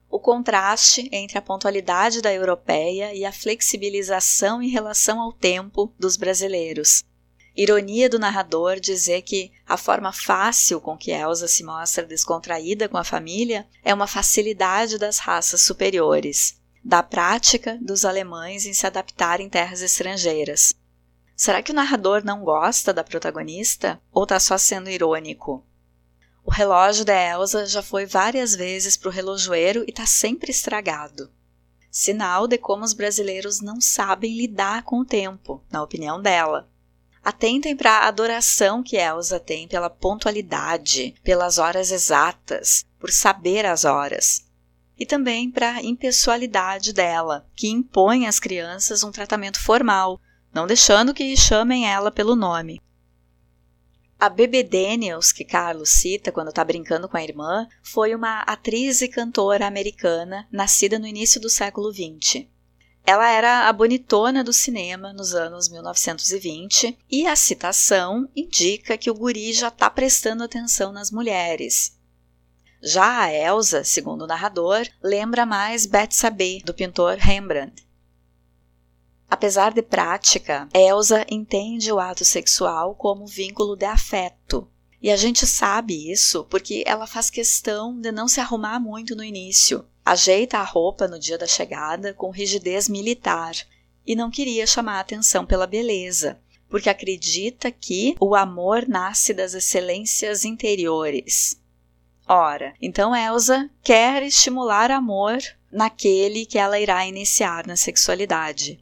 O 0.10 0.18
contraste 0.18 1.10
entre 1.12 1.38
a 1.38 1.41
pontualidade 1.41 2.22
da 2.22 2.34
europeia 2.34 3.14
e 3.14 3.26
a 3.26 3.34
flexibilização 3.34 4.64
em 4.64 4.70
relação 4.70 5.20
ao 5.20 5.34
tempo 5.34 5.93
dos 6.00 6.16
brasileiros. 6.16 7.04
Ironia 7.54 8.08
do 8.08 8.18
narrador 8.18 8.80
dizer 8.80 9.24
que 9.24 9.52
a 9.66 9.76
forma 9.76 10.14
fácil 10.14 10.80
com 10.80 10.98
que 10.98 11.12
Elsa 11.12 11.50
se 11.50 11.64
mostra 11.66 12.06
descontraída 12.06 12.88
com 12.88 12.95
a 12.95 13.04
família 13.04 13.68
é 13.84 13.93
uma 13.93 14.08
facilidade 14.08 14.98
das 14.98 15.18
raças 15.18 15.62
superiores, 15.62 16.58
da 16.82 17.04
prática 17.04 17.78
dos 17.82 18.06
alemães 18.06 18.66
em 18.66 18.74
se 18.74 18.88
adaptar 18.88 19.41
em 19.41 19.50
terras 19.50 19.82
estrangeiras. 19.82 20.76
Será 21.38 21.61
que 21.61 21.71
o 21.71 21.75
narrador 21.75 22.25
não 22.25 22.43
gosta 22.43 22.91
da 22.91 23.03
protagonista 23.03 24.01
ou 24.11 24.23
está 24.23 24.39
só 24.39 24.57
sendo 24.57 24.89
irônico? 24.89 25.63
O 26.43 26.49
relógio 26.49 27.05
da 27.05 27.13
Elsa 27.13 27.67
já 27.67 27.83
foi 27.83 28.07
várias 28.07 28.55
vezes 28.55 28.97
para 28.97 29.09
o 29.09 29.11
relojoeiro 29.11 29.83
e 29.83 29.91
está 29.91 30.07
sempre 30.07 30.49
estragado. 30.49 31.31
Sinal 31.91 32.47
de 32.47 32.57
como 32.57 32.83
os 32.83 32.93
brasileiros 32.93 33.61
não 33.61 33.79
sabem 33.79 34.35
lidar 34.35 34.81
com 34.81 35.01
o 35.01 35.05
tempo, 35.05 35.63
na 35.69 35.83
opinião 35.83 36.19
dela. 36.19 36.67
Atentem 37.23 37.75
para 37.75 37.91
a 37.91 38.07
adoração 38.07 38.81
que 38.81 38.97
Elsa 38.97 39.39
tem 39.39 39.67
pela 39.67 39.91
pontualidade, 39.91 41.13
pelas 41.23 41.59
horas 41.59 41.91
exatas, 41.91 42.83
por 42.97 43.11
saber 43.11 43.63
as 43.63 43.85
horas. 43.85 44.43
E 44.97 45.05
também 45.05 45.51
para 45.51 45.73
a 45.73 45.83
impessoalidade 45.83 46.93
dela, 46.93 47.45
que 47.55 47.67
impõe 47.67 48.25
às 48.25 48.39
crianças 48.39 49.03
um 49.03 49.11
tratamento 49.11 49.61
formal, 49.61 50.19
não 50.54 50.68
deixando 50.68 51.14
que 51.14 51.36
chamem 51.36 51.88
ela 51.88 52.12
pelo 52.12 52.36
nome. 52.36 52.82
A 54.20 54.30
Bebe 54.30 54.64
Daniels, 54.64 55.32
que 55.32 55.45
Carlos 55.45 55.89
cita 55.89 56.32
quando 56.32 56.50
está 56.50 56.64
brincando 56.64 57.08
com 57.08 57.18
a 57.18 57.24
irmã, 57.24 57.68
foi 57.84 58.16
uma 58.16 58.41
atriz 58.41 59.02
e 59.02 59.08
cantora 59.08 59.68
americana 59.68 60.48
nascida 60.52 60.98
no 60.98 61.06
início 61.06 61.39
do 61.39 61.50
século 61.50 61.93
XX. 61.93 62.48
Ela 63.06 63.30
era 63.30 63.70
a 63.70 63.74
bonitona 63.74 64.43
do 64.43 64.52
cinema 64.52 65.14
nos 65.14 65.34
anos 65.34 65.70
1920 65.70 66.98
e 67.10 67.26
a 67.26 67.36
citação 67.36 68.28
indica 68.36 68.98
que 68.98 69.10
o 69.10 69.14
guri 69.14 69.54
já 69.54 69.70
está 69.70 69.89
prestando 69.89 70.43
atenção 70.43 70.91
nas 70.91 71.12
mulheres. 71.12 71.95
Já 72.84 73.22
a 73.22 73.34
Elsa, 73.34 73.84
segundo 73.84 74.24
o 74.24 74.28
narrador, 74.28 74.86
lembra 75.02 75.45
mais 75.45 75.86
Betsabé, 75.86 76.60
do 76.66 76.74
pintor 76.74 77.18
Rembrandt. 77.18 77.86
Apesar 79.30 79.73
de 79.73 79.82
prática, 79.82 80.69
Elsa 80.73 81.25
entende 81.30 81.91
o 81.91 81.99
ato 81.99 82.23
sexual 82.23 82.95
como 82.95 83.28
vínculo 83.28 83.75
de 83.75 83.86
afeto. 83.86 84.69
E 85.01 85.11
a 85.11 85.17
gente 85.17 85.45
sabe 85.45 86.09
isso 86.09 86.45
porque 86.45 86.84
ela 86.88 87.05
faz 87.05 87.30
questão 87.30 87.99
de 87.99 88.11
não 88.11 88.28
se 88.28 88.39
arrumar 88.39 88.80
muito 88.80 89.15
no 89.15 89.23
início. 89.23 89.86
Ajeita 90.03 90.59
a 90.59 90.63
roupa 90.63 91.07
no 91.09 91.19
dia 91.19 91.38
da 91.38 91.45
chegada 91.45 92.13
com 92.13 92.32
rigidez 92.32 92.88
militar 92.88 93.53
e 94.05 94.15
não 94.15 94.32
queria 94.32 94.65
chamar 94.65 95.01
atenção 95.01 95.45
pela 95.45 95.67
beleza, 95.67 96.39
porque 96.69 96.89
acredita 96.89 97.69
que 97.69 98.15
o 98.21 98.34
amor 98.34 98.88
nasce 98.88 99.34
das 99.34 99.53
excelências 99.53 100.45
interiores. 100.45 101.61
Ora, 102.25 102.73
então 102.82 103.13
Elsa 103.13 103.69
quer 103.84 104.23
estimular 104.23 104.89
amor 104.89 105.38
naquele 105.69 106.45
que 106.45 106.57
ela 106.57 106.80
irá 106.80 107.05
iniciar 107.05 107.67
na 107.67 107.75
sexualidade 107.75 108.82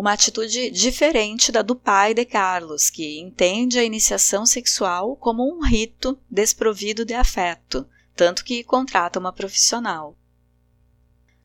uma 0.00 0.14
atitude 0.14 0.70
diferente 0.70 1.52
da 1.52 1.60
do 1.60 1.76
pai 1.76 2.14
de 2.14 2.24
Carlos, 2.24 2.88
que 2.88 3.20
entende 3.20 3.78
a 3.78 3.84
iniciação 3.84 4.46
sexual 4.46 5.14
como 5.14 5.46
um 5.46 5.62
rito 5.62 6.18
desprovido 6.30 7.04
de 7.04 7.12
afeto, 7.12 7.86
tanto 8.16 8.42
que 8.42 8.64
contrata 8.64 9.18
uma 9.18 9.30
profissional. 9.30 10.16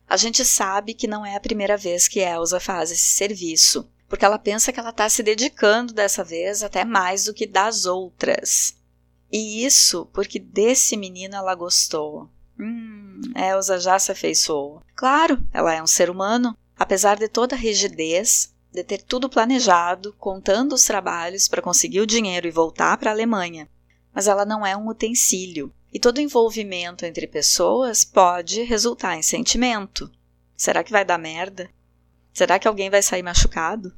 A 0.07 0.15
gente 0.15 0.45
sabe 0.45 0.93
que 0.93 1.05
não 1.05 1.25
é 1.25 1.35
a 1.35 1.39
primeira 1.41 1.75
vez 1.75 2.07
que 2.07 2.21
Elsa 2.21 2.57
faz 2.57 2.91
esse 2.91 3.09
serviço, 3.15 3.91
porque 4.07 4.23
ela 4.23 4.39
pensa 4.39 4.71
que 4.71 4.79
ela 4.79 4.91
está 4.91 5.09
se 5.09 5.21
dedicando 5.21 5.93
dessa 5.93 6.23
vez 6.23 6.63
até 6.63 6.85
mais 6.85 7.25
do 7.25 7.33
que 7.33 7.45
das 7.45 7.85
outras. 7.85 8.77
E 9.29 9.65
isso 9.65 10.05
porque 10.13 10.39
desse 10.39 10.95
menino 10.95 11.35
ela 11.35 11.55
gostou. 11.55 12.29
Hum, 12.57 13.19
Elsa 13.35 13.81
já 13.81 13.99
se 13.99 14.13
afeiçoou. 14.13 14.81
Claro, 14.95 15.45
ela 15.51 15.73
é 15.73 15.83
um 15.83 15.87
ser 15.87 16.09
humano, 16.09 16.57
apesar 16.77 17.17
de 17.17 17.27
toda 17.27 17.55
a 17.55 17.59
rigidez, 17.59 18.53
de 18.71 18.83
ter 18.83 19.01
tudo 19.01 19.29
planejado, 19.29 20.13
contando 20.19 20.73
os 20.73 20.83
trabalhos 20.83 21.47
para 21.47 21.61
conseguir 21.61 22.01
o 22.01 22.07
dinheiro 22.07 22.47
e 22.47 22.51
voltar 22.51 22.97
para 22.97 23.09
a 23.09 23.13
Alemanha. 23.13 23.69
Mas 24.13 24.27
ela 24.27 24.45
não 24.45 24.65
é 24.65 24.75
um 24.75 24.87
utensílio, 24.87 25.73
e 25.93 25.99
todo 25.99 26.19
envolvimento 26.19 27.05
entre 27.05 27.25
pessoas 27.25 28.03
pode 28.03 28.63
resultar 28.63 29.17
em 29.17 29.21
sentimento. 29.21 30.11
Será 30.55 30.83
que 30.83 30.91
vai 30.91 31.05
dar 31.05 31.17
merda? 31.17 31.69
Será 32.33 32.59
que 32.59 32.67
alguém 32.67 32.89
vai 32.89 33.01
sair 33.01 33.23
machucado? 33.23 33.95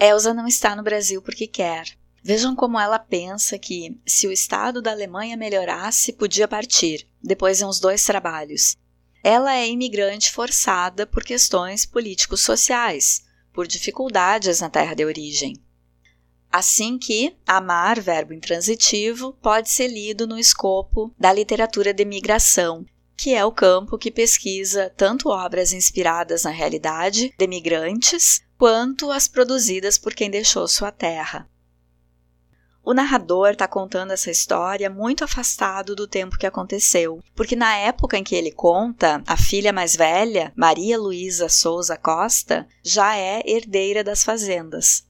Elsa 0.00 0.32
não 0.32 0.46
está 0.46 0.74
no 0.74 0.82
Brasil 0.82 1.20
porque 1.20 1.46
quer. 1.46 1.98
Vejam 2.22 2.54
como 2.54 2.78
ela 2.78 2.98
pensa 2.98 3.58
que, 3.58 4.00
se 4.06 4.26
o 4.26 4.32
estado 4.32 4.80
da 4.80 4.90
Alemanha 4.90 5.36
melhorasse, 5.36 6.12
podia 6.12 6.48
partir, 6.48 7.06
depois 7.22 7.58
de 7.58 7.64
uns 7.64 7.78
dois 7.78 8.04
trabalhos. 8.04 8.76
Ela 9.30 9.54
é 9.56 9.68
imigrante 9.68 10.32
forçada 10.32 11.06
por 11.06 11.22
questões 11.22 11.84
políticos-sociais, 11.84 13.26
por 13.52 13.66
dificuldades 13.66 14.62
na 14.62 14.70
terra 14.70 14.94
de 14.94 15.04
origem. 15.04 15.52
Assim 16.50 16.98
que 16.98 17.36
amar, 17.46 18.00
verbo 18.00 18.32
intransitivo, 18.32 19.34
pode 19.42 19.68
ser 19.68 19.88
lido 19.88 20.26
no 20.26 20.38
escopo 20.38 21.14
da 21.18 21.30
literatura 21.30 21.92
de 21.92 22.06
migração, 22.06 22.86
que 23.18 23.34
é 23.34 23.44
o 23.44 23.52
campo 23.52 23.98
que 23.98 24.10
pesquisa 24.10 24.90
tanto 24.96 25.28
obras 25.28 25.74
inspiradas 25.74 26.44
na 26.44 26.50
realidade 26.50 27.34
de 27.36 27.46
migrantes, 27.46 28.40
quanto 28.56 29.10
as 29.10 29.28
produzidas 29.28 29.98
por 29.98 30.14
quem 30.14 30.30
deixou 30.30 30.66
sua 30.66 30.90
terra. 30.90 31.46
O 32.88 32.94
narrador 32.94 33.50
está 33.50 33.68
contando 33.68 34.12
essa 34.12 34.30
história 34.30 34.88
muito 34.88 35.22
afastado 35.22 35.94
do 35.94 36.08
tempo 36.08 36.38
que 36.38 36.46
aconteceu, 36.46 37.22
porque 37.34 37.54
na 37.54 37.76
época 37.76 38.16
em 38.16 38.24
que 38.24 38.34
ele 38.34 38.50
conta, 38.50 39.22
a 39.26 39.36
filha 39.36 39.74
mais 39.74 39.94
velha, 39.94 40.54
Maria 40.56 40.98
Luísa 40.98 41.50
Souza 41.50 41.98
Costa, 41.98 42.66
já 42.82 43.14
é 43.14 43.42
herdeira 43.44 44.02
das 44.02 44.24
fazendas. 44.24 45.06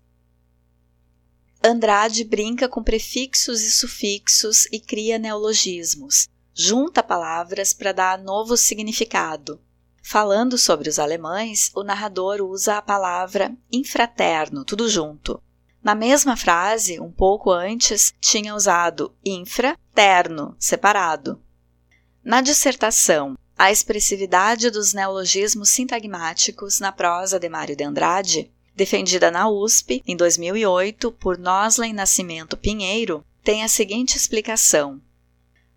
Andrade 1.63 2.25
brinca 2.25 2.69
com 2.69 2.83
prefixos 2.83 3.63
e 3.63 3.71
sufixos 3.71 4.67
e 4.73 4.81
cria 4.81 5.17
neologismos, 5.17 6.27
junta 6.53 7.01
palavras 7.01 7.73
para 7.73 7.93
dar 7.93 8.19
novo 8.19 8.57
significado. 8.57 9.63
Falando 10.03 10.59
sobre 10.59 10.89
os 10.89 10.99
alemães, 10.99 11.71
o 11.77 11.85
narrador 11.85 12.41
usa 12.41 12.79
a 12.79 12.83
palavra 12.83 13.57
infraterno, 13.71 14.65
tudo 14.65 14.89
junto, 14.89 15.41
na 15.83 15.95
mesma 15.95 16.37
frase, 16.37 17.01
um 17.01 17.11
pouco 17.11 17.51
antes, 17.51 18.13
tinha 18.21 18.55
usado 18.55 19.15
infra, 19.25 19.79
terno, 19.95 20.55
separado. 20.59 21.41
Na 22.23 22.41
dissertação, 22.41 23.37
a 23.57 23.73
expressividade 23.73 24.71
dos 24.71 24.93
neologismos 24.93 25.71
sintagmáticos 25.71 26.79
na 26.79 26.93
prosa 26.93 27.39
de 27.39 27.49
Mário 27.49 27.75
de 27.75 27.85
Andrade, 27.85 28.51
defendida 28.75 29.31
na 29.31 29.49
USP 29.49 30.03
em 30.07 30.17
2008 30.17 31.11
por 31.13 31.37
Noslen 31.37 31.93
Nascimento 31.93 32.57
Pinheiro, 32.57 33.25
tem 33.43 33.65
a 33.65 33.69
seguinte 33.69 34.17
explicação. 34.17 35.01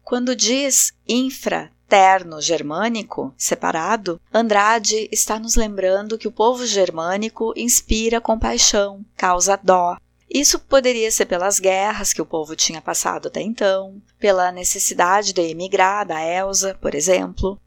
Quando 0.04 0.36
diz 0.36 0.94
infra, 1.08 1.72
terno 1.92 2.40
germânico, 2.40 3.34
separado, 3.38 4.18
Andrade 4.34 5.10
está 5.12 5.38
nos 5.38 5.58
lembrando 5.58 6.18
que 6.18 6.26
o 6.26 6.32
povo 6.32 6.66
germânico 6.66 7.52
inspira 7.54 8.22
compaixão, 8.22 9.04
causa 9.18 9.60
dó. 9.62 9.98
Isso 10.30 10.58
poderia 10.58 11.12
ser 11.12 11.26
pelas 11.26 11.60
guerras 11.60 12.14
que 12.14 12.22
o 12.22 12.26
povo 12.26 12.56
tinha 12.56 12.82
passado 12.82 13.28
até 13.28 13.42
então, 13.42 14.02
pela 14.18 14.54
necessidade 14.54 15.34
de 15.34 15.42
emigrar 15.42 16.08
da 16.08 16.26
Elsa, 16.26 16.78
por 16.80 16.96
exemplo. 16.96 17.60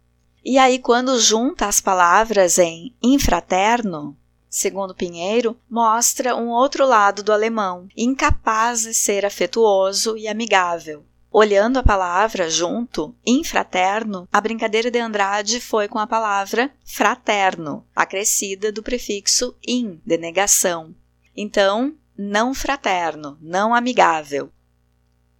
E 0.42 0.56
aí, 0.56 0.78
quando 0.78 1.20
junta 1.20 1.66
as 1.66 1.82
palavras 1.82 2.58
em 2.58 2.94
infraterno, 3.02 4.16
segundo 4.48 4.94
Pinheiro, 4.94 5.54
mostra 5.68 6.34
um 6.34 6.48
outro 6.48 6.86
lado 6.86 7.22
do 7.22 7.30
alemão, 7.30 7.88
incapaz 7.94 8.84
de 8.84 8.94
ser 8.94 9.26
afetuoso 9.26 10.16
e 10.16 10.26
amigável. 10.26 11.04
Olhando 11.36 11.80
a 11.80 11.82
palavra 11.82 12.48
junto, 12.48 13.12
infraterno, 13.26 14.28
a 14.32 14.40
brincadeira 14.40 14.88
de 14.88 15.00
Andrade 15.00 15.60
foi 15.60 15.88
com 15.88 15.98
a 15.98 16.06
palavra 16.06 16.72
fraterno, 16.84 17.84
acrescida 17.92 18.70
do 18.70 18.84
prefixo 18.84 19.52
in, 19.66 20.00
de 20.06 20.16
negação. 20.16 20.94
Então, 21.36 21.92
não 22.16 22.54
fraterno, 22.54 23.36
não 23.42 23.74
amigável. 23.74 24.48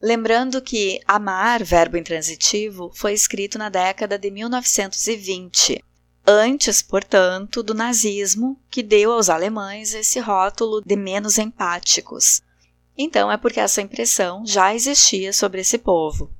Lembrando 0.03 0.61
que 0.61 0.99
amar, 1.07 1.63
verbo 1.63 1.97
intransitivo, 1.97 2.91
foi 2.93 3.13
escrito 3.13 3.57
na 3.57 3.69
década 3.69 4.19
de 4.19 4.33
1920, 4.33 5.81
antes, 6.27 6.83
portanto, 6.83 7.63
do 7.63 7.73
nazismo, 7.73 8.61
que 8.69 8.83
deu 8.83 9.13
aos 9.13 9.31
alemães 9.31 9.95
esse 9.95 10.19
rótulo 10.19 10.83
de 10.85 10.97
menos 10.97 11.39
empáticos. 11.39 12.43
Então 12.97 13.31
é 13.31 13.37
porque 13.37 13.61
essa 13.61 13.83
impressão 13.83 14.47
já 14.47 14.75
existia 14.75 15.33
sobre 15.33 15.61
esse 15.61 15.79
povo. 15.79 16.31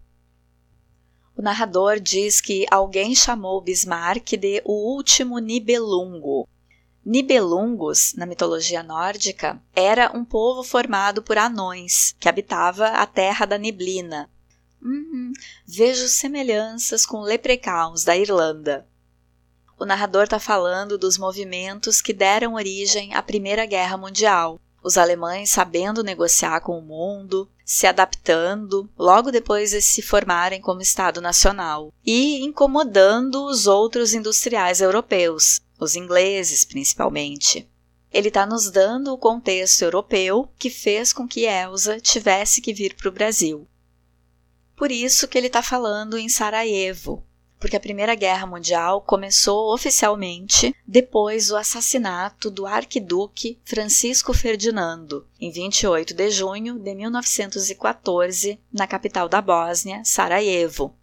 O 1.37 1.43
narrador 1.43 1.99
diz 1.99 2.41
que 2.41 2.65
alguém 2.71 3.15
chamou 3.15 3.61
Bismarck 3.61 4.37
de 4.37 4.63
o 4.65 4.95
último 4.95 5.39
Nibelungo. 5.39 6.49
Nibelungos, 7.05 8.15
na 8.15 8.25
mitologia 8.25 8.83
nórdica, 8.83 9.61
era 9.75 10.17
um 10.17 10.25
povo 10.25 10.63
formado 10.63 11.23
por 11.23 11.37
anões 11.37 12.15
que 12.21 12.29
habitava 12.29 12.87
a 12.87 13.05
Terra 13.05 13.45
da 13.47 13.59
Neblina. 13.59 14.31
Hum, 14.81 15.33
vejo 15.67 16.07
semelhanças 16.09 17.05
com 17.05 17.21
leprechauns 17.21 18.05
da 18.05 18.17
Irlanda. 18.17 18.87
O 19.79 19.85
narrador 19.85 20.25
está 20.25 20.39
falando 20.39 20.97
dos 20.97 21.19
movimentos 21.19 22.01
que 22.01 22.13
deram 22.13 22.55
origem 22.55 23.13
à 23.13 23.21
Primeira 23.21 23.67
Guerra 23.67 23.97
Mundial, 23.97 24.61
os 24.85 24.99
alemães 24.99 25.49
sabendo 25.49 26.05
negociar 26.05 26.61
com 26.61 26.79
o 26.79 26.83
mundo, 26.83 27.51
se 27.65 27.87
adaptando 27.87 28.89
logo 28.99 29.33
depois 29.33 29.71
de 29.71 29.81
se 29.81 30.03
formarem 30.03 30.61
como 30.61 30.83
Estado 30.83 31.23
Nacional 31.23 31.91
e 32.05 32.45
incomodando 32.45 33.47
os 33.47 33.67
outros 33.67 34.13
industriais 34.13 34.83
europeus, 34.83 35.63
os 35.81 35.97
ingleses 35.97 36.67
principalmente. 36.67 37.67
Ele 38.13 38.29
está 38.29 38.45
nos 38.45 38.71
dando 38.71 39.13
o 39.13 39.19
contexto 39.19 39.83
europeu 39.83 40.49
que 40.59 40.69
fez 40.69 41.15
com 41.15 41.27
que 41.27 41.47
Elsa 41.47 41.99
tivesse 41.99 42.61
que 42.61 42.75
vir 42.75 42.95
para 42.95 43.09
o 43.09 43.13
Brasil. 43.13 43.67
Por 44.77 44.93
isso 44.93 45.27
que 45.27 45.39
ele 45.39 45.47
está 45.47 45.63
falando 45.63 46.19
em 46.19 46.29
Sarajevo, 46.29 47.25
porque 47.65 47.77
a 47.79 47.81
Primeira 47.81 48.15
Guerra 48.15 48.47
Mundial 48.47 49.01
começou 49.01 49.73
oficialmente 49.73 50.77
depois 50.87 51.47
do 51.47 51.57
assassinato 51.57 52.51
do 52.51 52.67
arquiduque 52.67 53.59
Francisco 53.65 54.35
Ferdinando, 54.35 55.27
em 55.41 55.51
28 55.51 56.13
de 56.13 56.29
junho 56.29 56.79
de 56.79 56.95
1914, 56.95 58.61
na 58.71 58.87
capital 58.87 59.31
da 59.31 59.41
Bósnia, 59.41 60.05
Sarajevo. 60.05 60.95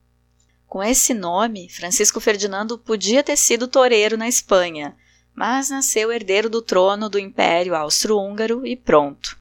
Com 0.68 0.84
esse 0.84 1.16
nome, 1.16 1.68
Francisco 1.68 2.20
Ferdinando 2.20 2.78
podia 2.78 3.24
ter 3.24 3.38
sido 3.38 3.68
toureiro 3.68 4.16
na 4.16 4.28
Espanha, 4.28 4.96
mas 5.34 5.72
nasceu 5.72 6.12
herdeiro 6.12 6.48
do 6.48 6.62
trono 6.62 7.10
do 7.10 7.18
Império 7.18 7.74
Austro-Húngaro 7.74 8.68
e 8.68 8.76
pronto. 8.76 9.36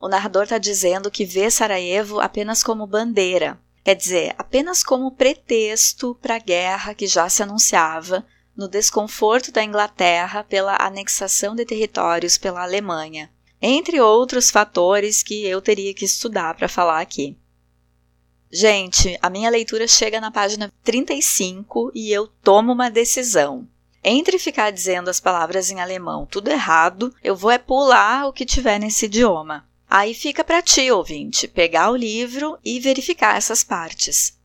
O 0.00 0.06
narrador 0.06 0.44
está 0.44 0.58
dizendo 0.58 1.10
que 1.10 1.24
vê 1.24 1.50
Sarajevo 1.50 2.20
apenas 2.20 2.62
como 2.62 2.86
bandeira, 2.86 3.58
Quer 3.86 3.94
dizer, 3.94 4.34
apenas 4.36 4.82
como 4.82 5.12
pretexto 5.12 6.18
para 6.20 6.34
a 6.34 6.40
guerra 6.40 6.92
que 6.92 7.06
já 7.06 7.28
se 7.28 7.44
anunciava 7.44 8.26
no 8.56 8.66
desconforto 8.66 9.52
da 9.52 9.62
Inglaterra 9.62 10.42
pela 10.42 10.76
anexação 10.80 11.54
de 11.54 11.64
territórios 11.64 12.36
pela 12.36 12.64
Alemanha, 12.64 13.30
entre 13.62 14.00
outros 14.00 14.50
fatores 14.50 15.22
que 15.22 15.46
eu 15.46 15.62
teria 15.62 15.94
que 15.94 16.04
estudar 16.04 16.56
para 16.56 16.66
falar 16.66 17.00
aqui. 17.00 17.38
Gente, 18.50 19.16
a 19.22 19.30
minha 19.30 19.48
leitura 19.48 19.86
chega 19.86 20.20
na 20.20 20.32
página 20.32 20.72
35 20.82 21.92
e 21.94 22.10
eu 22.10 22.26
tomo 22.26 22.72
uma 22.72 22.90
decisão. 22.90 23.68
Entre 24.02 24.36
ficar 24.40 24.72
dizendo 24.72 25.10
as 25.10 25.20
palavras 25.20 25.70
em 25.70 25.80
alemão 25.80 26.26
tudo 26.26 26.48
errado, 26.48 27.14
eu 27.22 27.36
vou 27.36 27.52
é 27.52 27.58
pular 27.58 28.26
o 28.26 28.32
que 28.32 28.44
tiver 28.44 28.80
nesse 28.80 29.06
idioma. 29.06 29.64
Aí 29.88 30.14
fica 30.14 30.42
para 30.42 30.62
ti, 30.62 30.90
ouvinte, 30.90 31.46
pegar 31.46 31.90
o 31.90 31.96
livro 31.96 32.58
e 32.64 32.80
verificar 32.80 33.36
essas 33.36 33.62
partes. 33.62 34.36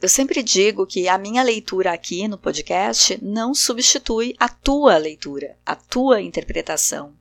Eu 0.00 0.08
sempre 0.08 0.42
digo 0.42 0.86
que 0.86 1.08
a 1.08 1.18
minha 1.18 1.42
leitura 1.42 1.92
aqui 1.92 2.26
no 2.26 2.38
podcast 2.38 3.18
não 3.22 3.54
substitui 3.54 4.34
a 4.38 4.48
tua 4.48 4.96
leitura, 4.96 5.58
a 5.64 5.76
tua 5.76 6.22
interpretação. 6.22 7.12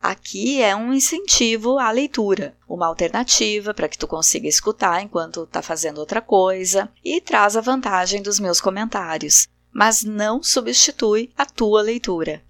Aqui 0.00 0.62
é 0.62 0.76
um 0.76 0.94
incentivo 0.94 1.76
à 1.76 1.90
leitura, 1.90 2.56
uma 2.68 2.86
alternativa 2.86 3.74
para 3.74 3.88
que 3.88 3.98
tu 3.98 4.06
consiga 4.06 4.46
escutar 4.46 5.02
enquanto 5.02 5.42
está 5.42 5.60
fazendo 5.60 5.98
outra 5.98 6.20
coisa 6.20 6.88
e 7.04 7.20
traz 7.20 7.56
a 7.56 7.60
vantagem 7.60 8.22
dos 8.22 8.38
meus 8.38 8.60
comentários. 8.60 9.48
mas 9.72 10.02
não 10.02 10.42
substitui 10.42 11.30
a 11.36 11.46
tua 11.46 11.82
leitura. 11.82 12.42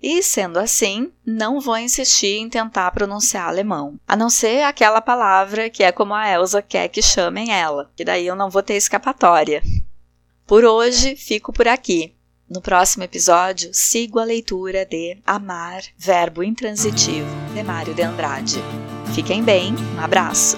E 0.00 0.22
sendo 0.22 0.58
assim, 0.58 1.12
não 1.26 1.60
vou 1.60 1.76
insistir 1.76 2.38
em 2.38 2.48
tentar 2.48 2.90
pronunciar 2.92 3.48
alemão, 3.48 3.98
a 4.06 4.14
não 4.14 4.30
ser 4.30 4.62
aquela 4.62 5.00
palavra 5.00 5.68
que 5.68 5.82
é 5.82 5.90
como 5.90 6.14
a 6.14 6.28
Elsa 6.28 6.62
quer 6.62 6.88
que 6.88 7.02
chamem 7.02 7.52
ela, 7.52 7.90
que 7.96 8.04
daí 8.04 8.26
eu 8.26 8.36
não 8.36 8.48
vou 8.48 8.62
ter 8.62 8.74
escapatória. 8.74 9.62
Por 10.46 10.64
hoje, 10.64 11.16
fico 11.16 11.52
por 11.52 11.66
aqui. 11.66 12.14
No 12.48 12.62
próximo 12.62 13.04
episódio, 13.04 13.70
sigo 13.74 14.18
a 14.18 14.24
leitura 14.24 14.86
de 14.86 15.18
Amar, 15.26 15.82
Verbo 15.98 16.42
Intransitivo, 16.42 17.28
de 17.52 17.62
Mário 17.62 17.92
de 17.92 18.02
Andrade. 18.02 18.56
Fiquem 19.14 19.42
bem, 19.42 19.74
um 19.96 20.00
abraço! 20.00 20.56